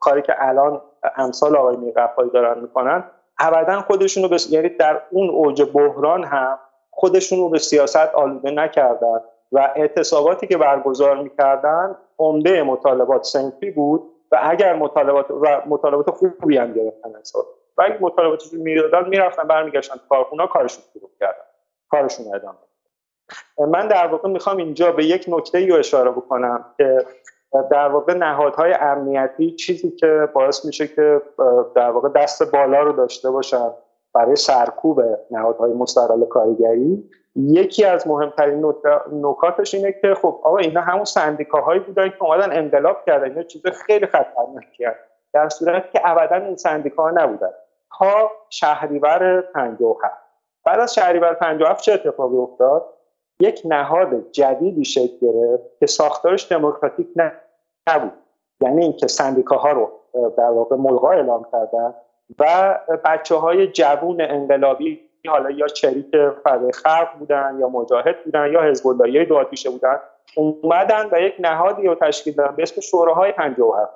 [0.00, 0.80] کاری که الان
[1.16, 3.04] امثال آقای میرقفایی دارن می‌کنن
[3.38, 6.58] ابدا خودشون رو به یعنی در اون اوج بحران هم
[6.90, 9.20] خودشون رو به سیاست آلوده نکردن
[9.52, 16.56] و اعتصاباتی که برگزار می‌کردن عمده مطالبات سنفی بود و اگر مطالبات و مطالبات خوبی
[16.56, 17.46] هم گرفتن حساب
[17.78, 21.44] و اگر مطالباتشون می‌دادن می‌رفتن برمیگشتن تو کارخونه کارشون شروع کردن.
[21.90, 22.58] کارشون ادامه
[23.58, 27.06] من در واقع می‌خوام اینجا به یک نکته ای اشاره بکنم که
[27.70, 31.22] در واقع نهادهای امنیتی چیزی که باعث میشه که
[31.74, 33.70] در واقع دست بالا رو داشته باشن.
[34.14, 37.10] برای سرکوب نهادهای مستقل کارگری.
[37.36, 38.72] یکی از مهمترین
[39.12, 43.24] نکاتش اینه که خب آقا اینا همون سندیکاهایی بودن که اومدن انقلاب کردن.
[43.24, 44.84] اینا چیز خیلی خطرناکی
[45.32, 47.50] در صورتی که ابدا این سندیکاها نبودن.
[47.98, 50.14] تا شهریور 57
[50.64, 52.86] بعد از شهریور 57 چه اتفاقی افتاد؟
[53.40, 57.08] یک نهاد جدیدی شکل گرفت که ساختارش دموکراتیک
[57.88, 58.12] نبود.
[58.60, 59.90] یعنی اینکه سندیکاها رو
[60.36, 61.94] در واقع ملغا اعلام کردن.
[62.38, 68.62] و بچه های جوون انقلابی حالا یا چریک فدای خلق بودن یا مجاهد بودن یا
[68.62, 70.00] حزب اللهی دو بودن
[70.36, 73.92] اومدن و یک نهادی رو تشکیل دادن به اسم شوراهای 57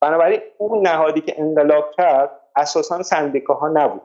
[0.00, 4.02] بنابراین اون نهادی که انقلاب کرد اساسا سندیکاها نبود.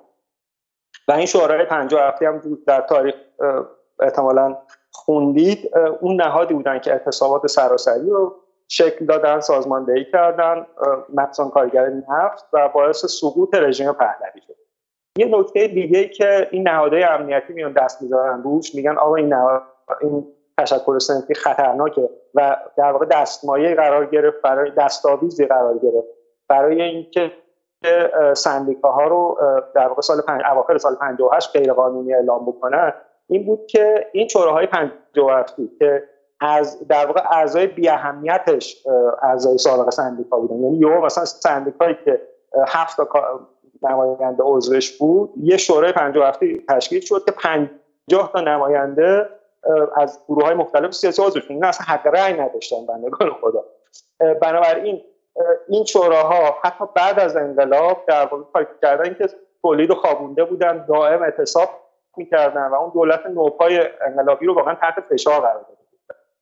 [1.08, 3.16] و این شورای 57 هم در تاریخ
[4.00, 4.58] احتمالا
[4.92, 5.78] خوندید.
[6.00, 8.36] اون نهادی بودن که اعتصابات سراسری رو
[8.74, 10.66] شکل دادن سازماندهی کردن
[11.14, 14.56] مخصوصا کارگر نفت و باعث سقوط رژیم پهلوی شد.
[15.18, 19.62] یه نکته دیگه که این نهادهای امنیتی میان دست می‌ذارن روش میگن آقا این نهاد
[20.02, 20.28] این
[20.58, 26.08] تشکل سنفی خطرناکه و در واقع دستمایه قرار گرفت برای دستاویزی قرار گرفت
[26.48, 27.32] برای اینکه
[28.34, 29.38] سندیکاها رو
[29.76, 30.42] در واقع سال پنج...
[30.52, 32.94] اواخر سال 58 غیر قانونی اعلام بکنن.
[33.28, 36.04] این بود که این شوراهای 57 که
[36.44, 38.86] از در واقع اعضای بی اهمیتش
[39.22, 40.56] اعضای سابق سندیکا بودن.
[40.56, 42.22] یعنی یه مثلا سندیکایی که
[42.68, 43.08] هفت تا
[43.84, 46.40] نماینده عضوش بود یه شورای 57
[46.70, 49.30] تشکیل شد که 50 تا نماینده
[49.96, 51.56] از گروه های مختلف سیاسی عضوشون.
[51.56, 53.64] این اصلا حق رأی نداشتن بندگان خدا.
[54.42, 55.02] بنابراین
[55.68, 59.30] این شوراها حتی بعد از انقلاب در واقع کاری کردن که
[59.62, 61.70] تولید و خوابونده بودن دائم اعتصاب
[62.18, 65.83] می‌کردن و اون دولت نوپای انقلابی رو واقعا تحت فشار قرار داده.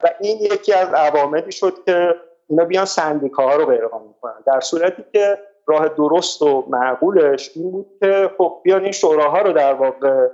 [0.04, 2.16] و این یکی از عواملی شد که
[2.50, 7.88] اینا بیان سندیکاها رو غیرقانونی کنن در صورتی که راه درست و معقولش این بود
[8.00, 10.28] که خب بیان این شوراها رو در واقع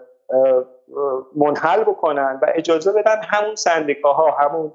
[1.35, 4.71] منحل بکنن و اجازه بدن همون سندیکاها همون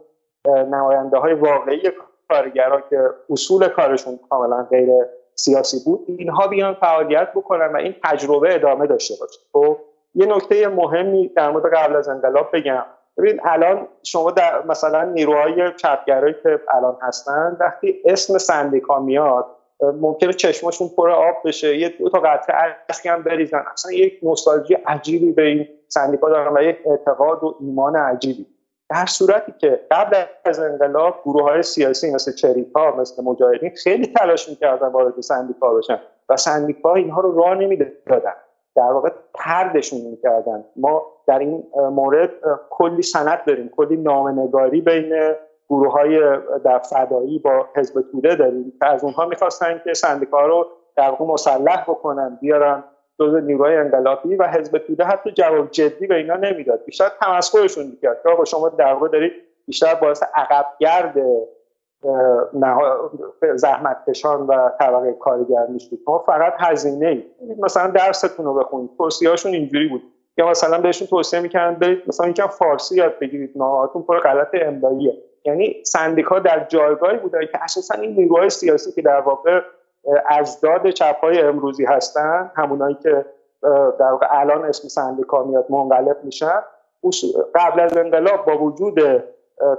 [0.46, 1.92] نماینده های واقعی
[2.28, 4.88] کارگرها که اصول کارشون کاملا غیر
[5.34, 9.40] سیاسی بود اینها بیان فعالیت بکنن و این تجربه ادامه داشته باشه.
[9.52, 9.78] خب
[10.14, 12.84] یه نکته مهمی در مورد قبل از انقلاب بگم.
[13.18, 19.46] ببین الان شما در مثلا نیروهای چپگرایی که الان هستن وقتی اسم سندیکا میاد
[19.82, 23.64] ممکنه چشماشون پر آب بشه یه دو تا قطره اشکی هم بریزن.
[23.72, 28.46] اصلا یک نوستالژی عجیبی به این سندیکا دارن و یک اعتقاد و ایمان عجیبی.
[28.90, 34.48] در صورتی که قبل از انقلاب گروه های سیاسی مثل چریکا مثل مجاهدین خیلی تلاش
[34.48, 38.34] می‌کردن وارد سندیکا بشن و سندیکا اینها رو راه نمی‌دادن.
[38.76, 40.64] در واقع تردشون می‌کردن.
[40.76, 42.30] ما در این مورد
[42.70, 45.34] کلی سند داریم کلی نامنگاری بین
[45.70, 50.66] گروه های در فدایی با حزب توده داریم که از اونها می‌خواستن که سندیکا رو
[50.96, 52.84] در واقع مسلح بکنن بیارن
[53.20, 55.04] جزء نیروهای انقلابی و حزب توده.
[55.04, 56.84] حتی جواب جدی به اینا نمی‌داد.
[56.84, 59.32] بیشتر تمسخرشون می‌کرد که آقا شما در واقع دارید
[59.66, 61.18] بیشتر باعث عقبگرد
[63.54, 67.24] زحمت کشان و طبقه کارگر میشید شما فقط هزینه ای.
[67.58, 68.90] مثلا درستون رو بخونید.
[68.98, 70.02] توصیه هاشون اینجوری بود.
[70.38, 73.52] یا مثلا بهشون توصیه می‌کنن برید مثلا یکم فارسی یاد بگیرید.
[73.56, 75.18] نامهاتون پر غلط املاییه.
[75.44, 79.60] یعنی سندیکا در جایگاهی بوده که اساسا این نیروهای سیاسی که در واقع
[80.30, 83.24] اجداد چپ های امروزی هستن همونایی که
[83.98, 86.62] در واقع الان اسم سندیکا میاد منقلب میشن
[87.54, 88.98] قبل از انقلاب با وجود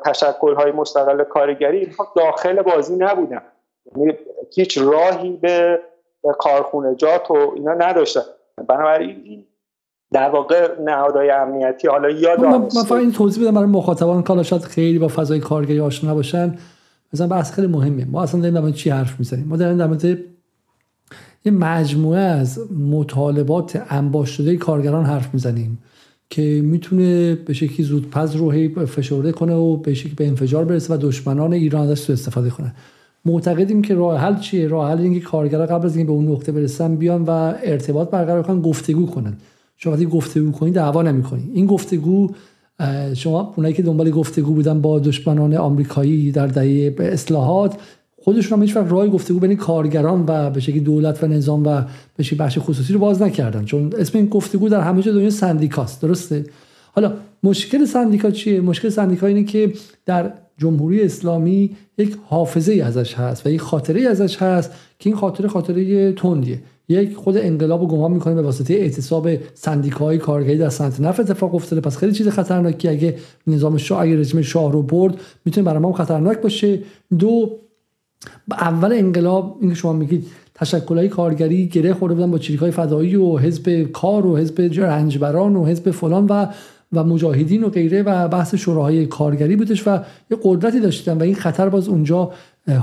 [0.06, 3.42] تشکل های مستقل کارگری اینها داخل بازی نبودن.
[3.96, 4.14] یعنی
[4.56, 5.80] هیچ راهی به
[6.40, 8.22] کارخونجات و اینا نداشتن.
[8.68, 9.46] بنابراین این
[10.14, 14.62] در واقع نهادهای امنیتی حالا یاد من فقط این توضیح بدم برای مخاطبان کالا شاید
[14.62, 16.58] خیلی با فضای کارگری آشنا نباشن
[17.14, 18.06] مثلا بحث خیلی مهمه.
[18.06, 20.18] ما اصلا داریم در چی حرف می‌زنیم؟ ما داریم در
[21.46, 22.60] یه مجموعه از
[22.92, 25.84] مطالبات انباش شده کارگران حرف می‌زنیم.
[26.34, 28.52] که می‌تونه به شکلی زودپز رو
[28.86, 32.74] فشرده کنه و به شکلی به انفجار برسه و دشمنان ایران ازش استفاده کنه.
[33.26, 36.52] معتقدیم که راه حل چیه؟ راه حل اینکه کارگرا قبل از اینکه به اون نقطه
[36.52, 39.34] برسن بیان و ارتباط برقرار کنن گفتگو کنن.
[39.78, 41.52] شما وقتی گفتگو کنی دعوا نمی‌کنی.
[41.54, 42.30] این گفتگو
[43.14, 47.76] شما اونایی که دنبال گفتگو بودن با دشمنان آمریکایی در دهه اصلاحات
[48.24, 51.82] خودشون هم هیچ وقت راه گفتگو بین کارگران و به شکلی دولت و نظام و
[52.18, 53.66] به شکلی بخش خصوصی رو باز نکردن.
[53.66, 56.02] چون اسم این گفتگو در همه جا دنیا سندیکاست.
[56.02, 56.46] درسته؟
[56.92, 57.14] حالا
[57.44, 59.74] مشکل سندیکا چیه؟ مشکل سندیکا اینه که
[60.06, 65.10] در جمهوری اسلامی یک حافظه ای ازش هست و یک خاطره ای ازش هست که
[65.10, 66.60] این خاطره خاطره تندیه.
[66.90, 71.56] یک خود انقلاب رو گمان می‌کنه به واسطه اعتصاب سندیکاهای کارگری در صنعت نفت اتفاق
[71.56, 71.82] افتاده.
[71.82, 72.88] پس خیلی چیز خطرناکی.
[72.88, 73.16] اگه
[73.48, 76.80] نظام شاه اگه رژیم شاه رو برد می‌تونه برای ما خطرناک باشه.
[77.20, 77.60] دو
[78.52, 83.84] اول انقلاب اینکه شما میگید تشکلهای کارگری گره خورده بودن با چریکای فدایی و حزب
[83.84, 86.48] کار و حزب رنجبران و حزب فلان و
[86.94, 90.00] و مجاهدین و غیره و بحث شوراهای کارگری بودش و
[90.32, 92.32] یه قدرتی داشتن و این خطر باز اونجا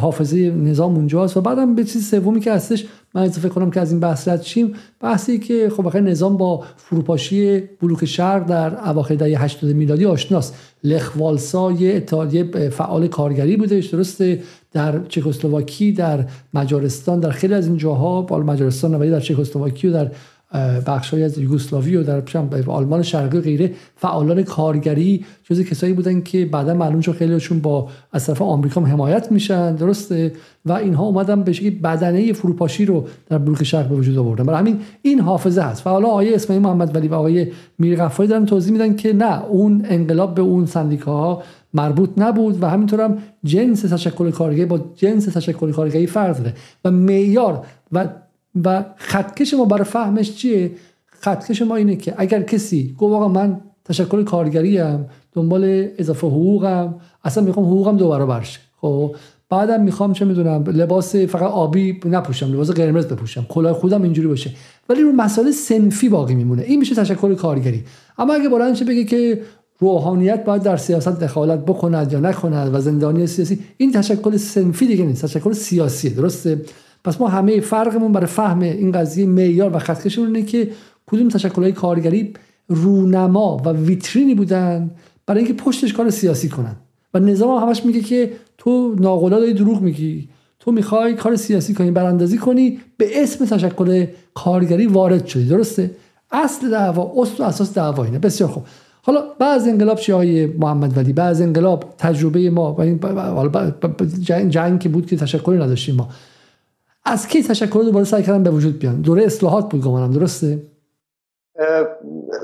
[0.01, 3.91] حافظه نظام اونجاست و بعدم به چیز سومی که هستش من اضافه کنم که از
[3.91, 9.15] این بحث رد شیم بحثی که خب بخیر نظام با فروپاشی بلوک شرق در اواخر
[9.15, 10.55] دهه 80 میلادی آشناست.
[10.85, 14.43] لخ والسا یه اتحادیه فعال کارگری بودش درسته؟
[14.73, 16.25] در چکسلواکی در
[16.55, 20.11] مجارستان در خیلی از این جاها بال مجارستان ولی در چکسلواکی و در
[20.87, 22.23] بخشهایی از یوگسلاوی و در
[22.67, 27.89] آلمان شرقی و غیره فعالان کارگری جز کسایی بودن که بعدا معلوم شد خیلیشون با
[28.13, 30.33] از طرف آمریکا حمایت میشن درسته؟
[30.67, 34.45] و اینها اومدن به شکلی بدنه فروپاشی رو در بلوک شرق به وجود آوردن.
[34.45, 35.87] برای همین این حافظه هست.
[35.87, 37.47] و حالا آقای اسماعیل محمد ولی و آقای
[37.79, 41.43] میر غفاری دارن توضیح میدن که نه اون انقلاب به اون سندیکاها
[41.75, 46.55] مربوط نبود و همینطور هم جنس تشکل کارگری با جنس تشکل کارگری فرق داره.
[46.85, 48.09] و معیار و
[48.65, 50.71] و خطکش ما برای فهمش چیه؟
[51.07, 56.95] خطکش ما اینه که اگر کسی گفت آقا من تشکل کارگری هم دنبال اضافه حقوقم
[57.25, 58.61] اصلا می‌خوام حقوقم دو برابر شه.
[58.81, 59.15] خب؟
[59.51, 64.51] بعدم می‌خوام چه می‌دونم لباس فقط آبی نپوشم لباس قرمز بپوشم کلاه خودم اینجوری باشه.
[64.89, 66.63] ولی رو مسائل سنفی باقی میمونه.
[66.63, 67.85] این میشه تشکل کارگری.
[68.19, 69.41] اما اگه بلند بگه که
[69.81, 75.05] روحانیت باید در سیاست دخالت بکند یا نکند و زندانی سیاسی این تشکل سنفی دیگه
[75.05, 76.63] نیست تشکل سیاسی درسته؟
[77.05, 80.71] پس ما همه فرقمون برای فهم این قضیه معیار و خطکشمون اینه که
[81.07, 82.33] کدوم تشکلهای کارگری
[82.69, 84.91] رونما و ویترینی بودن
[85.27, 86.77] برای اینکه پشتش کار سیاسی کنن.
[87.15, 90.29] و نظام همش میگه که تو ناقلا داری دروغ میگی.
[90.59, 95.91] تو می‌خوای کار سیاسی کنی براندازی کنی به اسم تشکل کارگری وارد شدی درسته؟
[96.33, 98.19] اصل دعوا اصل و اساس دعوا اینه.
[98.19, 98.65] بسیار خوب.
[99.03, 103.01] حالا بعض انقلاب چی های محمد ولی؟ بعض انقلاب تجربه ما و این
[104.51, 106.09] جنگ, که بود که تشکلی نداشتیم ما.
[107.05, 110.59] از کی تشکل دوباره سعی کردن به وجود بیان؟ دوره اصلاحات بود گمانم درسته؟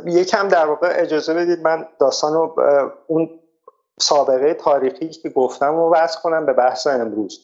[0.07, 2.55] یکم در واقع اجازه بدید من داستان رو
[3.07, 3.31] اون
[4.01, 7.41] سابقه تاریخی که گفتم رو وضع کنم به بحث امروز.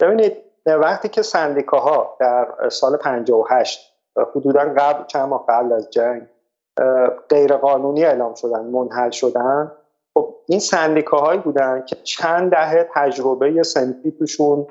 [0.00, 0.32] ببینید
[0.66, 3.80] وقتی که سندیکاها در سال 58
[4.34, 6.22] حدودا قبل چند ماه قبل از جنگ
[7.28, 9.72] غیر قانونی اعلام شدن منحل شدن.
[10.14, 14.66] خب این سندیکاهایی بودن که چند دهه تجربه سنفی توشون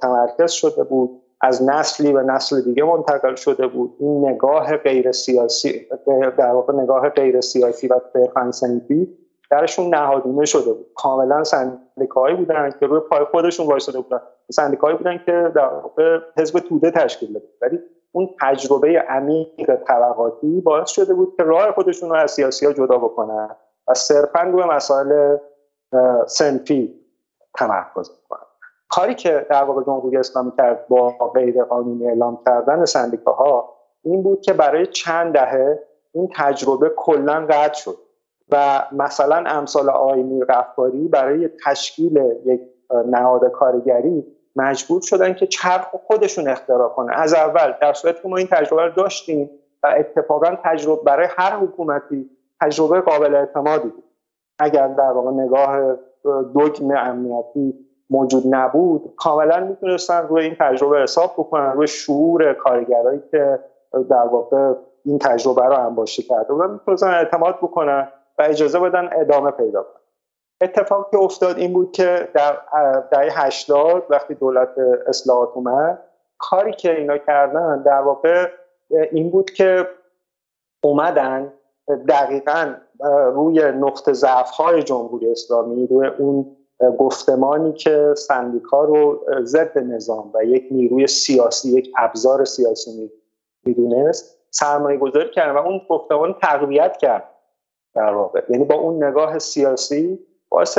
[0.00, 3.96] تمرکز شده بود از نسلی به نسل دیگه منتقل شده بود.
[4.00, 5.86] این نگاه غیر سیاسی
[6.38, 9.18] در واقع نگاه غیر سیاسی و فرقان سنفی
[9.50, 10.86] درشون نهادینه شده بود.
[10.94, 14.20] کاملا سندیکایی بودن که روی پای خودشون وایساده بودن.
[14.52, 17.78] سندیکایی بودن که در واقع حزب توده تشکیل داده ولی
[18.12, 22.98] اون تجربه عمیق طبقاتی باعث شده بود که راه خودشون رو از سیاسی ها جدا
[22.98, 23.56] بکنن
[23.88, 25.36] و صرفا روی مسائل
[26.26, 26.94] سنفی
[27.54, 28.46] تمرکز بکنن.
[28.88, 34.40] کاری که در واقع جمهوری اسلامی کرد با غیر قانونی اعلام کردن سندیکاها این بود
[34.40, 35.82] که برای چند دهه
[36.12, 37.96] این تجربه کلا قطع شد
[38.50, 42.60] و مثلا امثال آینی رفتاری برای تشکیل یک
[43.06, 44.26] نهاد کارگری
[44.56, 48.82] مجبور شدن که چرخ خودشون اختراع کنه از اول در صورتی که ما این تجربه
[48.82, 49.50] رو داشتیم
[49.82, 52.30] و اتفاقا تجربه برای هر حکومتی
[52.60, 54.04] تجربه قابل اعتمادی بود.
[54.58, 55.96] اگر در واقع نگاه
[56.54, 57.74] دگم امنیتی
[58.10, 63.58] موجود نبود کاملا می‌تونستن روی این تجربه حساب بکنن روی شعور کارگرایی که
[64.10, 64.72] در واقع
[65.04, 68.08] این تجربه رو انباشته کرده بودن می‌تونستن اعتماد بکنن
[68.38, 70.01] و اجازه بدن ادامه پیدا کنن.
[70.62, 72.58] اتفاقی که افتاد این بود که در
[73.10, 74.68] دهه 80 وقتی دولت
[75.06, 75.98] اصلاحات اومد
[76.38, 78.48] کاری که اینا کردن در واقع
[79.12, 79.88] این بود که
[80.82, 81.52] اومدن
[82.08, 82.74] دقیقا
[83.34, 86.56] روی نقطه ضعف های جمهوری اسلامی روی اون
[86.98, 93.12] گفتمانی که سندیکا رو ضد نظام و یک نیروی سیاسی یک ابزار سیاسی
[93.64, 97.28] می‌دونست سرمایه گذاری کردن و اون گفتمان تقویت کرد
[97.94, 98.42] در واقع.
[98.48, 100.18] یعنی با اون نگاه سیاسی
[100.52, 100.78] باعث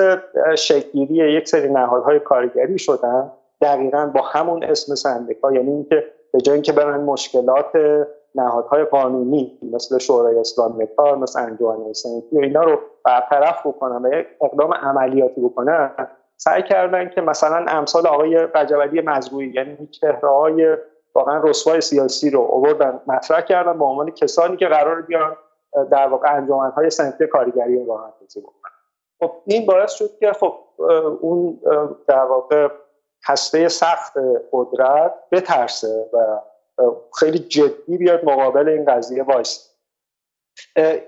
[0.58, 3.32] شکلگیری یک سری نهادهای کارگری شدن
[3.62, 7.72] دقیقا با همون اسم سندیکا یعنی اینکه به جای اینکه برن مشکلات
[8.36, 14.20] نهادهای قانونی مثل شورای اسلامی کار مثل انجمن سنفی و اینا رو برطرف بکنن و
[14.20, 15.92] یک اقدام عملیاتی بکنن
[16.38, 20.78] سعی کردن که مثلا امثال آقای رجبدی مزروعی یعنی چهره های
[21.16, 25.36] واقعا رسوای سیاسی رو آوردن مطرح کردن به عنوان کسانی که قرار بیان
[25.92, 28.42] در واقع انجمنهای سنفی کارگری راه اندازی
[29.24, 30.54] خب این باعث شد که خب
[31.22, 31.60] اون
[32.08, 32.68] در واقع
[33.26, 34.14] هسته سخت
[34.52, 36.40] قدرت بترسه و
[37.20, 39.70] خیلی جدی بیاد مقابل این قضیه وایس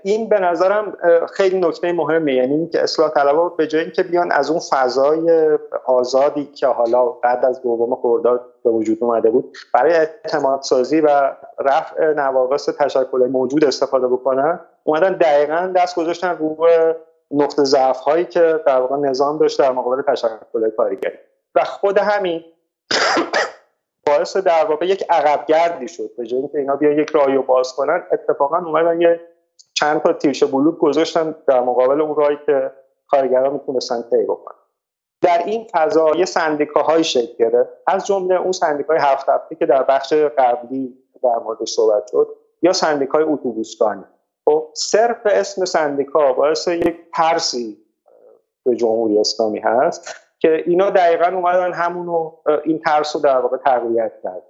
[0.02, 0.96] این به نظرم
[1.32, 6.44] خیلی نکته مهمه یعنی اینکه اصلاح طلبها به جای اینکه بیان از اون فضای آزادی
[6.44, 12.12] که حالا بعد از دوم خرداد به وجود اومده بود برای اعتماد سازی و رفع
[12.12, 16.94] نواقص تشکل موجود استفاده بکنن اومدن دقیقا دست گذاشتن روی
[17.30, 21.18] نقطه ضعف هایی که در واقع نظام داشت در مقابل تشکل کارگری.
[21.54, 22.44] و خود همین
[24.06, 26.10] باعث در واقع یک عقبگردی شد.
[26.18, 29.20] به جای اینکه اینا بیا یک راهی باز کنن اتفاقا اومدن یه
[29.74, 32.72] چند تا تیرش بلوک گذاشتن در مقابل اون راهی که
[33.08, 34.56] کارگران می‌تونستن طی بکنن.
[35.22, 37.70] در این فضا یه سندیکاهایی شکل گرفت.
[37.86, 42.28] از جمله اون سندیکای هفت هفته که در بخش قبلی در مورد صحبت شد
[42.62, 44.04] یا سندیکای اتوبوسگانی.
[44.46, 47.78] خب صرف اسم سندیکا باعث یک ترسی
[48.64, 52.32] به جمهوری اسلامی هست که اینا دقیقا اومدن همونو
[52.64, 54.42] این ترس رو در واقع تقویت کرد.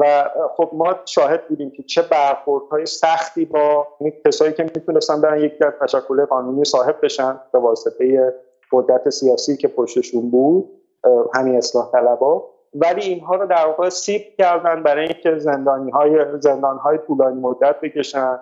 [0.00, 3.88] و خب ما شاهد بودیم که چه برخوردهای سختی با
[4.26, 8.34] کسایی که می‌تونستن برن یک در تشکل قانونی صاحب بشن به واسطه
[8.72, 10.70] قدرت سیاسی که پشتشون بود
[11.34, 12.50] همین اصلاح طلبا.
[12.74, 17.80] ولی اینها رو در واقع سیب کردن برای اینکه زندانی های زندان های طولانی مدت
[17.80, 18.38] بکشن.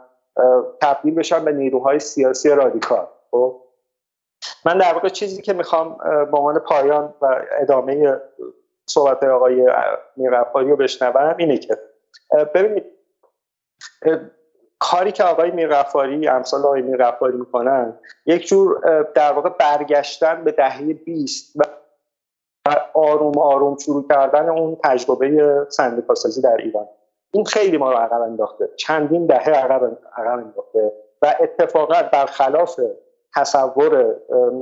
[0.80, 3.06] تبدیل بشن به نیروهای سیاسی رادیکال.
[3.30, 3.62] خب؟
[4.64, 8.20] من در واقع چیزی که می‌خوام به عنوان پایان و ادامه
[8.86, 9.66] صحبت آقای
[10.16, 11.78] میرفایی رو بشنوم اینه که
[12.54, 12.84] ببینید
[14.78, 20.92] کاری که آقای میرغفاری امثال آقای میرغفاری می‌کنن یک جور در واقع برگشتن به دهه
[20.92, 21.62] 20 و
[22.94, 26.88] آروم آروم شروع کردن اون تجربه سندیکاسازی در ایران.
[27.34, 28.70] این خیلی ما رو عقب انداخته.
[28.76, 30.92] چندین دهه عقب عقب انداخته.
[31.22, 32.80] و اتفاقا برخلاف
[33.36, 34.16] تصور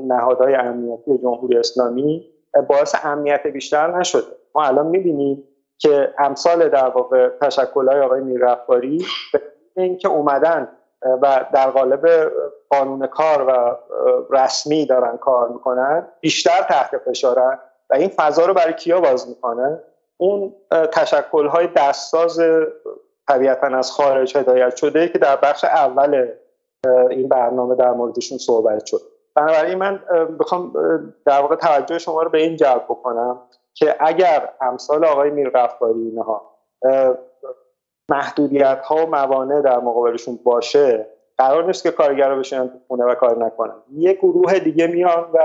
[0.07, 2.31] نهادهای امنیتی جمهوری اسلامی
[2.69, 4.37] باعث امنیت بیشتر نشده.
[4.55, 5.45] ما الان می‌بینیم
[5.79, 10.69] که امثال در واقع تشکلهای آقای میررفتاری به اینکه اومدن
[11.23, 12.31] و در قالب
[12.71, 13.77] قانون کار و
[14.31, 17.59] رسمی دارن کار می‌کنن بیشتر تحت فشارن
[17.91, 19.83] و این فضا رو برای کیا باز می‌کنه؟
[20.21, 20.55] اون
[20.93, 22.41] تشکلهای دستساز
[23.29, 26.29] طبیعتا از خارج هدایت شده که در بخش اول
[27.11, 29.01] این برنامه در موردشون صحبت شد.
[29.35, 30.01] بنابراین من
[30.41, 30.73] بخوام
[31.27, 33.41] در واقع توجه شما رو به این جلب بکنم
[33.75, 36.51] که اگر امثال آقای میرغفاری اینها
[38.11, 41.07] محدودیت ها و موانع در مقابلشون باشه
[41.41, 43.75] قرار نیست که کارگر رو بشینن تو خونه و کار نکنن.
[43.93, 45.39] یه گروه دیگه میان و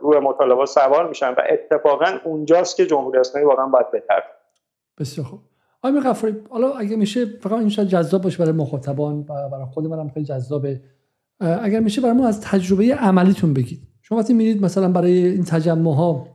[0.00, 4.22] روی مطالبات سوار میشن و اتفاقا اونجاست که جمهوری اسلامی واقعا باید بهتر
[5.00, 5.40] بسیار خوب.
[5.82, 9.86] آقای غفاری حالا اگه میشه فقط این شاید جذاب باشه برای مخاطبان و برای خود
[9.86, 10.80] منم خیلی جذابه.
[11.40, 13.78] اگر میشه برای ما از تجربه عملیتون بگید.
[14.02, 16.26] شما وقتی میرید مثلا برای این تجمع ها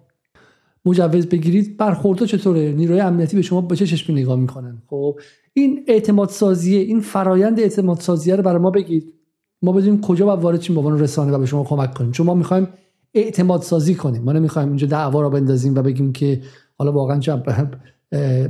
[0.86, 5.20] مجوز بگیرید برخورده چطوره؟ نیروی امنیتی به شما به چه چشمی نگاه می‌کنن؟ خب
[5.54, 9.14] این اعتماد سازیه این فرایند اعتماد سازیه رو برای ما بگید.
[9.62, 12.12] ما بدونیم کجا باید وارد چیم عنوان رسانه و به شما کمک کنیم.
[12.12, 12.68] چون ما می‌خوایم
[13.14, 14.24] اعتماد سازی کنیم.
[14.24, 16.42] ما نمی‌خوایم اینجا دعوا رو بندازیم و بگیم که
[16.78, 17.20] حالا واقعا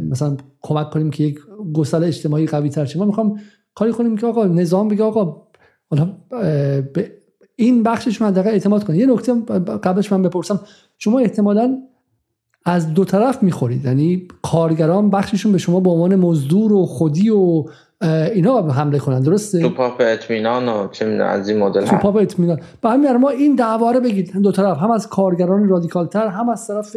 [0.10, 1.40] مثلا کمک کنیم که یک
[1.74, 3.00] گسل اجتماعی قوی تر شه.
[3.00, 3.40] ما می‌خوام
[3.76, 5.42] کاری کنیم که آقا نظام بگه آقا
[5.90, 6.18] حالا
[7.56, 9.34] این بخشش من دقیقا اعتماد کنید یه نکته
[9.84, 10.60] قبلش من بپرسم.
[10.98, 11.78] شما احتمالا
[12.66, 13.86] از دو طرف می‌خورید.
[13.86, 17.64] یعنی کارگران بخششون به شما به عنوان مزدور و خودی و
[18.34, 19.20] اینا حمله کنن.
[19.20, 22.60] درسته؟ تو پاپ اطمینان و چه از این مدل تو پاپ اطمینان.
[22.82, 24.38] به همین ما این دعواره بگید.
[24.38, 26.96] دو طرف هم از کارگران رادیکال تر هم از طرف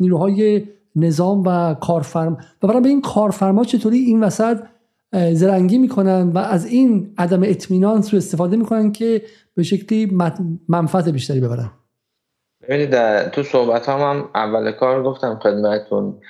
[0.00, 0.62] نیروهای
[0.96, 4.58] نظام و کارفرما و برای به این کارفرما چطوری این وسط
[5.32, 9.22] زرنگی می‌کنن و از این عدم اطمینان سو استفاده می‌کنن که
[9.54, 10.18] به شکلی
[10.68, 11.70] منفعت بیشتری ببرن.
[12.68, 16.20] ببینید تو صحبت هم, هم اول کار گفتم خدمتتون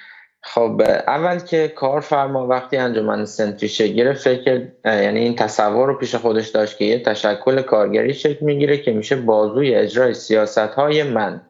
[0.43, 6.49] خب اول که کارفرما وقتی انجمن سنتری گرفت فکر یعنی این تصور رو پیش خودش
[6.49, 11.41] داشت که یه تشکل کارگری شکل می‌گیره که میشه بازوی اجرای سیاست های من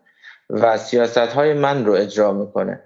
[0.51, 2.81] و سیاست های من رو اجرا می‌کنه.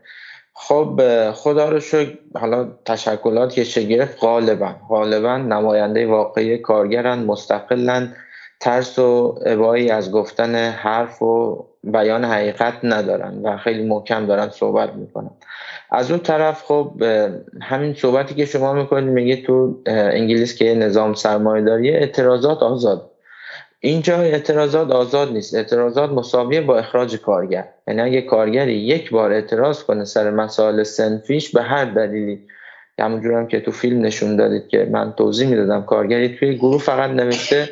[0.54, 1.00] خب
[1.32, 8.14] خدا رو شکر حالا تشکلات که شگرف غالبا غالبا نماینده واقعی کارگرن مستقلن
[8.60, 14.94] ترس و ابایی از گفتن حرف و بیان حقیقت ندارن و خیلی محکم دارن صحبت
[14.94, 15.30] می‌کنن.
[15.90, 17.02] از اون طرف خب
[17.62, 23.10] همین صحبتی که شما می‌کنید میگه تو انگلیس که نظام سرمایه داری اعتراضات آزاد.
[23.80, 25.54] اینجا اعتراضات آزاد نیست.
[25.54, 27.68] اعتراضات مساویه با اخراج کارگر.
[27.88, 32.40] یعنی اگه کارگری یک بار اعتراض کنه سر مسائل سنفیش به هر دلیلی.
[32.98, 37.10] همونجور هم که تو فیلم نشون دادید که من توضیح می‌دادم کارگری توی گروه فقط
[37.10, 37.68] نوشته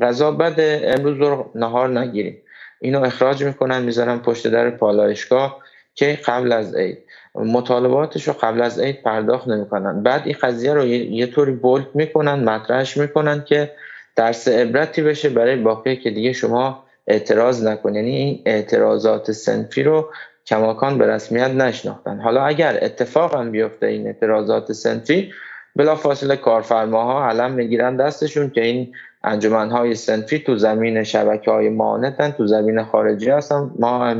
[0.00, 2.39] غذا بده امروز رو نهار نگیریم.
[2.80, 5.58] اینو اخراج می‌کنن می‌ذارن پشت در پالایشگاه
[5.94, 6.98] که قبل از عید.
[7.34, 10.02] مطالباتش رو قبل از عید پرداخت نمی‌کنن.
[10.02, 13.72] بعد این قضیه رو یه طوری بولد می‌کنن مطرحش می‌کنن که
[14.16, 20.08] درس عبرتی بشه برای باقی که دیگه شما اعتراض نکنید یعنی این اعتراضات سنفی رو
[20.46, 22.20] کماکان به رسمیت نشناختن.
[22.20, 25.32] حالا اگر اتفاقا بیفته این اعتراضات سنفی
[25.76, 28.92] بلا فاصله کارفرماها علم می‌گیرن دستشون که این
[29.24, 33.70] انجمنهای سنفی تو زمین شبکه های مانتن تو زمین خارجی هستن.
[33.78, 34.14] ما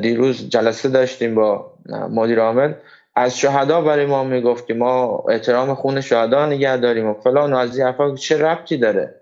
[0.00, 1.72] دیروز جلسه داشتیم با
[2.10, 2.72] مدیر عامل.
[3.16, 7.56] از شهدا برای ما می‌گفت که ما احترام خون شهدا نگه داریم و فلان و
[7.56, 9.14] از این چه ربطی داره؟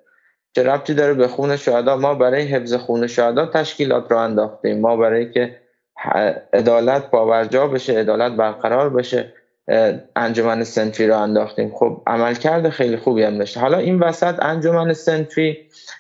[0.53, 4.81] چه ربطی داره به خون شهدا؟ ما برای حفظ خون شهدا تشکیلات رو انداختیم.
[4.81, 5.57] ما برای که
[6.53, 9.33] عدالت پاورجا بشه عدالت برقرار بشه.
[10.17, 11.73] انجمن سنفی رو انداختیم.
[11.75, 13.61] خب عملکرد خیلی خوبی هم داشته.
[13.61, 15.59] حالا این وسط انجمن سنفی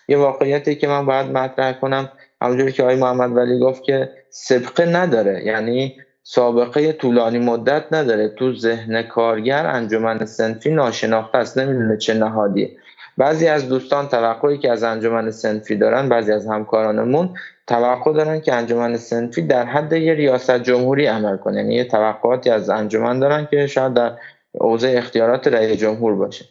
[0.08, 2.08] یه واقعیتی که من باید مطرح کنم
[2.42, 5.44] همونجوری که آقای محمد ولی گفت که سبقه نداره.
[5.44, 8.28] یعنی سابقه طولانی مدت نداره.
[8.28, 11.58] تو ذهن کارگر انجمن سنفی ناشناخته است.
[11.58, 12.70] نمی‌دونه چه نهادیه.
[13.18, 17.34] بعضی از دوستان توقعی که از انجمن سنفی دارن بعضی از همکارانمون
[17.68, 21.56] توقع دارن که انجمن سنفی در حد یه ریاست جمهوری عمل کنه.
[21.56, 24.12] یعنی یه توقعاتی از انجمن دارن که شاید در
[24.60, 26.44] حوزه اختیارات رئیس جمهور باشه.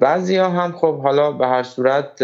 [0.00, 2.22] بعضی ها هم خب حالا به هر صورت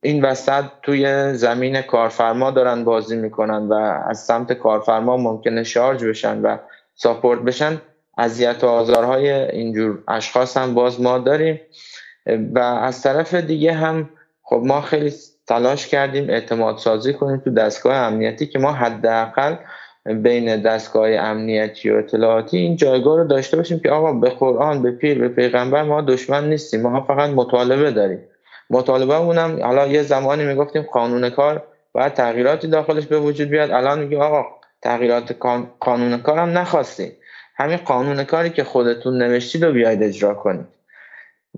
[0.00, 3.74] این وسط توی زمین کارفرما دارن بازی می‌کنن و
[4.08, 6.56] از سمت کارفرما ممکنه شارژ بشن و
[6.94, 7.80] ساپورت بشن.
[8.18, 11.60] اذیت و آزارهای اینجور اشخاص هم باز ما داریم.
[12.26, 14.10] و از طرف دیگه هم
[14.42, 15.12] خب ما خیلی
[15.46, 19.56] تلاش کردیم اعتماد سازی کنیم تو دستگاه امنیتی که ما حداقل
[20.04, 24.90] بین دستگاه امنیتی و اطلاعاتی این جایگاه رو داشته باشیم که آقا به قرآن به
[24.90, 26.80] پیر به پیغمبر ما دشمن نیستیم.
[26.80, 28.18] ما فقط مطالبه داریم.
[28.70, 31.62] مطالبه مونم حالا یه زمانی می‌گفتیم قانون کار
[31.92, 33.70] باید تغییراتی داخلش به وجود بیاد.
[33.70, 34.44] الان میگه آقا
[34.82, 35.36] تغییرات
[35.80, 37.12] قانون کار هم نخواستیم
[37.56, 40.66] همین قانون کاری که خودتون نوشتید رو بیاید اجرا کنید.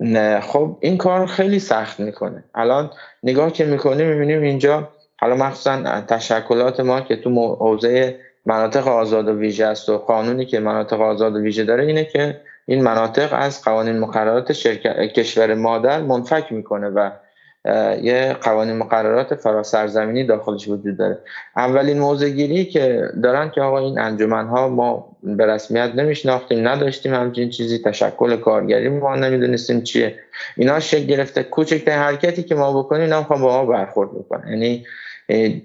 [0.01, 2.45] نه خب این کار خیلی سخت می‌کنه.
[2.55, 2.91] الان
[3.23, 4.89] نگاه که می‌کنیم می‌بینیم اینجا
[5.21, 8.17] حالا مخصوصا تشکلات ما که تو حوزه
[8.47, 12.41] مناطق آزاد و ویژه است و قانونی که مناطق آزاد و ویژه داره اینه که
[12.67, 17.11] این مناطق از قوانین مقررات شرکت کشور مادر منفک می‌کنه و
[18.03, 21.19] یه قوانین مقررات فراسرزمینی داخلش وجود داره.
[21.57, 22.31] اولین موضع
[22.65, 28.37] که دارن که آقا این انجمن ها ما به رسمیت نمیشناختیم نداشتیم همچین چیزی تشکل
[28.37, 30.19] کارگری ما نمی‌دونستیم چیه.
[30.57, 34.49] اینا شکل گرفته کوچکترین حرکتی که ما بکنیم اینا با ما برخورد بکنن.
[34.49, 34.87] یعنی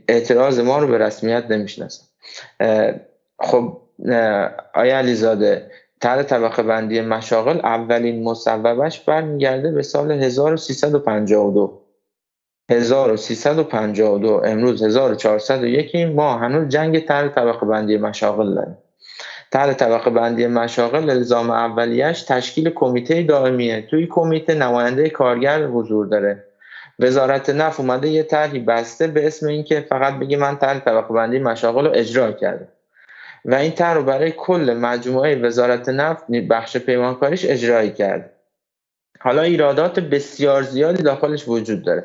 [0.08, 2.06] اعتراض ما رو به رسمیت نمی‌شناسن.
[3.40, 3.78] خب
[4.74, 5.72] آیا علیزاده
[6.02, 11.79] تر طبقه بندی مشاغل اولین مصوبش برمیگرده به سال 1352
[12.70, 18.78] 1352 امروز 1401 ما هنوز جنگ تر طبقه بندی مشاغل داریم.
[19.52, 23.82] تر طبقه بندی مشاغل الزام اولیش تشکیل کمیته دائمیه.
[23.82, 26.46] توی کمیته نماینده کارگر حضور داره.
[27.00, 31.40] وزارت نفت اومده یه طرحی بسته به اسم اینکه فقط بگی من طرح طبقه بندی
[31.40, 32.68] مشاغل رو اجرا کرده
[33.46, 38.32] و این طرح رو برای کل مجموعه وزارت نفت بخش پیمانکاریش اجرایی کرده
[39.20, 42.04] حالا ایرادات بسیار زیادی داخلش وجود داره.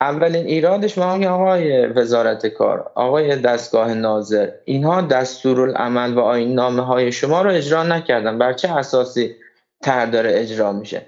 [0.00, 7.12] اولین ایرادش ما آقای وزارت کار آقای دستگاه ناظر اینها دستورالعمل و آین نامه های
[7.12, 8.38] شما رو اجرا نکردن.
[8.38, 9.34] بر چه اساسی
[9.82, 11.02] تر داره اجرا میشه؟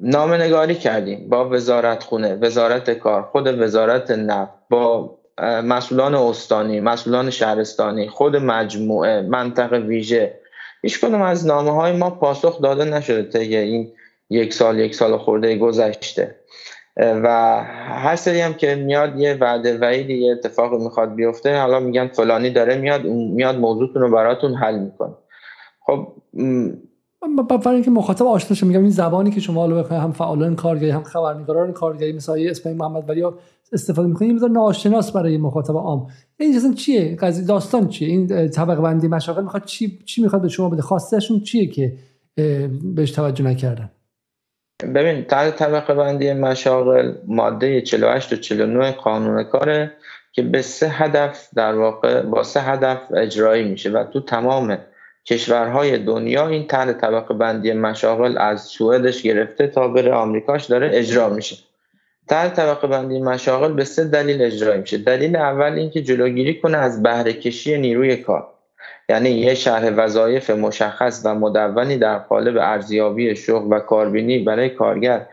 [0.00, 5.18] نامه نگاری کردیم با وزارت خونه وزارت کار خود وزارت نفت با
[5.64, 10.34] مسئولان استانی مسئولان شهرستانی خود مجموعه منطقه ویژه.
[10.82, 13.92] هیچ کنم از نامه های ما پاسخ داده نشده طی این
[14.30, 16.34] یک سال یک سال خورده گذشته.
[16.96, 17.28] و
[17.88, 22.50] هر سری هم که میاد یه وعده وعیدی یه اتفاق می‌خواد بیفته حالا میگن فلانی
[22.50, 25.14] داره میاد میاد موضوعتون رو براتون حل می‌کنه.
[25.80, 26.06] خب
[27.64, 31.72] برای اینکه مخاطب آشنا میگم این زبانی که شما حالا هم فعالان کارگری هم خبرنگاران
[31.72, 33.24] کارگری مثل اسماعیل محمد ولی
[33.72, 36.06] استفاده می‌کنید این ناشناس برای مخاطب عام.
[36.36, 40.48] این اصلا چیه؟ قضیه داستان چیه؟ این طبقه بندی مشاغل می‌خواد چی چی می‌خواد به
[40.48, 41.96] شما بده؟ خواستشون چیه که
[42.94, 43.90] بهش توجه نکردن؟
[44.82, 49.92] ببین تحت طبقه بندی مشاغل ماده 48 و 49 قانون کاره
[50.32, 54.78] که به سه هدف در واقع با سه هدف اجرایی میشه و تو تمام
[55.26, 61.28] کشورهای دنیا این تحت طبقه بندی مشاغل از سوئدش گرفته تا بره آمریکاش داره اجرا
[61.28, 61.56] میشه.
[62.28, 64.98] تحت طبقه بندی مشاغل به سه دلیل اجرایی میشه.
[64.98, 68.53] دلیل اول اینکه جلوگیری کنه از بهره کشی نیروی کار.
[69.08, 75.26] یعنی یه شرح وظایف مشخص و مدونی در قالب ارزیابی شغل و کاربینی برای کارگر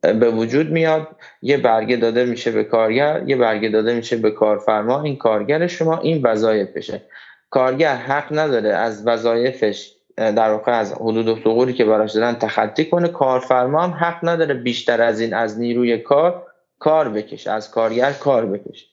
[0.00, 1.08] به وجود میاد.
[1.42, 5.02] یه برگه داده میشه به کارگر یه برگه داده میشه به کارفرما.
[5.02, 7.02] این کارگر شما این وظایفشه.
[7.50, 12.84] کارگر حق نداره از وظایفش در واقع از حدود و ثغوری که براش دادن تخطی
[12.84, 13.08] کنه.
[13.08, 16.42] کارفرما هم حق نداره بیشتر از این از نیروی کار
[16.78, 17.50] کار بکشه.
[17.50, 18.86] از کارگر کار بکشه.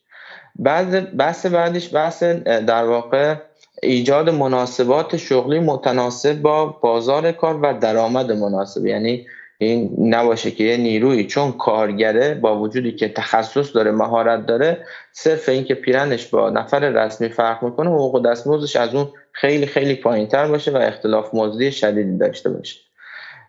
[0.55, 3.35] بعد بحث بعدش بحث در واقع
[3.83, 8.85] ایجاد مناسبات شغلی متناسب با بازار کار و درآمد مناسب.
[8.85, 9.27] یعنی
[9.57, 15.49] این نباشه که یه نیروی چون کارگره با وجودی که تخصص داره مهارت داره صرف
[15.49, 20.47] اینکه پیرنش با نفر رسمی فرق می‌کنه حقوق دستمزدش از اون خیلی خیلی پایین تر
[20.47, 22.79] باشه و اختلاف مزدی شدیدی داشته باشه.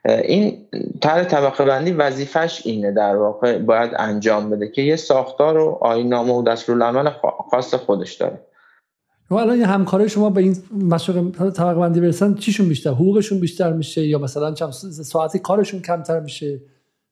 [0.05, 0.67] این
[1.01, 6.33] طرح طبقه بندی وظیفش اینه در واقع باید انجام بده که یه ساختار و آینامه
[6.33, 7.11] و دستورالعمل
[7.51, 8.39] خاص خودش داره.
[9.33, 13.73] و الان این همکارای شما به این مشروع طبقه بندی برسن چیشون بیشتر؟ حقوقشون بیشتر
[13.73, 16.61] میشه یا مثلا چند ساعتی کارشون کمتر میشه؟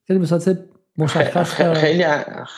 [0.07, 0.55] خیلی مثلا
[0.97, 2.05] مشخص خیلی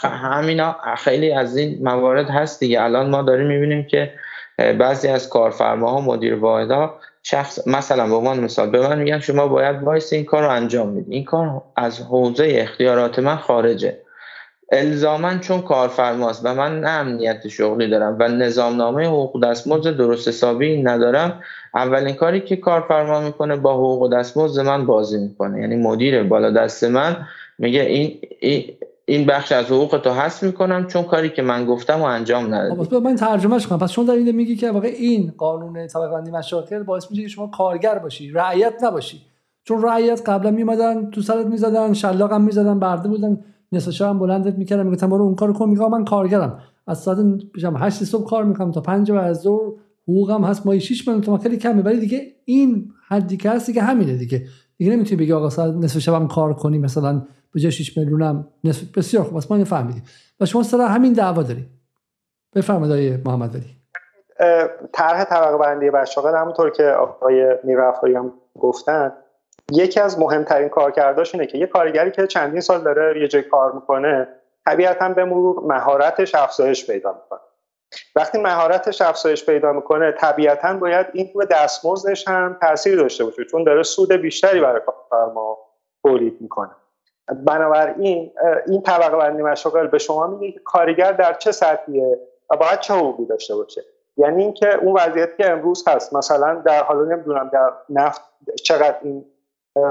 [0.03, 2.81] همینا خیلی از این موارد هست دیگه.
[2.81, 4.11] الان ما داریم می‌بینیم که
[4.57, 9.83] بعضی از کارفرماها مدیر واحدها شخص مثلا به عنوان مثال به من میگن شما باید
[9.83, 14.02] وایس این کار رو انجام می‌دید این کار از حوزه اختیارات من خارجه.
[14.71, 20.83] الزاما چون کارفرماست و من نه امنیت شغلی دارم و نظامنامه حقوق دستمزد درست حسابی
[20.83, 21.41] ندارم
[21.75, 25.61] اولین کاری که کارفرما می‌کنه با حقوق دستمزد من بازی می‌کنه.
[25.61, 27.15] یعنی مدیر بالا دست من
[27.59, 28.19] میگه این,
[29.05, 32.83] این بخش از حقوق تو حذف می‌کنم چون کاری که من گفتم و انجام ندادی.
[32.83, 33.79] خب من ترجمهش کنم.
[33.79, 37.47] پس چون دارید میگی که واقع این قانون طبقه بندی مشاغل باعث میشه که شما
[37.47, 39.21] کارگر باشی رعیت نباشی.
[39.63, 43.37] چون رعیت قبلا میمدن تو سرت می‌زدن شلاق هم می‌زدن برده بودن.
[43.73, 45.69] نصف هم بلندت می‌کردن می‌گفتن برو اون کارو کن.
[45.69, 46.59] میگم من کارگرم.
[46.87, 47.17] از ساعت
[47.77, 49.71] 8 صبح کار می‌کنم تا 5 بعد از ظهر
[50.03, 50.65] حقوقم هست.
[50.65, 51.81] مایی 6 میلیون تومان خیلی کمه.
[51.81, 54.45] ولی دیگه این حدی که هست دیگه همینه دیگه.
[54.77, 57.21] دیگه نمی‌تونی بگی آقا ساعت نصف شبم کار کنی مثلا
[57.53, 58.97] به جای 6 میلیونم نصف.
[58.97, 59.33] بسیار خوب.
[59.33, 60.03] ما فهمیدیم.
[60.39, 61.67] و شما سر همین دعوا دارید.
[62.55, 63.65] بفرمایید آقای محمد علی.
[64.93, 69.11] طرح طبقه بندی بشاغل همونطور که آقای میرافایی هم گفتن
[69.71, 73.71] یکی از مهمترین کارکرداش اینه که یه کارگری که چندین سال داره یه جای کار
[73.71, 74.27] می‌کنه
[74.65, 77.39] طبیعتا به مرور مهارتش افزایش پیدا می‌کنه.
[78.15, 83.63] وقتی مهارتش افزایش پیدا می‌کنه طبیعتا باید این به دستمزدش هم تاثیر داشته باشه چون
[83.63, 85.57] داره سود بیشتری برای کارفرما
[86.03, 86.71] تولید می‌کنه.
[87.45, 88.31] بنابراین
[88.67, 92.19] این طبقه بندی مشاغل به شما میگه که کارگر در چه سطحیه
[92.49, 93.81] و باید چه حقوقی داشته باشه.
[94.17, 98.21] یعنی اینکه اون وضعیتی که امروز هست مثلا در حالا نمی‌دونم در نفت
[98.63, 99.25] چقدر این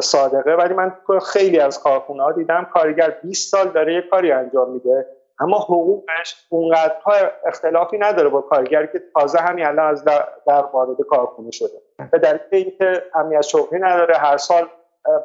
[0.00, 0.92] صادقه ولی من
[1.32, 5.06] خیلی از کارخونه ها دیدم کارگر 20 سال داره یه کاری انجام میده
[5.40, 7.12] اما حقوقش اونقدرها
[7.46, 11.82] اختلافی نداره با کارگری که تازه همین الان از در, در وارد کارخونه شده.
[12.12, 14.68] به دلیل اینکه امنیت شغلی نداره هر سال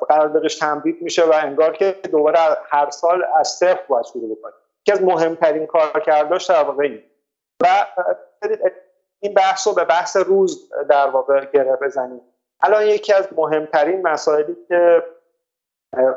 [0.10, 2.40] قراردادش تمدید میشه و انگار که دوباره
[2.70, 4.54] هر سال از صفر باید شروع بکنه.
[4.82, 7.04] یکی از مهمترین کارکرداش در واقع این.
[7.64, 7.68] و
[9.20, 12.22] این بحث رو به بحث روز در واقع گره بزنیم.
[12.62, 15.04] الان یکی از مهمترین مسائلی که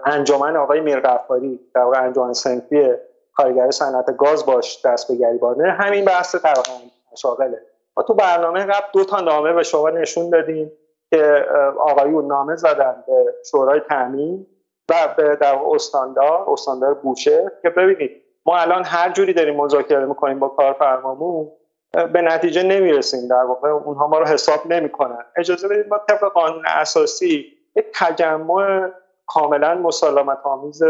[0.05, 2.95] انجمن آقای میرغفاری در انجمن سنفی
[3.35, 6.73] کارگر صنعت گاز باش دست به گریبانه همین بحث طبقه
[7.13, 7.63] مشاغله.
[7.97, 10.73] ما تو برنامه قبل دو تا نامه به شما نشون دادیم
[11.11, 11.47] که
[11.79, 14.47] آقایون نامه زدن به شورای تامین
[14.91, 20.39] و به در استاندار استاندار بوشه که ببینید ما الان هر جوری داریم مذاکره می‌کنیم
[20.39, 21.53] با کارفرمامون
[21.93, 23.29] به نتیجه نمی‌رسیم.
[23.29, 25.25] در واقع اونها ما رو حساب نمی‌کنن.
[25.37, 27.47] اجازه بدید ما طبق قانون اساسی
[27.77, 28.89] یک تجمع
[29.27, 30.83] کاملا مسالمت آمیز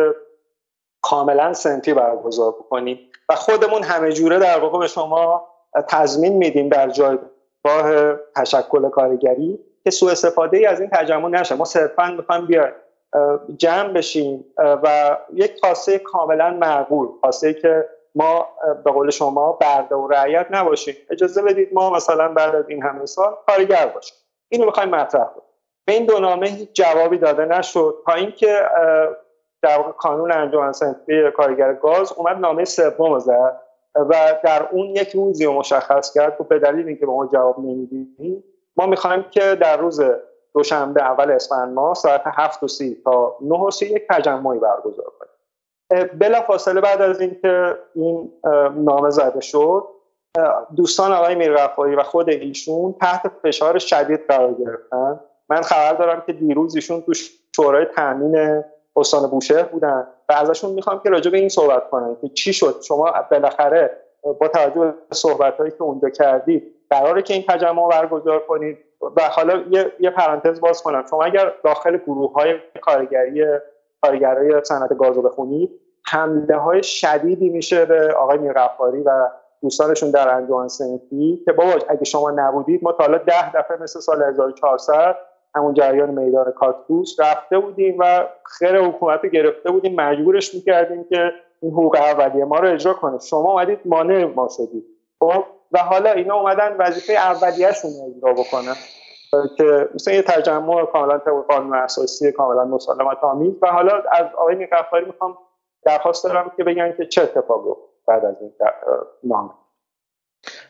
[1.02, 2.98] کاملا سنتی برگزار بکنیم
[3.28, 5.48] و خودمون همه جوره در واقع به شما
[5.88, 11.54] تضمین میدیم در جایگاه تشکل کارگری که سوء استفاده ای از این تجمع نشه.
[11.54, 12.72] ما صرفا می‌خوایم بیایم
[13.56, 18.48] جمع بشیم و یک کاسه کاملا معقول کاسه که ما
[18.84, 20.96] به قول شما برده و رعیت نباشیم.
[21.10, 24.16] اجازه بدید ما مثلا بعد از این همه سال کارگر باشیم.
[24.48, 25.46] اینو می‌خوایم مطرح کنیم.
[25.84, 27.94] به این دو نامه هیچ جوابی داده نشد.
[28.06, 28.62] تا اینکه
[29.62, 33.60] در واقع کانون انجمن صنفی کارگر گاز اومد نامه سوم زد
[33.94, 36.38] و در اون یک روزی رو مشخص کرد.
[36.38, 38.44] که به دلیل اینکه به ما جواب نمیدیم
[38.76, 40.00] ما می‌خوایم که در روز
[40.54, 45.06] دوشنبه اول اسفند ماه ساعت هفت و سی تا نه و سی یک تجمعی برگزار
[45.18, 45.29] کنیم.
[45.90, 48.32] بلا فاصله بعد از اینکه این
[48.76, 49.84] نامه زده شد
[50.76, 55.20] دوستان آقای میرغفاری و خود ایشون تحت فشار شدید قرار گرفتن.
[55.48, 57.12] من خبر دارم که دیروز ایشون تو
[57.56, 58.64] شورای تامین
[58.96, 62.76] استان بوشهر بودن و ازشون می‌خوام که راجع به این صحبت کنن که چی شد.
[62.82, 63.90] شما بالاخره
[64.22, 68.78] با توجه به صحبت هایی که اونجا کردید قراره که این تجمع برگزار کنید.
[69.16, 71.04] و حالا یه, یه پرانتز باز کنم.
[71.10, 73.44] شما اگر داخل گروه های کارگری
[74.02, 75.70] کارگرای صنعت گاز رو بخونید
[76.06, 79.28] حمله های شدیدی میشه به آقای میرغفاری و
[79.62, 84.00] دوستانشون در انجمن سنفی که بابا اگه شما نبودید ما تا حالا ده دفعه مثل
[84.00, 85.16] سال 1400
[85.54, 89.94] همون جریان میدان کاکتوس رفته بودیم و خیر حکومت گرفته بودیم.
[89.94, 91.32] مجبورش می‌کردیم که
[91.62, 93.18] این حقوق اولیه ما رو اجرا کنه.
[93.18, 94.84] شما اومدید مانع ما شدید.
[95.18, 98.74] خب؟ و حالا اینا اومدن وظیفه اولیه‌شون رو اجرا بکنن.
[99.56, 104.54] که مثلا یه تجمع کاملا طبق قانون اساسی کاملا مسالمت آمیز و حالا از آقای
[104.54, 105.38] میرغفاری می‌خوام
[105.84, 107.70] درخواست دارم که بگن که چه اتفاقی
[108.06, 108.52] بعد از این
[109.24, 109.50] نامه.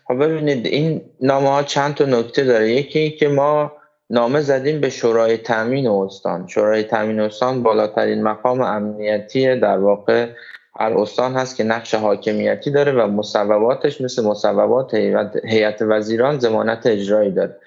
[0.08, 2.70] خب ببینید این نامه ها چند تا نکته داره.
[2.70, 3.72] یکی که ما
[4.10, 6.46] نامه زدیم به شورای تامین استان.
[6.46, 10.28] شورای تامین استان بالاترین مقام امنیتی در واقع
[10.76, 14.94] هر استان هست که نقش حاکمیتی داره و مصوباتش مثل مصوبات
[15.44, 17.60] هیئت وزیران زمانت اجرایی داره.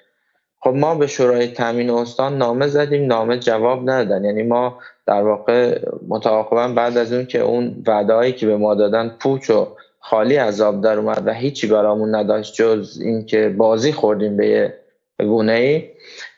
[0.64, 4.26] خب ما به شورای تامین استان نامه زدیم نامه جواب ندادن.
[4.26, 9.16] یعنی ما در واقع متعاقبا بعد از اون که اون وعدههایی که به ما دادن
[9.20, 9.68] پوچ و
[10.00, 14.74] خالی آب در اومد و هیچی برامون نداشت جز اینکه بازی خوردیم به یه
[15.20, 15.88] گونه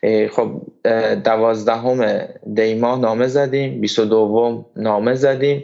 [0.04, 0.62] ای خب
[1.24, 2.20] دوازدهم
[2.56, 5.64] دی ماه نامه زدیم بیست دوم نامه زدیم.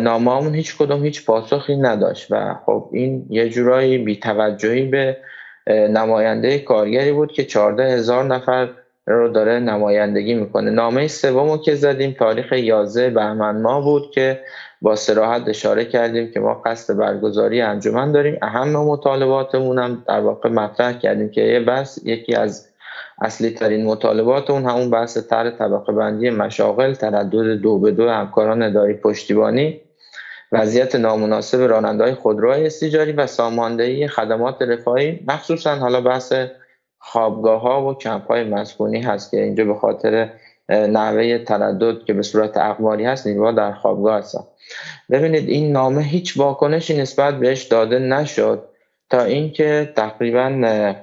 [0.00, 5.16] نامه هیچ کدوم هیچ پاسخی نداشت و خب این یه جورایی بیتوجهی به
[5.68, 8.68] نماینده کارگری بود که چارده هزار نفر
[9.06, 10.70] رو داره نمایندگی می‌کنه.
[10.70, 14.40] نامه سومو که زدیم تاریخ 11 بهمن ماه بود که
[14.82, 18.38] با سراحت اشاره کردیم که ما قصد برگزاری انجمن داریم.
[18.42, 22.68] اهم مطالباتمون هم در واقع مطرح کردیم که یه بس یکی از
[23.22, 28.62] اصلی ترین مطالبات اون همون بحث تر طبقه بندی مشاغل تردد دو به دو همکاران
[28.62, 29.80] اداری پشتیبانی.
[30.52, 36.32] وضعیت نامناسب رانندهای خودروهای استیجاری و ساماندهی خدمات رفاهی مخصوصا حالا بحث
[36.98, 40.30] خوابگاه ها و کمپ های مسکونی هست که اینجا به خاطر
[40.68, 44.44] نحوه تردد که به صورت اقماری هست نیروها در خوابگاه هستن.
[45.10, 48.68] ببینید این نامه هیچ واکنشی نسبت بهش داده نشد
[49.10, 50.94] تا اینکه تقریبا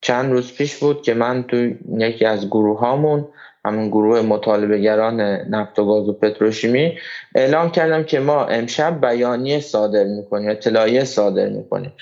[0.00, 1.56] چند روز پیش بود که من تو
[1.98, 3.28] یکی از گروه هامون
[3.64, 5.20] همون گروه مطالبهگران
[5.50, 6.98] نفت و گاز و پتروشیمی
[7.34, 11.92] اعلام کردم که ما امشب بیانیه صادر می‌کنیم اطلاعیه صادر می‌کنیم.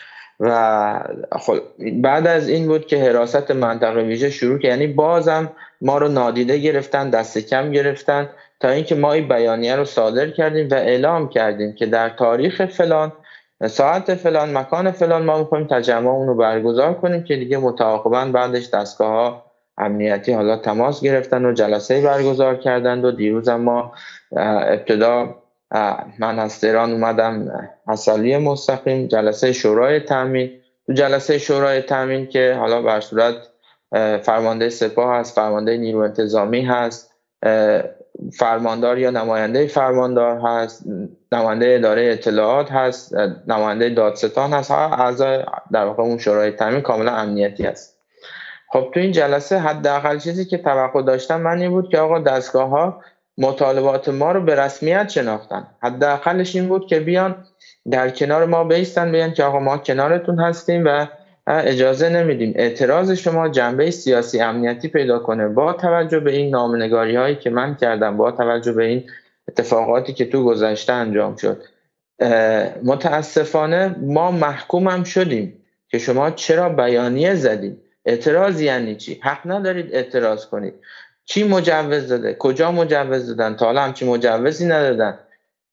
[0.41, 1.01] و
[1.41, 1.59] خب
[2.03, 6.59] بعد از این بود که حراست منطقه ویژه شروع که یعنی بازم ما رو نادیده
[6.59, 8.29] گرفتن دست کم گرفتن
[8.61, 13.13] تا اینکه ما این بیانیه رو صادر کردیم و اعلام کردیم که در تاریخ فلان
[13.67, 18.71] ساعت فلان مکان فلان ما می‌خوایم تجمع اون رو برگزار کنیم که دیگه متعاقبا بعدش
[18.71, 19.48] دستگاه
[19.79, 23.93] امنیتی حالا تماس گرفتن و جلسه برگزار کردند و دیروز ما
[24.37, 25.35] ابتدا
[26.19, 27.53] من از تهران اومدم
[27.89, 30.51] اصلی مستقیم جلسه شورای تامین
[30.87, 33.35] تو جلسه شورای تامین که حالا بر صورت
[34.23, 37.15] فرمانده سپاه هست فرمانده نیرو انتظامی هست
[38.33, 40.85] فرماندار یا نماینده فرماندار هست
[41.33, 43.15] نماینده اداره اطلاعات هست
[43.47, 47.98] نماینده دادستان هست اعضای در واقع اون شورای تامین کاملا امنیتی هست.
[48.71, 52.69] خب تو این جلسه حداقل چیزی که توقع داشتم من این بود که آقا دستگاه
[52.69, 53.01] ها
[53.39, 55.67] مطالبات ما رو به رسمیت شناختن.
[55.83, 57.45] حداقلش این بود که بیان
[57.91, 61.07] در کنار ما بیستن بیان که آقا ما کنارتون هستیم و
[61.47, 62.53] اجازه نمیدیم.
[62.57, 65.49] اعتراض شما جنبه سیاسی امنیتی پیدا کنه.
[65.49, 69.05] با توجه به این نامنگاری هایی که من کردم با توجه به این
[69.49, 71.63] اتفاقاتی که تو گذشته انجام شد
[72.85, 79.95] متاسفانه ما محکوم هم شدیم که شما چرا بیانیه زدید اعتراض یعنی چی؟ حق ندارید
[79.95, 80.75] اعتراض کنید.
[81.25, 85.19] چی مجوز داده؟ کجا مجوز دادن؟ تا حالا همچی مجوزی ندادن.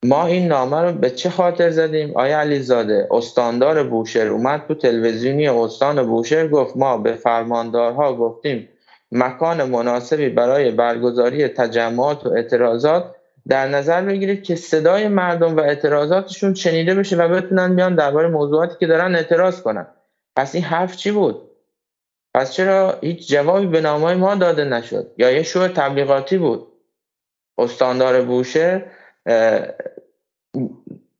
[0.06, 5.48] ما این نامه رو به چه خاطر زدیم؟ آیا علیزاده استاندار بوشهر اومد تو تلویزیونی
[5.48, 8.70] استان بوشهر گفت ما به فرماندارها گفتیم
[9.12, 13.16] مکان مناسبی برای برگزاری تجمعات و اعتراضات
[13.48, 18.76] در نظر بگیرید که صدای مردم و اعتراضاتشون شنیده بشه و بتونن بیان درباره موضوعاتی
[18.80, 19.88] که دارن اعتراض کنن.
[20.36, 21.45] پس این حرف چی بود؟
[22.36, 26.68] پس چرا هیچ جوابی به نامه ما داده نشد؟ یا یه شو تبلیغاتی بود.
[27.57, 28.86] استاندار بوشه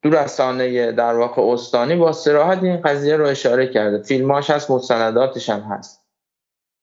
[0.02, 4.04] دو رسانه در واقع استانی با سراحت این قضیه رو اشاره کرده.
[4.04, 6.04] فیلماش هست مستنداتش هم هست.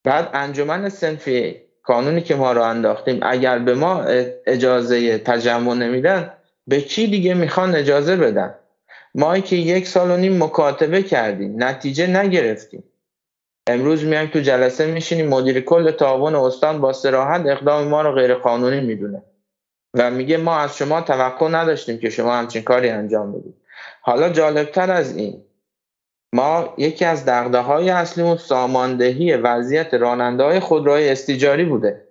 [0.05, 4.03] بعد انجمن سنفی کانونی که ما رو انداختیم اگر به ما
[4.47, 6.33] اجازه تجمع نمیدن
[6.67, 8.55] به کی دیگه می‌خوان اجازه بدن؟
[9.15, 12.85] ما که یک سال و نیم مکاتبه کردیم نتیجه نگرفتیم.
[13.67, 18.35] امروز میایم تو جلسه میشینیم مدیر کل تعاون استان با سراحت اقدام ما رو غیر
[18.35, 19.23] قانونی می‌دونه.
[19.95, 23.55] و میگه ما از شما توقع نداشتیم که شما همچین کاری انجام بدید.
[24.01, 25.43] حالا جالبتر از این
[26.35, 32.09] ما یکی از دقده های اصلیمون ساماندهی وضعیت راننده های خودروهای استیجاری بوده.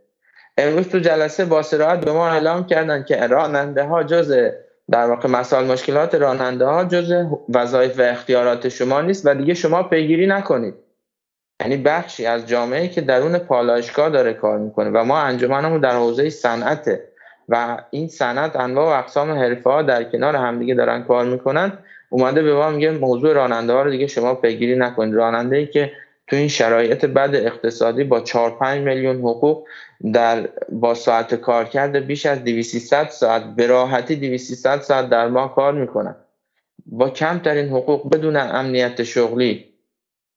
[0.57, 4.51] امروز تو جلسه با سراحت به ما اعلام کردن که راننده ها جز
[4.91, 7.13] در واقع مسائل مشکلات راننده ها جز
[7.49, 10.73] وظایف و اختیارات شما نیست و دیگه شما پیگیری نکنید.
[11.61, 16.29] یعنی بخشی از جامعه که درون پالایشگاه داره کار می‌کنه و ما انجمنمون در حوزه
[16.29, 17.03] صنعته
[17.49, 21.73] و این صنعت انواع و اقسام حرفه ها در کنار همدیگه دارن کار می‌کنن
[22.09, 25.13] اومده به ما میگه موضوع راننده ها رو دیگه شما پیگیری نکنید.
[25.13, 25.91] راننده ای که
[26.27, 29.67] تو این شرایط بد اقتصادی با 4 5 میلیون حقوق
[30.13, 35.55] در با ساعت کار کرده بیش از 200 ساعت به راحتی 200 ساعت در ماه
[35.55, 36.15] کار می‌کنن.
[36.85, 39.70] با کمترین حقوق بدون امنیت شغلی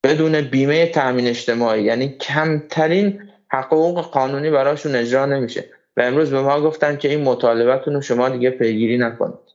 [0.04, 1.82] بدون بیمه تامین اجتماعی.
[1.82, 5.64] یعنی کمترین حقوق قانونی براشون اجرا نمیشه.
[5.96, 9.54] و امروز به ما گفتن که این مطالبتون رو شما دیگه پیگیری نکنید.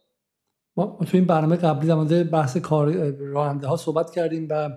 [0.78, 4.70] ما تو این برنامه قبلی در مورد بحث کار راننده ها صحبت کردیم و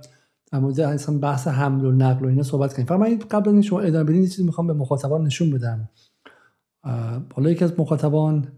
[0.53, 2.87] در مورد اصلا بحث حمل و نقل و اینا صحبت کردیم.
[2.87, 5.89] فقط من قبل از شما ادامه بدین چیزی می‌خوام به مخاطبان نشون بدم.
[7.35, 8.53] حالا یکی از مخاطبان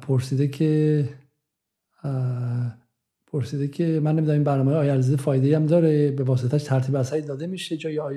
[0.00, 1.04] پرسیده که
[3.32, 7.22] پرسیده که من نمی‌دونم این برنامه آیا ارزش فایده هم داره؟ به واسطش ترتیب اصلی
[7.22, 8.12] داده میشه جا یا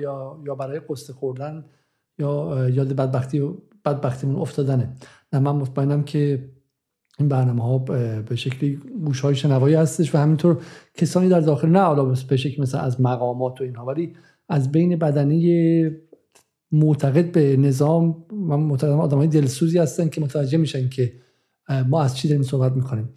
[0.46, 1.64] یا برای قسط خوردن
[2.18, 3.40] یا یاد بدبختی
[3.84, 4.96] بدبختیمون افتادنه.
[5.32, 6.50] نه من مطمئنم که
[7.18, 7.78] این برنامه ها
[8.28, 10.62] به شکلی گوش های شنوایی هستش و همینطور
[10.94, 14.12] کسانی در داخل نه حالا به شکلی مثل از مقامات و اینها ولی
[14.48, 16.02] از بین بدنه
[16.72, 21.12] معتقد به نظام من معتقدم آدم های دلسوزی هستن که متوجه میشن که
[21.88, 23.08] ما از چی داریم صحبت می‌کنیم.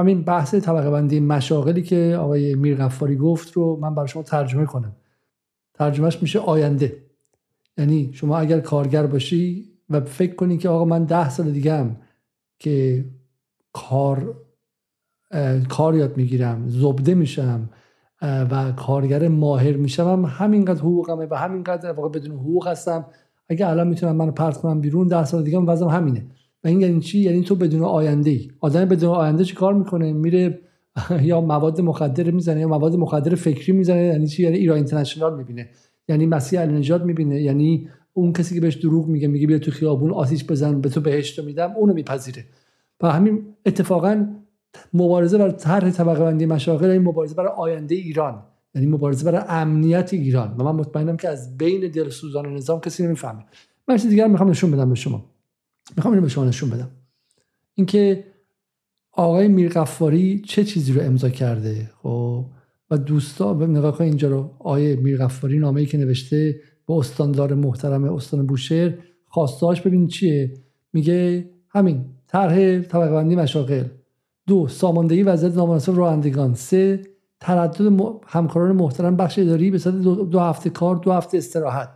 [0.00, 4.66] همین بحث طبقه بندی مشاغلی که آقای میر غفاری گفت رو من برای شما ترجمه
[4.66, 4.96] کنم.
[5.74, 6.96] ترجمهش میشه آینده.
[7.78, 11.96] یعنی شما اگر کارگر باشی و فکر کنی که آقا من ده سال دیگه هم
[12.58, 13.04] که
[13.72, 14.36] کار
[15.68, 17.70] کار یاد می‌گیرم زبده میشم
[18.22, 23.06] و کارگر ماهر میشم همینقدر حقوقمه و همینقدر واقع بدون حقوق هستم.
[23.48, 26.26] اگه الان می‌تونم منو پرت کنم بیرون ده سال دیگه هم وضعم همینه.
[26.64, 30.12] و این یعنی چی؟ یعنی تو بدون آینده ای آدم بدون آینده چی کار می‌کنه؟
[30.12, 30.60] میره
[31.22, 34.04] یا مواد مخدر می‌زنه یا مواد مخدر فکری می‌زنه.
[34.04, 35.68] یعنی چی؟ یعنی ایران اینترنشنال می‌بینه.
[36.08, 37.42] یعنی مسیح النجات می‌بینه.
[37.42, 41.00] یعنی اون کسی که بهش دروغ میگه میگه بیا تو خیابون آتیش بزن به تو
[41.00, 42.44] بهشت میدم اونو میپذیره.
[43.02, 44.26] و همین اتفاقا
[44.94, 48.42] مبارزه بر طرح طبقه بندی مشاغل این مبارزه برای آینده ایران.
[48.74, 50.54] یعنی مبارزه برای امنیت ایران.
[50.58, 53.44] و من مطمئنم که از بین دلسوزان نظام کسی نمی‌فهمه.
[53.88, 55.29] من چیز دیگر می‌خوام نشون بدم به شما.
[55.96, 56.90] می‌خوام اینو به شما نشون بدم.
[57.74, 58.24] اینکه
[59.12, 62.44] آقای میرغفاری چه چیزی رو امضا کرده؟ خب
[62.90, 68.04] و دوستا به نگاه کن اینجا رو آقای میرغفاری نامه‌ای که نوشته به استاندار محترم
[68.04, 68.94] استان بوشهر
[69.26, 70.54] خواستاش ببین چیه؟
[70.92, 73.84] میگه همین طرح طبقه بندی مشاغل.
[74.46, 76.54] دو ساماندهی وضعیت نامناسب رانندگان.
[76.54, 77.02] سه
[77.40, 79.94] تردد همکاران محترم بخش اداری به صورت
[80.30, 81.88] دو, هفته کار دو هفته استراحت.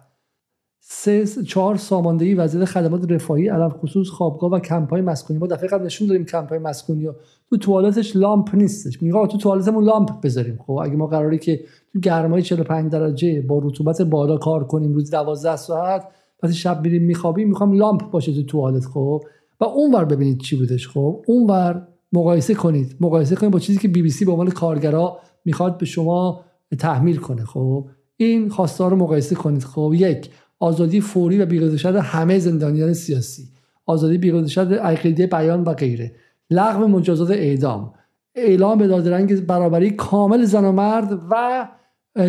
[0.86, 5.40] سه چهار ساماندهی وضعیت خدمات رفاهی علم خصوص خوابگاه و کمپای مسکونی.
[5.40, 7.08] ما دفعه قبل نشون دادیم کمپای مسکونی
[7.50, 9.02] تو توالتش لامپ نیستش.
[9.02, 10.58] میگه تو توالتمون لامپ بذاریم.
[10.66, 11.60] خب اگه ما قراری که
[11.92, 16.08] تو گرمای 45 درجه با رطوبت بالا کار کنیم روز 12 ساعت
[16.38, 18.84] پس شب میریم میخوابیم می‌خوام لامپ باشه تو توالت.
[18.84, 19.22] خب؟
[19.60, 20.88] و اونور ببینید چی بودش.
[20.88, 22.96] خب؟ اونور مقایسه کنید.
[23.00, 26.40] مقایسه کنید با چیزی که بی بی سی به عنوان کارگرا می‌خواد به شما
[26.78, 27.44] تحمیل کنه.
[27.44, 29.64] خب؟ این خواستار رو مقایسه کنید.
[29.64, 30.30] خب؟ یک
[30.64, 33.42] آزادی فوری و بیگزارشده همه زندانیان سیاسی.
[33.86, 36.12] آزادی بیگزارشده عقیده بیان و غیره.
[36.50, 37.92] لغو مجازات اعدام.
[38.34, 41.68] اعلام به دادرنگ برابری کامل زن و مرد و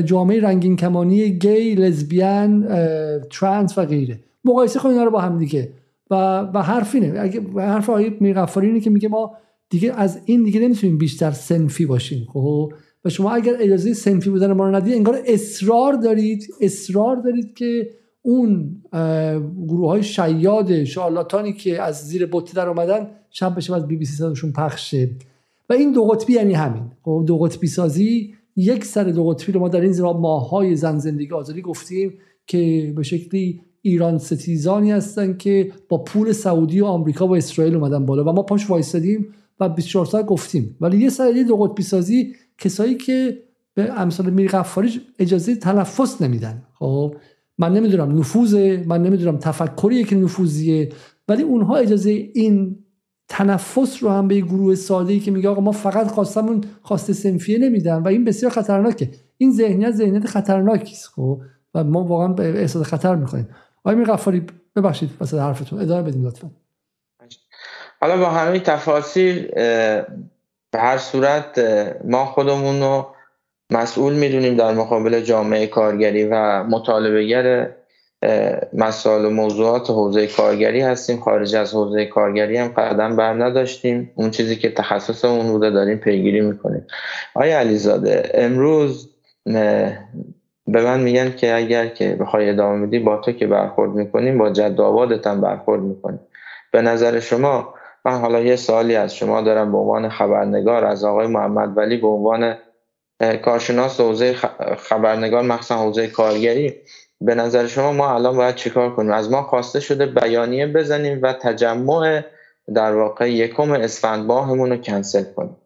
[0.06, 2.68] جامعه رنگین کمانی گی لزبیان
[3.30, 4.20] ترانس و غیره.
[4.46, 5.70] مقایسه کنید رو با هم دیگه.
[6.12, 7.14] و و حرف اینه.
[7.20, 9.38] اگه حرف آقای میرغفاری اینه که میگه ما
[9.70, 12.74] دیگه از این دیگه نمی‌تونیم بیشتر سنفی باشیم خب؟
[13.06, 17.90] و شما اگر اجازه سنفی بودن ما رو ندید انگار اصرار دارید اصرار دارید که
[18.26, 18.82] اون
[19.68, 24.06] گروه های شیاد شارلاتانی که از زیر بطه در اومدن شب بشه از بی بی
[24.06, 25.10] سی صداشون پخشه
[25.70, 26.84] و این دو قطبی یعنی همین.
[27.04, 30.98] خب دو قطبی سازی یک سر دو قطبی رو ما در این زیرا ماهای زن
[30.98, 32.14] زندگی آزادی گفتیم
[32.48, 38.06] که به شکلی ایران ستیزانی هستن که با پول سعودی و آمریکا و اسرائیل اومدن
[38.06, 39.28] بالا و ما پاش وایستادیم
[39.60, 40.78] و 24 ساعت گفتیم.
[40.82, 43.38] ولی یه سر دو قطبی سازی کسایی که
[43.74, 46.64] به امثال میر غفاری اجازه تنفس نمیدن.
[46.74, 47.16] خب
[47.58, 50.90] من نمی‌دونم نفوذه من نمی‌دونم تفکریه که نفوذیه
[51.28, 52.86] ولی اونها اجازه این
[53.28, 57.58] تنفس رو هم به گروه ساده ای که میگه آقا ما فقط خواستمون خواسته سنفیه
[57.58, 59.12] نمیدن و این بسیار خطرناکه.
[59.38, 61.42] این ذهنیت ذهنیت خطرناکی است خب
[61.74, 63.48] و ما واقعا به احساس خطر می‌کنیم
[63.84, 64.46] آقای میر غفاری
[64.76, 65.80] ببخشید واسه حرفتون.
[65.80, 66.52] ادامه بدیم لطفا.
[68.02, 69.48] حالا با همه تفاصیل
[70.72, 71.60] به هر صورت
[72.06, 73.15] ما خودمون رو
[73.72, 77.70] مسئول می‌دونیم در مقابل جامعه کارگری و مطالبهگر
[78.74, 81.18] مسائل و موضوعات حوزه کارگری هستیم.
[81.20, 84.12] خارج از حوزه کارگری هم قدم بر نداشتیم.
[84.16, 86.88] اون چیزی که تخصصمون بوده داریم پیگیری می‌کنیم.
[87.34, 89.10] آیا علیزاده امروز
[90.68, 94.50] به من میگن که اگر که بخوای ادامه میدی با تو که برخورد می‌کنیم با
[94.50, 96.20] جد آبادت هم برخورد می‌کنیم.
[96.72, 97.74] به نظر شما
[98.06, 102.08] من حالا یه سوالی از شما دارم به عنوان خبرنگار از آقای محمد ولی به
[102.08, 102.56] عنوان
[103.20, 104.34] کارشناس حوزه
[104.78, 106.74] خبرنگار مخصوصا حوزه کارگری.
[107.22, 111.34] به نظر شما ما الان باید چیکار کنیم؟ از ما خواسته شده بیانیه بزنیم و
[111.34, 112.22] تجمع
[112.76, 115.58] در واقع یکم اسفند ماهمون رو کنسل کنیم.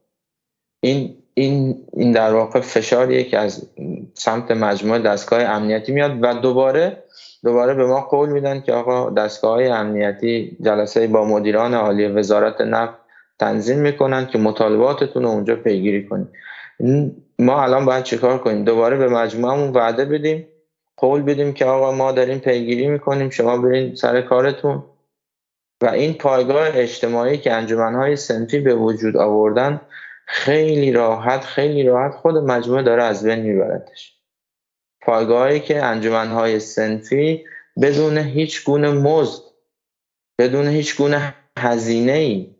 [0.83, 3.67] این این این در واقع فشاریه که از
[4.13, 7.03] سمت مجموعه دستگاه امنیتی میاد و دوباره
[7.43, 12.93] دوباره به ما قول میدن که آقا دستگاه امنیتی جلسه با مدیران عالی وزارت نفت
[13.39, 16.27] تنظیم می‌کنن که مطالباتتون رو اونجا پیگیری کنید.
[17.39, 20.47] ما الان باید چیکار کنیم؟ دوباره به مجموعمون وعده بدیم
[20.97, 24.83] قول بدیم که آقا ما داریم پیگیری می‌کنیم شما برین سر کارتون.
[25.81, 29.81] و این پایگاه اجتماعی که انجمنهای سنفی به وجود آوردن
[30.25, 34.15] خیلی راحت خیلی راحت خود مجموعه داره از بین میبردش
[35.01, 37.45] پایگاهی که انجمنهای سنفی
[37.81, 39.43] بدون هیچ گونه مزد
[40.39, 42.55] بدون هیچ گونه هزینه ای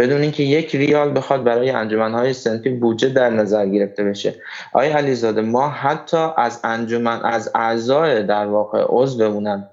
[0.00, 4.34] بدون اینکه یک ریال بخواد برای انجمنهای سنفی بودجه در نظر گرفته بشه.
[4.72, 9.68] آیا علیزاده ما حتی از انجمن از اعضای در واقع عضومونم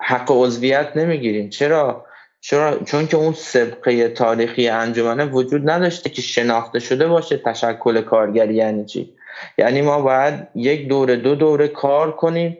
[0.00, 1.50] حق عضویت نمی‌گیریم.
[1.50, 2.04] چرا؟
[2.40, 8.54] چرا؟ چون که اون سبقه تاریخی انجمنه وجود نداشته که شناخته شده باشه تشکل کارگری
[8.54, 9.14] یعنی چی.
[9.58, 12.58] یعنی ما باید یک دوره دو دوره کار کنیم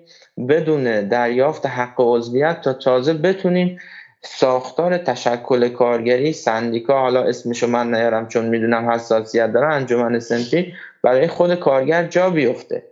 [0.48, 3.78] بدون دریافت حق عضویت تا تازه بتونیم
[4.24, 11.27] ساختار تشکل کارگری سندیکا حالا اسمشو من نیارم چون می‌دونم حساسیت داره انجمن سنفی برای
[11.27, 12.82] خود کارگر جا بیفته.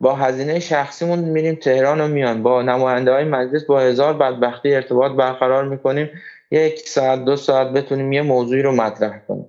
[0.00, 2.42] با هزینه شخصیمون میریم تهران و میان.
[2.42, 6.10] با نماینده های مجلس با هزار بدبختی ارتباط برقرار می‌کنیم.
[6.50, 9.48] یک ساعت دو ساعت بتونیم یه موضوعی رو مطرح کنیم.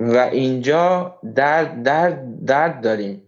[0.00, 3.22] و اینجا درد درد درد داریم.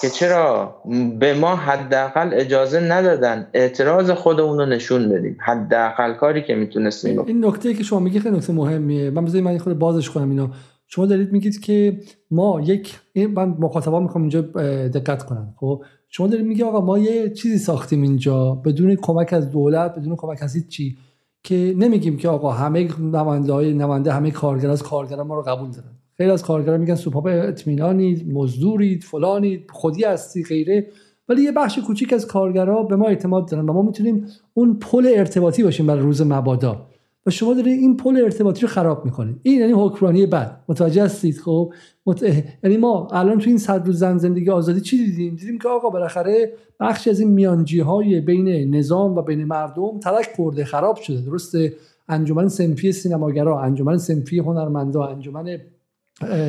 [0.00, 0.74] که چرا
[1.18, 5.36] به ما حداقل اجازه ندادن اعتراض خودمون رو نشون بدیم.
[5.40, 9.10] حداقل کاری که می‌تونستیم این نکته که شما میگید خیلی نکته مهمیه.
[9.10, 10.48] من بذارید من خود بازش کنم اینو.
[10.86, 12.00] شما دارید میگید که
[12.30, 14.40] ما یک من مخاطبا می‌خوام اینجا
[14.88, 15.54] دقت کنم.
[15.56, 20.16] خب شما دارید میگید آقا ما یه چیزی ساختیم اینجا بدون کمک از دولت بدون
[20.16, 20.96] کمک از چی
[21.42, 25.70] که نمیگیم که آقا همه نماینده های نماینده همه کارگر از کارگران ما رو قبول
[25.70, 25.90] دارن.
[26.16, 30.86] خیلی از کارگران میگن سوپاپ اطمینانید مزدورید فلانید خودی هستی غیره.
[31.28, 35.12] ولی یه بخش کوچیک از کارگرا به ما اعتماد دارن و ما می‌تونیم اون پل
[35.16, 36.86] ارتباطی باشیم برای روز مبادا.
[37.26, 40.60] و شما دارید این پل ارتباطی رو خراب می‌کنید این یعنی حکمرانی بد.
[40.68, 41.72] متوجه هستید؟ خب.
[42.06, 42.22] مت...
[42.64, 45.88] یعنی ما الان تو این صد روز زن زندگی آزادی چی دیدیم؟ دیدیم که آقا
[45.88, 51.20] بالاخره بخش از این میانجی های بین نظام و بین مردم ترک خورده خراب شده.
[51.20, 51.72] درسته؟
[52.08, 55.58] انجمن سنفی سینماگرا انجمن سنفی هنرمندا انجمن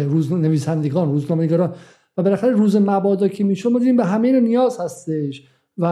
[0.09, 1.73] روز نویسندگان روزنامه‌نگاران
[2.17, 5.43] و بالاخره روز مبادا که میشه ما دیدیم به همه نیاز هستش.
[5.79, 5.85] و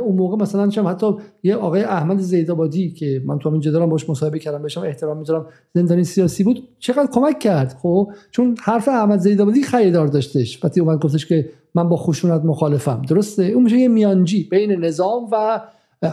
[0.00, 1.06] اون موقع مثلا چم حتی
[1.42, 5.46] یه آقای احمد زیدآبادی که من تو همین جدالم باش مصاحبه کردم بهشم احترام می‌ذارم
[5.74, 7.78] زندانی سیاسی بود چقدر کمک کرد.
[7.82, 10.64] خب چون حرف احمد زیدآبادی خریدار داشتش.
[10.64, 13.02] وقتی اومد گفتش که من با خشونت مخالفم.
[13.08, 15.60] درسته؟ اون میشه یه میانجی بین نظام و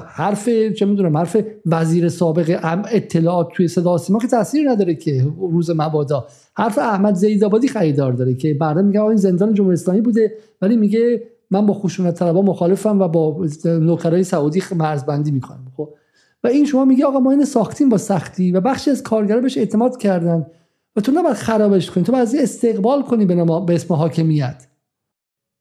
[0.08, 2.60] حرف چه می‌دونم حرف وزیر سابق
[2.92, 6.28] اطلاعات توی صدا سیما که تاثیر نداره که روز مبادا.
[6.60, 11.24] حرف احمد زیدآبادی خریدار داره که بعدا میگه این زندان جمهوری اسلامی بوده ولی میگه
[11.52, 15.90] من با خشونت طلبا مخالفم و با نوکرای سعودی مرزبندی می‌کنم خب.
[16.44, 19.58] و این شما میگه آقا ما این ساختیم با سختی و بخشی از کارگرا بهش
[19.58, 20.46] اعتماد کردن
[20.96, 23.36] و تو نباید خرابش کنی تو باید استقبال کنی به,
[23.68, 24.68] به اسم حاکمیت.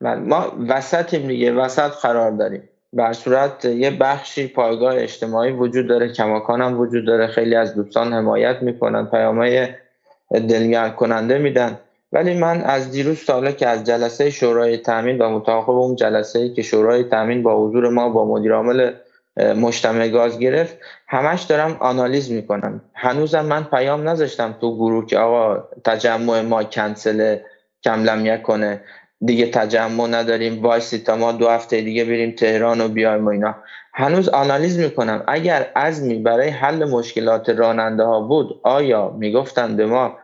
[0.00, 2.62] بله، ما وسطیم دیگه وسط قرار داریم.
[2.92, 8.12] بر صورت یه بخشی پایگاه اجتماعی وجود داره کماکان هم وجود داره خیلی از دوستان
[8.12, 9.06] حمایت می‌کنن.
[9.06, 9.68] پیامهای
[10.32, 11.78] دلگرم کننده میدن.
[12.12, 16.62] ولی من از دیروز ساله که از جلسه شورای تامین و متعاقب اون جلسه که
[16.62, 18.92] شورای تامین با حضور ما با مدیر عامل
[19.36, 20.76] مجتمع گاز گرفت
[21.08, 22.80] همش دارم آنالیز می‌کنم.
[22.94, 27.36] هنوزم من پیام نذاشتم تو گروه که آقا تجمع ما کنسل
[27.84, 28.80] کان لم یکنه
[29.20, 33.54] دیگه تجمع نداریم وایسی تا ما دو هفته دیگه بریم تهران و بیایم و اینا.
[33.98, 35.24] هنوز آنالیز می‌کنم.
[35.26, 40.16] اگر عزمی برای حل مشکلات راننده ها بود آیا می‌گفتن به ما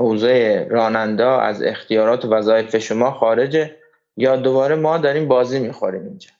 [0.00, 3.70] حوزه راننده از اختیارات و وظایف شما خارجه
[4.16, 6.30] یا دوباره ما داریم بازی می‌خوریم اینجا؟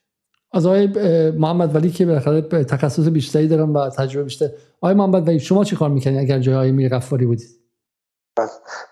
[0.53, 0.87] از آقای
[1.31, 4.47] محمد ولی که بالاخره تخصص بیشتری دارم و تجربه بیشتر.
[4.81, 7.49] آقای محمد ولی شما چی کار می‌کنید اگر جای آقای میر غفاری بودید؟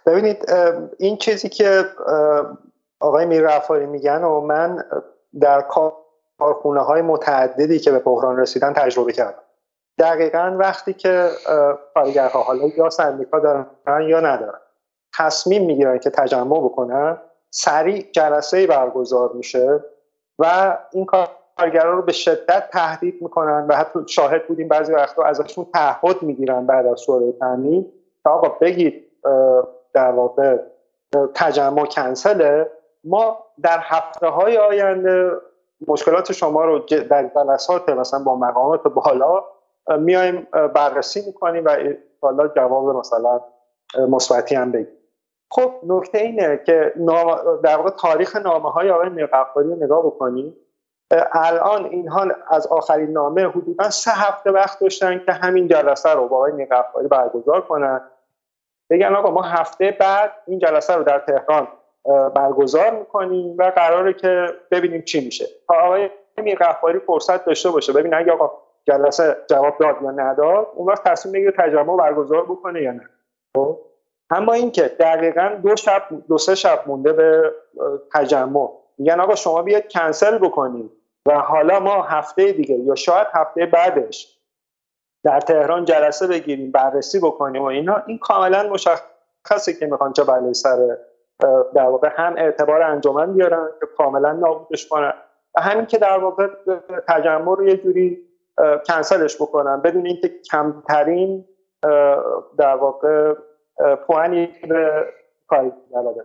[0.06, 0.36] ببینید
[0.98, 1.84] این چیزی که
[3.00, 4.84] آقای میر غفاری میگن و من
[5.40, 5.60] در
[6.42, 9.42] کارخونه های متعددی که به بحران رسیدن تجربه کردم.
[9.98, 11.28] دقیقا وقتی که
[11.94, 13.66] کارگرها حالا یا سندیکا دارن
[14.02, 14.60] یا ندارن
[15.18, 17.18] تصمیم می‌گیرن که تجمع بکنن
[17.50, 19.84] سریع جلسه برگزار میشه
[20.38, 21.06] و این
[21.56, 26.66] کارگرها رو به شدت تهدید می‌کنن و حتی شاهد بودیم بعضی وقتا ازشون تعهد می‌گیرن
[26.66, 27.92] بعد از شورای تامین
[28.22, 29.04] که آقا بگید
[29.94, 30.56] در واقع
[31.34, 32.70] تجمع کنسله.
[33.04, 35.30] ما در هفته های آینده
[35.88, 39.44] مشکلات شما رو در جلسات مثلا با مقامات بالا
[39.98, 41.76] میایم بررسی می‌کنیم و
[42.22, 43.40] حالا جواب مثلا
[44.08, 45.02] مثبتی هم بگیم
[45.50, 46.92] خب نکته اینه که
[47.62, 50.56] در واقع تاریخ نامه های آقای میرقفاری رو نگاه بکنیم.
[51.32, 56.36] الان اینها از آخرین نامه حدودا سه هفته وقت داشتن که همین جلسه رو با
[56.36, 58.00] آقای میرقفاری برگزار کنن.
[58.90, 61.68] بگن آقا ما هفته بعد این جلسه رو در تهران
[62.34, 65.46] برگزار می‌کنیم و قراره که ببینیم چی میشه.
[65.68, 68.50] تا آقای میرقفاری فرصت داشته باشه ببین اگه آقا
[68.84, 73.08] جلسه جواب داد یا نداد اون وقت تصمیم بگیره تجمع برگزار بکنه یا نه.
[73.56, 73.78] خب؟
[74.30, 77.52] اما اینکه دقیقا دو شب دو سه شب مونده به
[78.14, 78.68] تجمع.
[78.98, 80.90] میگن آقا شما بیاید کنسل بکنید
[81.26, 84.38] و حالا ما هفته دیگه یا شاید هفته بعدش
[85.24, 90.54] در تهران جلسه بگیریم بررسی بکنیم و اینا این کاملا مشخصه که می‌خوان چه بلایی
[90.54, 90.96] سر
[91.74, 95.12] در واقع هم اعتبار انجمن بیارن که کاملا نابودش کنن.
[95.54, 96.48] و همین که در واقع
[97.08, 98.18] تجمع رو یه جوری
[98.86, 99.80] کنسلش بکنن.
[99.80, 101.44] بدون اینکه کمترین
[102.58, 103.34] در واقع
[104.06, 105.06] پوانی به
[105.92, 106.24] بدن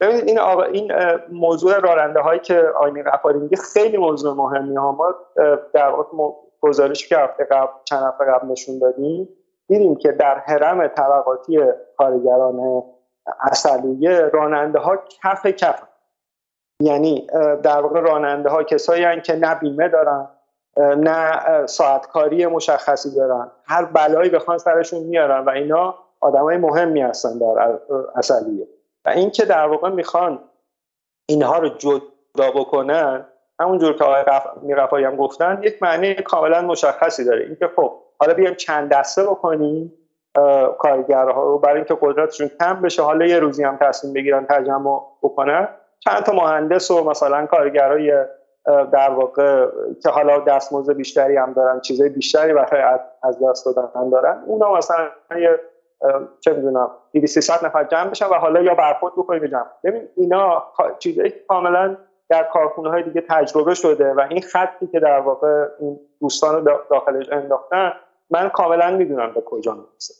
[0.00, 0.92] ببینید این آقا این
[1.32, 4.92] موضوع راننده هایی که آینی قفاری میگه خیلی موضوع مهمی ها.
[4.92, 5.14] ما
[5.72, 9.28] در واقع گزارشی که هفته قبل چند هفته قبل نشون دادیم
[9.68, 11.60] دیدیم که در حرم طبقاتی
[11.96, 12.82] کارگران
[13.40, 15.82] اصلیه راننده ها کف کف
[16.82, 17.26] یعنی
[17.62, 20.28] در واقع راننده ها کسایی که نه بیمه دارن
[20.78, 23.50] نه ساعتکاری مشخصی دارن.
[23.64, 27.78] هر بلایی بخوان سرشون میارن و اینا آدمای مهمی هستن در
[28.16, 28.68] اصلیه.
[29.04, 30.38] و اینکه در واقع می‌خوان
[31.28, 33.26] اینها رو جدا بکنن
[33.60, 34.24] همونجور که آقای
[34.62, 37.44] میرفایی هم گفتن یک معنی کاملا مشخصی داره.
[37.44, 39.92] اینکه خب حالا بیایم چند دسته بکنیم؟
[40.78, 45.68] کارگرها رو برای اینکه قدرتشون کم بشه حالا یه روزی هم تصمیم بگیرن تجمع بکنن.
[46.00, 48.24] چند تا مهندس و مثلا کارگرای
[48.92, 49.66] در واقع
[50.02, 54.42] که حالا دستمزد بیشتری هم دارن چیزای بیشتری برای از دست دادن دارن.
[54.46, 55.08] اونا مثلا
[55.40, 55.60] یه
[56.40, 59.66] چه می‌دونم 200 نفر جمع بشن و حالا یا برخورد بکنیم جمع.
[59.84, 60.64] ببین اینا
[60.98, 61.96] چیزایی کاملا
[62.28, 67.32] در کارخونه های دیگه تجربه شده و این خطی که در واقع این دوستان داخلش
[67.32, 67.92] انداختن
[68.30, 70.14] من کاملا می‌دونم به کجا می‌رسه.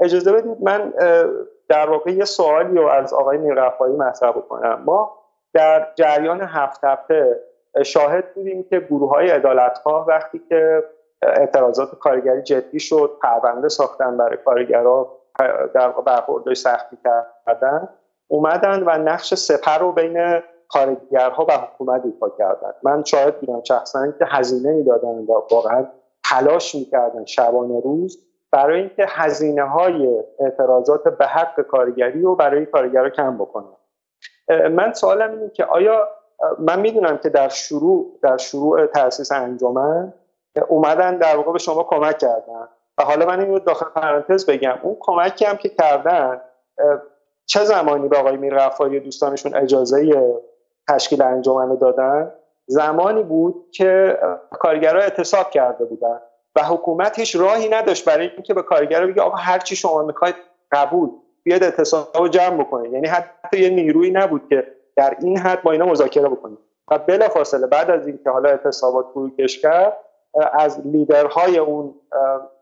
[0.00, 0.92] اجازه بدید من
[1.68, 4.82] در واقع یه سوالی رو از آقای میرفایی مطرح بکنم.
[4.84, 5.18] ما
[5.54, 7.40] در جریان هفت هفته
[7.84, 10.84] شاهد بودیم که گروه های ادالتخواه وقتی که
[11.22, 15.18] اعتراضات کارگری جدی شد پرونده ساختن برای کارگرها
[15.74, 17.88] در برخوردهای سختی کردن
[18.28, 22.72] اومدن و نقش سپر رو بین کارگرها و حکومت ایفا کردن.
[22.82, 25.86] من شاهد بودم شخصا که هزینه می‌دادن و واقعا
[26.30, 33.10] تلاش می‌کردن شبانه روز برای اینکه هزینه های اعتراضات به حق کارگری رو برای کارگرها
[33.10, 33.76] کم بکنن.
[34.70, 36.08] من سوالم اینه که آیا
[36.58, 40.12] من می‌دونم که در شروع در شروع تاسیس انجمن
[40.68, 42.68] اومدن در واقع به شما کمک کردن
[42.98, 46.40] و حالا من این داخل پرانتز بگم اون کمکی هم که کردن
[47.46, 50.34] چه زمانی به آقای میر غفاری دوستانشون اجازه
[50.88, 52.32] تشکیل انجمن دادن؟
[52.70, 54.18] زمانی بود که
[54.50, 56.20] کارگرها اعتصاب کرده بودن
[56.56, 60.34] و حکومت هیچ راهی نداشت برای اینکه به کارگرها بگه آقا هر چی شما می‌خواید
[60.72, 61.10] قبول
[61.42, 62.92] بیاد اعتصاب رو جمع بکنید.
[62.92, 64.66] یعنی حتی یه نیرویی نبود که
[64.96, 66.58] در این حد با اینا مذاکره بکنید.
[66.90, 69.96] و بلافاصله بعد از اینکه حالا اعتصابات فروکش کرد
[70.52, 71.94] از لیدرهای اون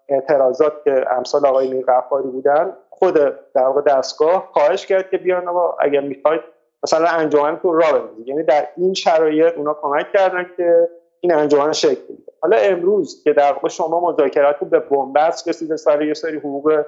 [0.09, 3.15] اعتراضات که امثال آقای میر بودن خود
[3.55, 5.45] در دستگاه خواهش کرد که بیان
[5.81, 6.41] اگر می‌خواید
[6.87, 10.89] مثلا انجمنتون را بندازید یعنی در این شرایط اونا کمک کردن که
[11.21, 16.03] این انجمن شکل بگیره حالا امروز که در واقع شما مذاکرات به بنبست رسیده سر
[16.03, 16.85] یه سری حقوق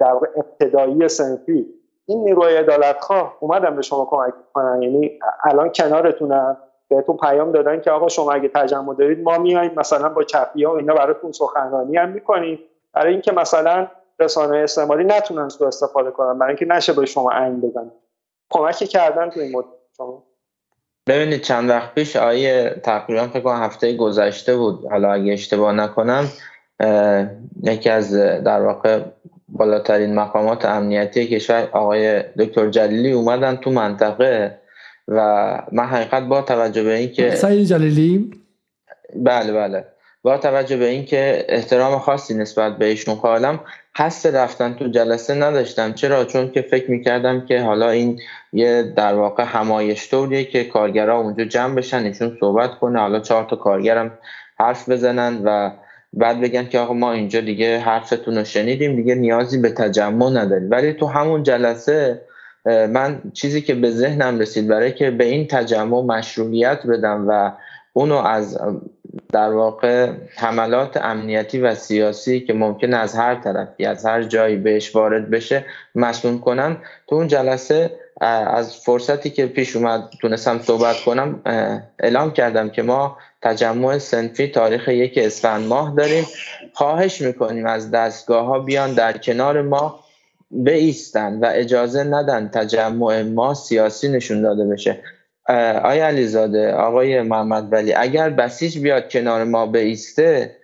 [0.00, 1.66] در واقع ابتدایی سنفی
[2.06, 6.56] این نیروی عدالتخواه اومدن به شما کمک کنن؟ یعنی الان کنارتونن؟
[6.88, 10.72] بهتون پیام دادن که آقا شما اگه تجمع دارید ما میایم مثلا با چپی ها
[10.72, 12.58] و اینا براتون سخنرانی هم می‌کنیم.
[12.92, 13.86] برای اینکه مثلا
[14.18, 17.92] رسانه استعماری نتونن سو استفاده کنن برای اینکه نشه به شما عین بزنن.
[18.50, 19.66] کمکی کردن تو این مدت
[19.96, 20.24] شما.
[21.06, 24.86] ببینید چند وقت پیش آیه تقریبا فکر کنم هفته گذشته بود.
[24.90, 26.28] حالا اگه اشتباه نکنم
[27.62, 29.00] یکی از در واقع
[29.48, 34.58] بالاترین مقامات امنیتی کشور آقای دکتر جلیلی اومدن تو منطقه
[35.08, 35.22] و
[35.72, 38.30] من حقیقت با توجه به اینکه سعید جلیلی؟
[39.14, 39.84] بله بله.
[40.22, 43.60] با توجه به اینکه احترام خاصی نسبت به ایشون قائلم
[43.96, 45.92] حس رفتن تو جلسه نداشتم.
[45.92, 48.20] چرا؟ چون که فکر می‌کردم که حالا این
[48.52, 53.44] یه در واقع همایش طوریه که کارگرها اونجا جمع بشن ایشون صحبت کنه حالا چهار
[53.44, 54.18] تا کارگرم
[54.58, 55.70] حرف بزنن و
[56.12, 60.70] بعد بگن که آقا ما اینجا دیگه حرفتون رو شنیدیم دیگه نیازی به تجمع نداریم.
[60.70, 62.22] ولی تو همون جلسه
[62.64, 67.52] من چیزی که به ذهنم رسید برای که به این تجمع مشروعیت بدم و
[67.92, 68.58] اونو از
[69.32, 74.96] در واقع حملات امنیتی و سیاسی که ممکن از هر طرفی از هر جایی بهش
[74.96, 75.64] وارد بشه
[75.94, 76.76] مسئول کنم
[77.08, 77.90] تو اون جلسه
[78.20, 81.40] از فرصتی که پیش اومد تونستم صحبت کنم
[81.98, 86.26] اعلام کردم که ما تجمع سنفی تاریخ یک اسفند ماه داریم.
[86.72, 90.00] خواهش می‌کنیم از دستگاه ها بیان در کنار ما
[90.66, 95.02] ایستن و اجازه ندن تجمع ما سیاسی نشون داده بشه.
[95.48, 100.56] آیا علیزاده آقای محمد ولی اگر بسیج بیاد کنار ما بیسته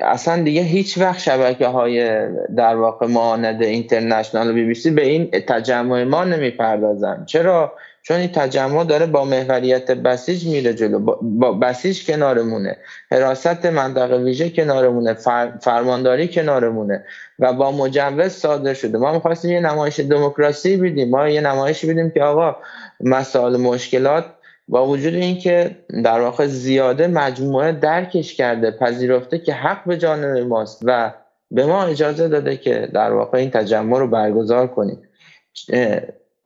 [0.00, 5.06] اصلا دیگه هیچ وقت شبکه های در واقع مانند اینترنشنال و بی بی سی به
[5.06, 7.24] این تجمع ما نمی‌پردازن.
[7.26, 7.72] چرا؟
[8.08, 10.98] چون این تجمع داره با محوریت بسیج میره جلو.
[11.22, 12.76] با بسیج کنارمونه.
[13.10, 15.14] حراست منطقه ویژه کنارمونه.
[15.60, 17.04] فرمانداری کنارمونه.
[17.38, 18.98] و با مجوز صادر شده.
[18.98, 22.56] ما می‌خواستیم یه نمایش دموکراسی بیدیم ما یه نمایش بیدیم که آقا
[23.00, 24.24] مسائل مشکلات
[24.68, 30.82] با وجود اینکه در واقع زیاده مجموعه درکش کرده پذیرفته که حق به جانب ماست
[30.84, 31.12] و
[31.50, 35.02] به ما اجازه داده که در واقع این تجمع رو برگزار کنیم.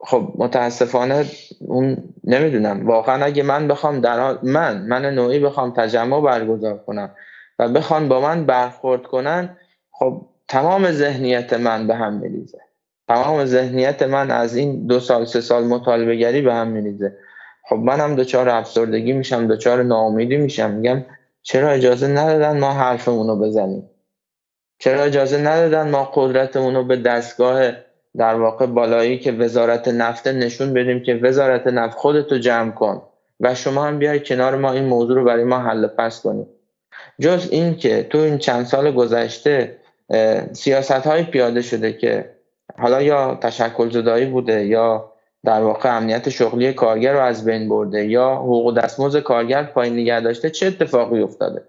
[0.05, 1.24] خب متاسفانه
[1.61, 2.87] اون نمی‌دونم.
[2.87, 7.11] واقعا اگه من بخوام در من من نوعی بخوام تجمع برگزار کنم
[7.59, 9.57] و بخوان با من برخورد کنن
[9.91, 12.59] خب تمام ذهنیت من به هم میریزه.
[13.09, 17.16] تمام ذهنیت من از این دو سال سه سال مطالبه گری به هم میریزه.
[17.69, 20.70] خب منم دچار افسردگی میشم دچار ناامیدی میشم.
[20.70, 21.05] میگم
[21.43, 23.91] چرا اجازه ندادن ما حرفمون رو بزنیم؟
[24.79, 27.73] چرا اجازه ندادن ما قدرتمون رو به دستگاه
[28.18, 33.02] در واقع بالایی که وزارت نفت نشون بدیم که وزارت نفت خودتو جمع کن
[33.40, 36.47] و شما هم بیای کنار ما این موضوع رو برای ما حل پس کنیم
[37.20, 39.76] جز این که تو این چند سال گذشته
[40.52, 42.30] سیاست های پیاده شده که
[42.78, 45.12] حالا یا تشکل زدایی بوده یا
[45.44, 50.20] در واقع امنیت شغلی کارگر رو از بین برده یا حقوق دستمزد کارگر پایین نگه
[50.20, 51.62] داشته چه اتفاقی افتاده؟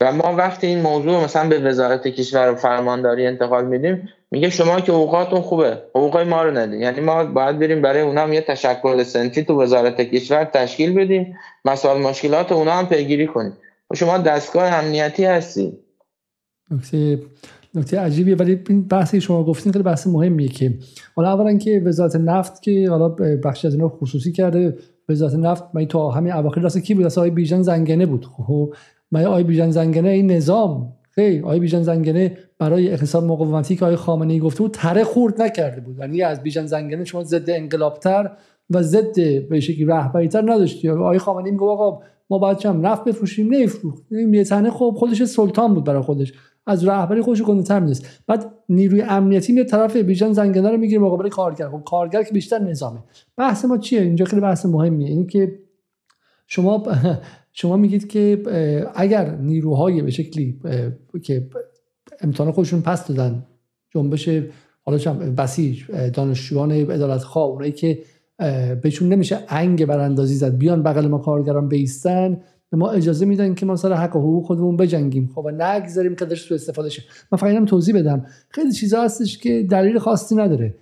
[0.00, 4.80] و ما وقتی این موضوع مثلا به وزارت کشور و فرمانداری انتقال میدیم میگه شما
[4.80, 8.40] که حقوقاتون خوبه حقوق ما رو ندید یعنی ما باید بریم برای اونا هم یه
[8.40, 13.52] تشکل سنتی تو وزارت کشور تشکیل بدیم مسائل مشکلات اونا هم پیگیری کنیم.
[13.90, 15.78] و شما دستگاه امنیتی هستی.
[16.70, 17.18] نکته
[17.74, 18.36] نکته عجیبیه.
[18.36, 20.74] ولی این بحثی شما گفتین خیلی بحث مهمیه که
[21.16, 23.08] حالا اولا که وزارت نفت که حالا
[23.44, 24.78] بخشی از اینا خصوصی کرده
[25.08, 28.26] وزارت نفت من تا همین اواخر راست کی بود؟ اصلا بیژن زنگنه بود.
[28.26, 28.74] خب
[29.12, 30.92] من آی بیژن زنگنه این نظام.
[31.10, 31.40] خیلی.
[31.40, 35.80] آی بیژن زنگنه برای اقتصاد مقاومتی که آی خامنه ای گفته بود تره خورد نکرده
[35.80, 35.98] بود.
[35.98, 38.30] یعنی از بیژن زنگنه شما ضد انقلابتر
[38.70, 40.88] و ضد به شکلی رهبریتر نداشتی.
[40.88, 45.24] آی خامنه ای میگه آقا ما باید چم نفت بفروشیم نفروخت یه تنه خب خودش
[45.24, 46.32] سلطان بود برای خودش.
[46.66, 51.28] از رهبری خودش تر نیست بعد نیروی امنیتی میاد طرف بیژن زنگنه رو می‌گیره مقابل
[51.28, 51.68] کارگر.
[51.68, 52.98] خب کارگر که بیشتر نظامه.
[53.36, 55.08] بحث ما چیه؟ اینجا خیلی بحث مهمیه.
[55.08, 55.58] این که
[56.46, 56.82] شما
[57.52, 58.42] شما میگید که
[58.94, 60.60] اگر نیروهای به شکلی
[61.22, 61.48] که
[62.20, 63.46] امتحان خودشون پس دادن
[63.94, 64.28] جنبش
[64.82, 65.82] حالا بسیج
[66.14, 67.98] دانشجویان عدالت خواه اونایی که
[68.82, 72.40] بهشون نمیشه انگ براندازی زد بیان بغل ما کارگران بیستن
[72.72, 75.30] ما اجازه میدن که ما سر حق و حقوق خودمون بجنگیم.
[75.34, 77.02] خب و نگذاریم که درش استفاده شه.
[77.32, 78.26] من فقط توضیح بدم.
[78.48, 80.74] خیلی چیزا هستش که دلیل خاصی نداره.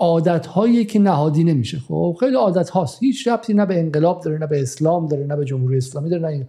[0.00, 1.78] عادت هایی که نهادی نمیشه.
[1.78, 3.02] خب خیلی عادت هاست.
[3.02, 6.22] هیچ ربطی نه به انقلاب داره نه به اسلام داره نه به جمهوری اسلامی داره
[6.22, 6.46] نه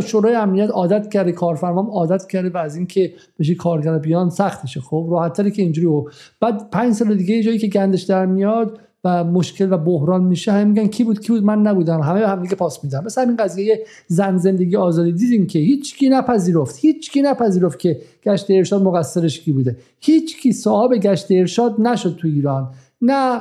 [0.00, 5.08] شورای امنیت عادت کرده کارفرمام عادت کرده و از اینکه بشه کارگر بیان سختشه خب
[5.10, 6.04] راحت که اینجوری و
[6.40, 10.64] بعد پنج سال دیگه جایی که گندش در میاد و مشکل و بحران میشه همه
[10.64, 12.00] میگن کی بود کی بود؟ من نبودم.
[12.00, 13.04] همه هم دیگه پاس میدن.
[13.04, 15.12] مثلا این قضیه زن زندگی آزادی.
[15.12, 16.78] دیدیم که هیچ کی نپذیرفت.
[16.78, 19.76] هیچ کی نپذیرفت که گشت ارشاد مقصرش کی بوده.
[20.00, 22.70] هیچ کی صاحب گشت ارشاد نشد تو ایران.
[23.02, 23.40] نه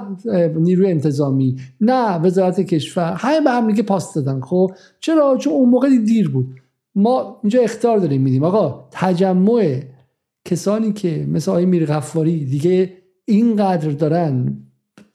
[0.55, 3.13] نیروی انتظامی نه وزارت کشور.
[3.17, 4.41] همه به هم دیگه پاس دادن.
[4.41, 6.47] خب؟ چرا؟ چون اون موقع دیر بود.
[6.95, 8.43] ما اینجا اختیار داریم میدیم.
[8.43, 9.81] آقا تجمع
[10.45, 12.93] کسانی که مثل آقای میر غفاری دیگه
[13.25, 14.57] اینقدر دارن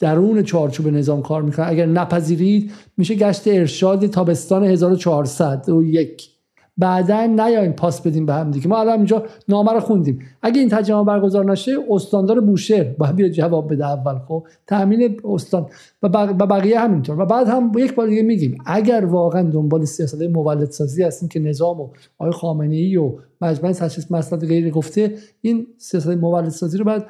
[0.00, 6.39] درون چارچوب نظام کار می‌کنن اگر نپذیرید میشه گشت ارشاد تابستان 1400 و یک.
[6.78, 8.68] بعدا نیاین پاس بدیم به هم دیگه.
[8.68, 10.18] ما الان اینجا نامه رو خوندیم.
[10.42, 14.18] اگه این تجمع برگزار نشه استاندار بوشهر باید بیاد جواب بده اول.
[14.28, 15.66] خب تامین استان.
[16.02, 16.08] و
[16.46, 17.20] بقیه همینطور.
[17.20, 21.40] و بعد هم یک بار دیگه میگیم اگر واقعا دنبال سیاست مولد سازی هستیم که
[21.40, 21.88] نظام و
[22.18, 27.06] آقای خامنه ای و مجمع تشخیص مسئله غیر گفته این سیاست مولد سازی رو بعد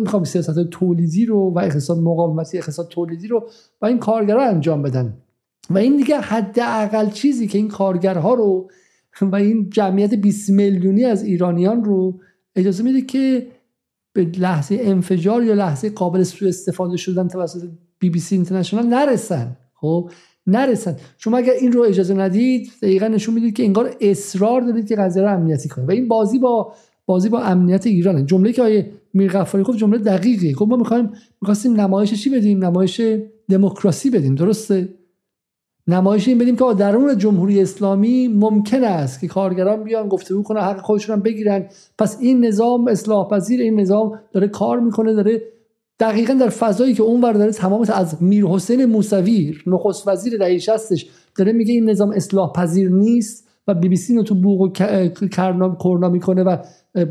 [0.00, 3.48] می‌خوام سیاست تولیدی رو و اقتصاد مقاومتی اقتصاد تولیدی رو
[3.82, 5.14] و این کارگرا انجام بدن.
[5.70, 8.70] و این دیگه حداقل چیزی که این کارگرها رو
[9.22, 12.20] و این جمعیت 20 میلیونی از ایرانیان رو
[12.56, 13.46] اجازه میده که
[14.12, 17.68] به لحظه انفجار یا لحظه قابل سوء استفاده شدن توسط
[17.98, 19.56] بی بی سی اینترنشنال نرسن.
[19.74, 20.10] خب
[20.46, 20.96] نرسن.
[21.18, 25.22] شما اگر این رو اجازه ندید دقیقا نشون می‌دید که انگار اصرار دارید که قضیه
[25.22, 26.74] رو امنیتی کنید و این بازی با
[27.06, 28.22] بازی با امنیت ایرانه.
[28.22, 31.10] جمله که آیه میرغفاری گفت جمله دقیقی گفت ما می‌خوایم
[31.40, 33.00] می‌خواستیم نمایش چی بدیم؟ نمایش
[33.48, 34.34] دموکراسی بدیم.
[34.34, 34.88] درسته؟
[35.90, 40.80] نمایش این بدیم که درون جمهوری اسلامی ممکن است که کارگران بیان گفتگو کنن حق
[40.80, 41.66] خودشون بگیرن.
[41.98, 45.42] پس این نظام اصلاح پذیر این نظام داره کار می‌کنه داره
[46.00, 50.80] دقیقا در فضایی که اونور داره تمام از میر حسین موسوی نخست وزیر دهه 60
[51.38, 54.68] داره میگه این نظام اصلاح پذیر نیست و بی بی سی رو تو بوق و
[55.28, 56.56] کرنا می‌کنه و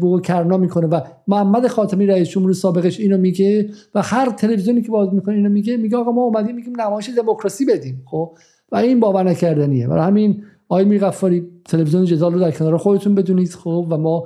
[0.02, 4.92] بوق کرنا می‌کنه و محمد خاتمی رئیس جمهور سابقش اینو میگه و هر تلویزیونی که
[4.92, 8.04] باز می‌کنه اینو میگه میگه آقا ما اومدیم میگیم نمایش دموکراسی بدیم.
[8.12, 8.38] خب؟
[8.72, 9.88] و این باور نکردنیه.
[9.88, 14.24] برای همین آقای میرغفاری تلویزیون جدال رو در کنار خودتون بدونید خب؟ و ما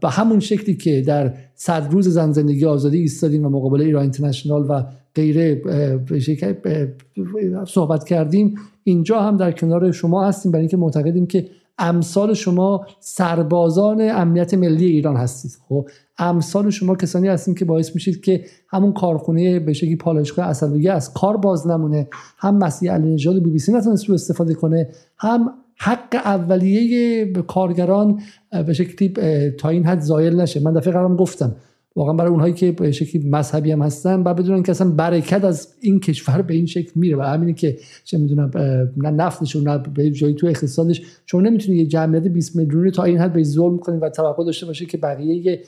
[0.00, 4.66] به همون شکلی که در صد روز زن زندگی آزادی ایستادیم و مقابل ایران اینترنشنال
[4.68, 4.82] و
[5.14, 5.62] غیره
[7.66, 8.54] صحبت کردیم
[8.84, 10.52] اینجا هم در کنار شما هستیم.
[10.52, 11.48] برای اینکه معتقدیم که
[11.78, 15.50] امثال شما سربازان امنیت ملی ایران هستید.
[15.68, 15.88] خب
[16.18, 21.14] امثال شما کسانی هستید که باعث میشید که همون کارخونه به شکلی پالایشگاه اصلویه از
[21.14, 22.08] کار باز نمونه.
[22.38, 24.88] هم مسیح علی نژاد بی بی سی نتونست رو استفاده کنه
[25.18, 28.20] هم حق اولیه کارگران
[28.66, 29.08] به شکلی
[29.50, 30.60] تا این حد زایل نشه.
[30.60, 31.56] من دفعه قبلم گفتم
[31.98, 35.68] واقعا برای اونهایی که به شکلی مذهبی هم هستن بعد بدونن که اصلا برکت از
[35.80, 38.50] این کشور به این شکل میره و همینه که چه می‌دونم
[38.96, 41.02] نه نفتشون نه به جایی تو اقتصادش.
[41.26, 44.66] چون نمی‌تونی یه جمعیت 20 میلیونی تا این حد به ظلم کنی و توقع داشته
[44.66, 45.62] باشه که بقیه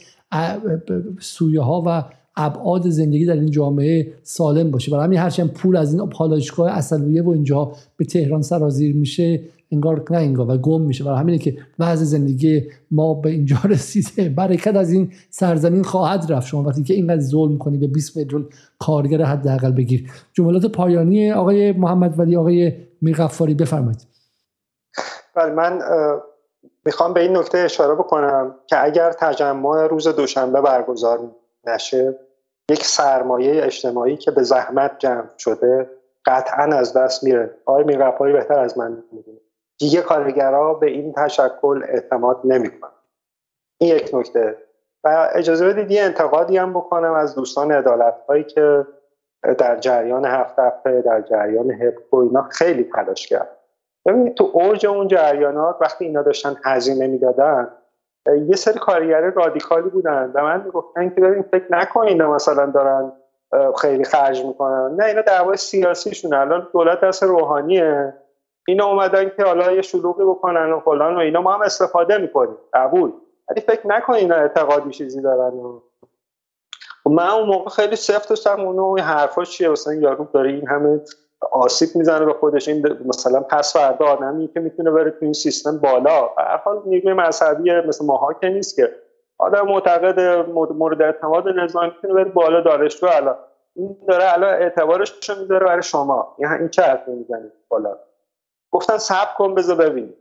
[1.21, 2.05] سویه ها و
[2.37, 4.91] ابعاد زندگی در این جامعه سالم باشه.
[4.91, 9.41] برای همین هرچند پول از این پالایشگاه اصلویه و اینجا به تهران سرازیر میشه
[9.73, 11.05] انگار نه انگار و گم میشه.
[11.05, 14.29] برای همینه که وضع زندگی ما به اینجا رسیده.
[14.29, 16.47] برکت از این سرزمین خواهد رفت.
[16.47, 18.49] شما وقتی که اینقدر ظلم کنی به 20 میلیون
[18.79, 20.11] کارگر حداقل بگیر.
[20.33, 22.73] جملات پایانی آقای محمد ولی آقای
[23.03, 24.07] میرغفاری بفرمایید.
[25.35, 25.83] بله من
[26.85, 31.19] می‌خوام به این نکته اشاره بکنم که اگر تجمع روز دوشنبه برگزار
[31.67, 32.19] نشه
[32.71, 35.91] یک سرمایه اجتماعی که به زحمت جمع شده
[36.27, 37.51] قطعا از دست میره.
[37.67, 39.39] آقای میرغفاری بهتر از من می‌دونه.
[39.81, 42.91] دیگه کارگرها به این تشکل اعتماد نمی‌کنن.
[43.81, 44.57] این یک نکته.
[45.05, 48.87] و اجازه بدید یه انتقادی هم بکنم از دوستان عدالت هایی که
[49.59, 53.49] در جریان هفت هفته در جریان هپکو اینا خیلی تلاش کرد
[54.07, 57.69] ببینید تو اوج اون جریانات وقتی اینا داشتن هزینه می‌دادن
[58.47, 63.13] یه سری کارگر رادیکالی بودن و من می‌گفتن که ببین فکر نکنین مثلا دارن
[63.81, 64.95] خیلی خرج می‌کنن.
[64.97, 66.35] نه اینا دعوای سیاسیشون.
[66.35, 68.15] الان دولت دست روحانیه.
[68.69, 71.41] اینا اومدن که حالا یه شلوغی بکنن و فلان و اینا.
[71.41, 72.57] ما هم استفاده می‌کنیم.
[72.73, 73.13] قبول.
[73.51, 75.55] ولی فکر نکن اینا اعتقادی چیزی دارن.
[75.55, 75.81] و
[77.05, 80.69] خب من اون موقع خیلی سفت داشتم اونو این حرفا چیه؟ مثلا یارو داره این
[80.69, 81.01] همه
[81.53, 82.69] آسیب می‌زنه به خودش.
[82.69, 86.31] این مثلا پس فردا آدمی که می‌تونه بره تو این سیستم بالا.
[86.39, 88.95] هر حال نیروی مذهبی مثل ماها که نیست که.
[89.39, 90.21] آدم معتقد
[90.73, 93.37] مورد اعتماد نظام می‌تونه بره بالا دانشجو الان.
[93.77, 96.37] این داره الان اعتبارش رو می‌ذاره برای شما.
[96.39, 97.99] یعنی این چه حرفی می‌زنید بالا؟
[98.73, 100.15] گفتن صبر کن بذار ببین.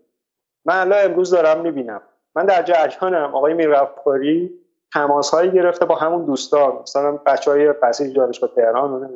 [0.66, 2.02] من الان امروز دارم می‌بینم.
[2.36, 3.36] من در جریانم.
[3.36, 4.60] آقای میرفکاری
[4.94, 6.80] تماس هایی گرفته با همون دوستان.
[6.82, 7.74] مثلا بچه های
[8.16, 9.08] دانشگاه تهران و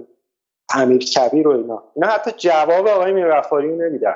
[0.76, 1.84] امیر کبیر و اینا.
[1.96, 4.16] اینا حتی جواب آقای میرفکاری رو نمیدن.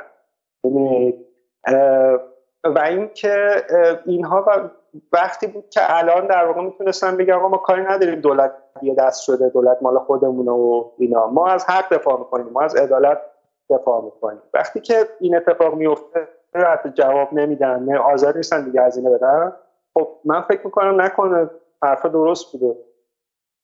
[2.63, 3.65] و اینکه
[4.05, 4.71] اینها
[5.11, 9.49] وقتی بود که الان در واقع می‌تونستن بگم ما کاری نداریم دولت یه دست شده
[9.49, 11.27] دولت مال خودمونه و اینا.
[11.27, 12.49] ما از حق دفاع می‌کنیم.
[12.49, 13.21] ما از عدالت
[13.69, 18.97] دفاع می‌کنیم وقتی که این اتفاق میفته حتی جواب نمیدن نه آزاد نیستن دیگه از
[18.97, 19.51] اینه بدن.
[19.93, 21.49] خب من فکر می‌کنم نکنه.
[21.83, 22.75] حرف درست بوده.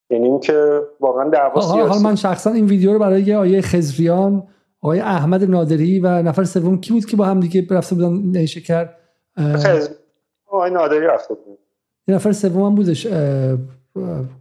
[0.09, 4.47] یعنی اینکه واقعا دعوا حال من شخصا این ویدیو رو برای آیه خزریان
[4.81, 8.89] آقای احمد نادری و نفر سوم کی بود که با هم دیگه رفته بودن نیشکر
[10.47, 11.59] آقای نادری رفته بود.
[12.07, 13.07] یه نفر سوم بودش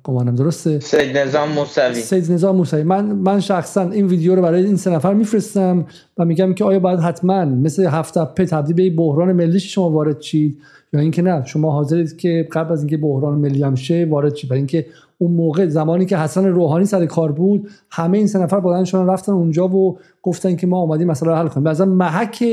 [0.05, 1.95] گمانم درسته؟ سید نظام موسوی.
[1.95, 2.83] سید نظام موسوی.
[2.83, 5.87] من من شخصا این ویدیو رو برای این سه نفر میفرستم
[6.19, 10.19] و میگم که آیا باید حتما مثل هفت په تبدیل به بحران ملی شما وارد
[10.19, 10.59] چید
[10.93, 14.51] یا اینکه نه شما حاضرید که قبل از اینکه بحران ملی هم شه وارد چید
[14.51, 14.87] برای اینکه
[15.19, 19.07] اون موقع زمانی که حسن روحانی سر کار بود همه این سه نفر بلند شدن
[19.07, 21.69] رفتن اونجا و گفتن که ما اومدیم مثلا حل کنیم.
[21.69, 22.45] مثلا محک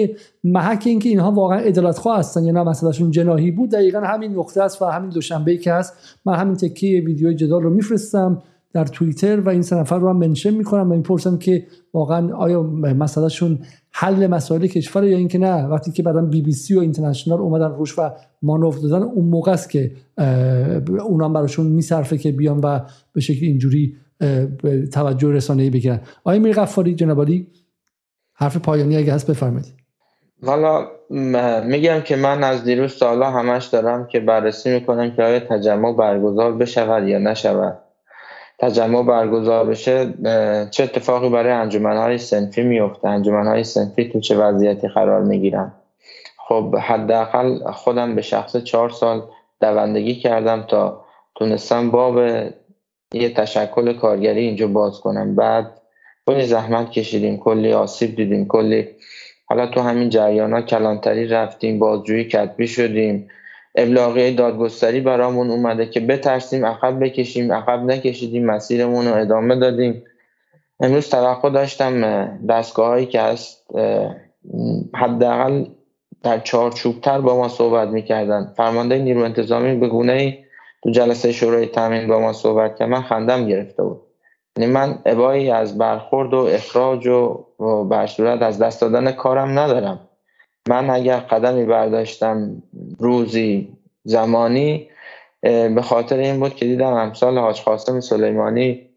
[0.43, 3.69] محک اینکه اینها واقعا عدالت خواه هستن یا نه مسئلهشون جناهی بود.
[3.69, 5.93] دقیقا همین نقطه است و همین دوشنبه که هست.
[6.25, 8.41] من همین تکیه ویدیو جدال رو میفرستم.
[8.73, 12.63] در توییتر و این سه نفر رو هم منشن می‌کنم و می‌پرسم که واقعا آیا
[12.63, 13.59] مسئلهشون
[13.91, 17.71] حل مسائل کشور یا اینکه نه؟ وقتی که بعدا بی بی سی و اینترنشنال اومدن
[17.71, 19.91] روش و مانور دادن اون موقع است که
[20.99, 22.79] اونم براشون میصرفه که بیان و
[23.13, 23.95] به شکل اینجوری
[24.93, 25.99] توجه رسانه‌ای بگیرن.
[26.23, 27.47] آیا میر غفاری جنابالی
[28.33, 29.73] حرف پایانی اگه هست بفرمایید.
[30.45, 30.85] حالا
[31.65, 36.57] میگم که من از دیروز سالا همش دارم که بررسی می‌کنم که آیا تجمع برگزار
[36.57, 37.77] بشود یا نشود.
[38.59, 40.13] تجمع برگزار بشه
[40.71, 45.71] چه اتفاقی برای انجمنهای سنفی میفته؟ انجمنهای سنفی تو چه وضعیتی قرار می‌گیرن؟
[46.37, 49.21] خب حداقل خودم به شخص چهار سال
[49.61, 51.05] دوندگی کردم تا
[51.35, 52.17] تونستم باب
[53.13, 55.35] یه تشکل کارگری اینجا باز کنم.
[55.35, 55.81] بعد
[56.27, 58.87] کلی زحمت کشیدیم کلی آسیب دیدیم کلی
[59.45, 63.27] حالا تو همین جریان ها کلانتری رفتیم بازجویی کتبی شدیم.
[63.79, 70.03] ابلاغیه دادگستری برامون اومده که بترسیم عقب بکشیم عقب نکشیدیم مسیرمون رو ادامه دادیم.
[70.79, 73.67] امروز توقع داشتم دستگاه هایی که هست
[74.95, 75.65] حداقل
[76.23, 78.53] در چارچوبتر با ما صحبت می‌کردن.
[78.57, 80.37] فرمانده نیرو انتظامی به گونه
[80.83, 82.89] تو جلسه شورای تامین با ما صحبت کرد.
[82.89, 84.01] من خندم گرفته بود.
[84.57, 87.45] یعنی من ابایی از برخورد و اخراج و
[87.89, 90.08] برصورت از دست دادن کارم ندارم.
[90.69, 92.63] من اگر قدمی برداشتم
[92.99, 94.89] روزی زمانی
[95.41, 98.89] به خاطر این بود که دیدم امثال حاج قاسم سلیمانی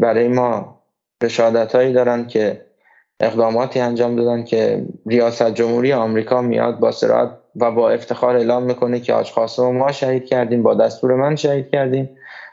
[0.00, 0.78] برای ما
[1.22, 2.64] رشادت هایی دارن که
[3.20, 9.00] اقداماتی انجام دادن که ریاست جمهوری آمریکا میاد با سرعت و با افتخار اعلام می‌کنه
[9.00, 12.10] که حاج قاسم ما شهید کردیم با دستور من شهید کردیم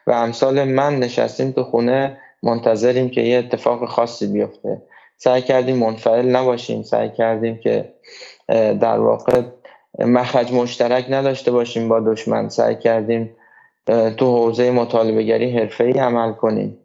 [0.07, 4.81] و امثال من نشستیم تو خونه منتظریم که یه اتفاق خاصی بیفته.
[5.17, 7.93] سعی کردیم منفعل نباشیم سعی کردیم که
[8.47, 9.41] در واقع
[9.99, 12.49] مخرج مشترک نداشته باشیم با دشمن.
[12.49, 13.35] سعی کردیم
[14.17, 16.77] تو حوزه مطالبه گری ای عمل کنیم.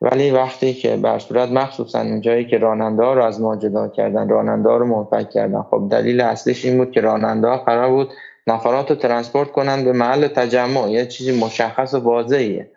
[0.00, 4.28] ولی وقتی که بر صورت مخصوصا اونجایی که راننده ها رو از ما جدا کردن
[4.28, 8.12] راننده ها رو منفک کردن خب دلیل اصلیش این بود که راننده ها قرار بود
[8.46, 10.90] نفرات رو ترانسپورت کنن به محل تجمع.
[10.90, 12.70] یه چیزی مشخص و واضحیه.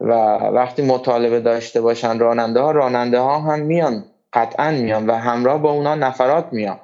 [0.00, 5.62] و وقتی مطالبه داشته باشن راننده ها راننده ها هم میان قطعا میان و همراه
[5.62, 6.78] با اونا نفرات میان.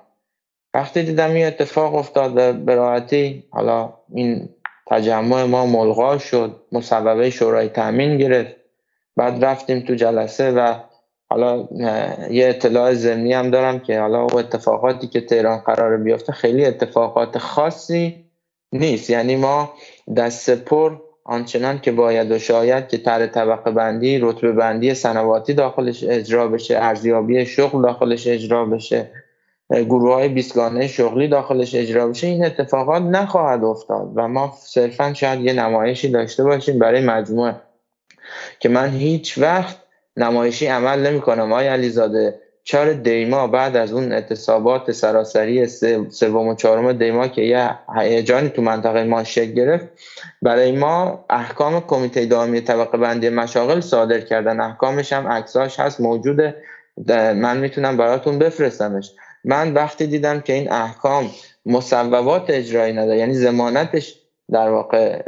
[0.74, 4.48] وقتی دیدم این اتفاق افتاد به راحتی حالا این
[4.86, 8.56] تجمع ما ملغا شد مصوبه شورای تامین گرفت.
[9.16, 10.74] بعد رفتیم تو جلسه و
[11.30, 11.68] حالا
[12.30, 17.38] یه اطلاع ضمنی هم دارم که حالا و اتفاقاتی که تهران قرار بیفته خیلی اتفاقات
[17.38, 18.24] خاصی
[18.72, 19.10] نیست.
[19.10, 19.72] یعنی ما
[20.16, 26.04] دست پر آنچنان که باید و شاید که تر طبقه بندی رتبه بندی سنواتی داخلش
[26.04, 29.10] اجرا بشه ارزیابی شغل داخلش اجرا بشه.
[29.72, 35.40] گروه های بیستگانه شغلی داخلش اجرا بشه این اتفاقات نخواهد افتاد و ما صرفا شاید
[35.40, 37.54] یه نمایشی داشته باشیم برای مجموعه.
[38.60, 39.76] که من هیچ وقت
[40.16, 45.66] نمایشی عمل نمی کنم آقای علیزاده چهار دیما بعد از اون اعتصابات سراسری
[46.10, 49.88] سوم و چهارم دیما که یه هیجانی تو منطقه ما شکل گرفت
[50.42, 54.60] برای ما احکام کمیته دائمی طبقه بندی مشاغل صادر کردن.
[54.60, 56.56] احکامش هم عکساش هست موجوده.
[57.08, 59.12] من می‌تونم براتون بفرستمش.
[59.44, 61.30] من وقتی دیدم که این احکام
[61.66, 64.18] مصوبات اجرایی نداره یعنی زمانتش
[64.52, 65.22] در واقع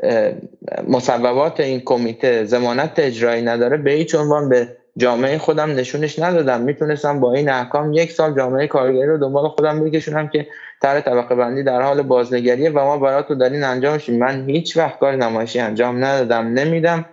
[0.89, 6.61] مصوبات این کمیته زمانت اجرایی نداره به هیچ عنوان به جامعه خودم نشونش ندادم.
[6.61, 10.47] می‌تونستم با این احکام یک سال جامعه کارگری رو دنبال خودم بکشونم که
[10.83, 14.19] تر طبقه بندی در حال بازنگریه و ما براتون دارین انجام شیم.
[14.19, 17.05] من هیچ وقت کار نمایشی انجام ندادم نمیدم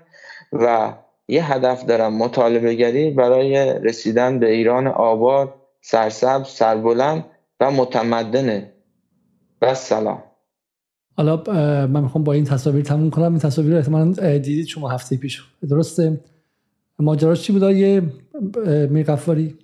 [0.53, 0.94] و
[1.28, 7.26] یه هدف دارم مطالبه گری برای رسیدن به ایران آباد سرسبز سربلند
[7.60, 8.74] و متمدنه
[9.62, 10.24] و سلام
[11.18, 11.44] حالا
[11.88, 13.32] من می‌خوام با این تصاویر تموم کنم.
[13.32, 15.43] این تصاویر رو احتمالا دیدید شما هفته پیش.
[15.69, 16.19] درسته؟
[17.00, 18.01] ماجراش چی بود؟ یه
[18.90, 19.58] میرقفاری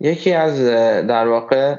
[0.00, 0.60] یکی از
[1.06, 1.76] در واقع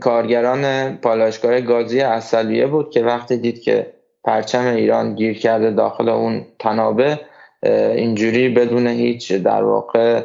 [0.00, 3.92] کارگران پالایشگاه گازی اصلیه بود که وقتی دید که
[4.24, 7.20] پرچم ایران گیر کرده داخل اون تنابه
[7.62, 10.24] اینجوری بدون هیچ در واقع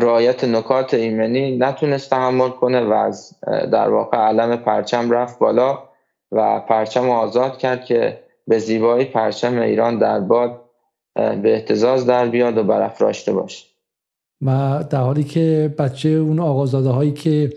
[0.00, 3.34] رایت نکات ایمنی نتونست تحمل کنه و از
[3.72, 5.78] در واقع علم پرچم رفت بالا
[6.32, 10.60] و پرچم آزاد کرد که به زیبایی پرچم ایران در باد
[11.14, 13.66] به احتزاز در بیاد و برافراشته باشه.
[14.42, 17.52] و در حالی که بچه اون آقازاده هایی که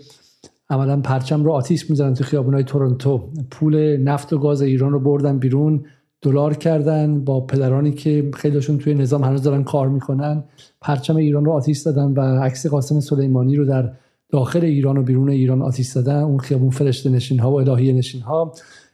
[0.70, 5.38] عملا پرچم رو آتیش می‌زنن تو خیابونای تورنتو پول نفت و گاز ایران رو بردن
[5.38, 5.84] بیرون
[6.22, 10.44] دلار کردن با پدرانی که خیلیشون توی نظام هنوز دارن کار می‌کنن.
[10.80, 13.92] پرچم ایران رو آتیش دادن و عکس قاسم سلیمانی رو در
[14.30, 18.20] داخل ایران و بیرون ایران آتیش دادن اون خیابون فرشته نشین ها و الهی نشین
[18.20, 18.52] ها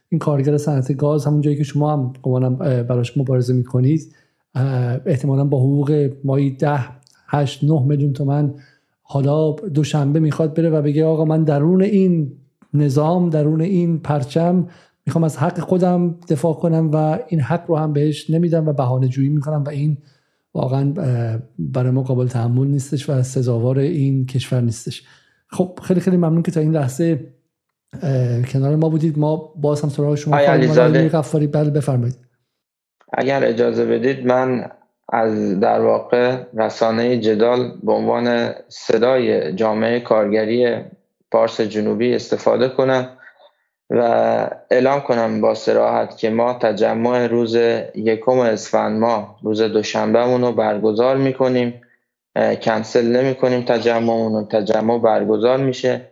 [0.09, 4.15] این کارگر صنعت گاز همون جایی که شما هم قمانم براش مبارزه می‌کنید
[5.07, 6.81] احتمالا با حقوق مایی ده
[7.27, 8.55] هشت نه میلیون تومن
[9.03, 12.33] حالا دوشنبه می‌خواد بره و بگه آقا من درون این
[12.75, 14.67] نظام درون این پرچم
[15.07, 19.09] می‌خوام از حق خودم دفاع کنم و این حق رو هم بهش نمیدم و بهانه
[19.09, 19.99] جویی می‌کنم و این
[20.55, 20.93] واقعا
[21.59, 25.03] برای ما قابل تحمل نیستش و سزاوار این کشور نیستش.
[25.49, 27.35] خب خیلی خیلی ممنون که تا این لحظه
[28.53, 29.19] کنار ما بودید.
[29.19, 30.37] ما باز هم سراغ شما
[31.09, 32.19] غفاری بله بفرمایید.
[33.13, 34.71] اگر اجازه بدید من
[35.09, 40.77] از در واقع رسانه جدال به عنوان صدای جامعه کارگری
[41.31, 43.09] پارس جنوبی استفاده کنم.
[43.91, 44.01] و
[44.71, 47.55] اعلام کنم با سراحت که ما تجمع روز
[47.95, 51.81] یکم اسفند ماه روز دوشنبه رو برگزار می‌کنیم.
[52.63, 56.11] کنسل نمی کنیم تجمعمون تجمع برگزار میشه.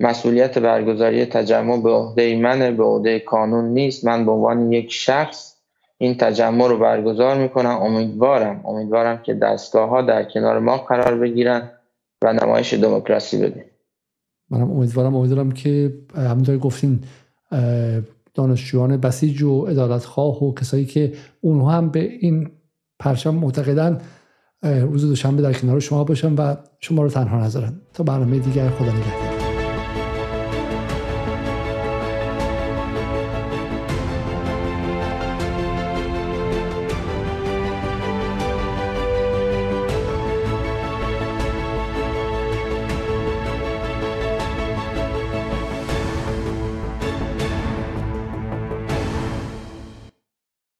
[0.00, 4.04] مسئولیت برگزاری تجمع به عهده منه به عهده کانون نیست.
[4.04, 5.56] من به عنوان یک شخص
[5.98, 7.82] این تجمع رو برگزار می‌کنم.
[7.82, 11.70] امیدوارم امیدوارم که دستگاه ها در کنار ما قرار بگیرن
[12.24, 13.69] و نمایش دموکراسی بدیم.
[14.50, 17.00] منم امیدوارم امیدوارم که همونطور گفتین
[18.34, 22.50] دانشجویان بسیج و ادالت خواه و کسایی که اونها هم به این
[22.98, 23.98] پرچم معتقدن
[24.62, 28.92] روز دوشنبه در کنار شما باشم و شما رو تنها نذارم تا برنامه دیگر خدا
[28.92, 29.29] نگهدار.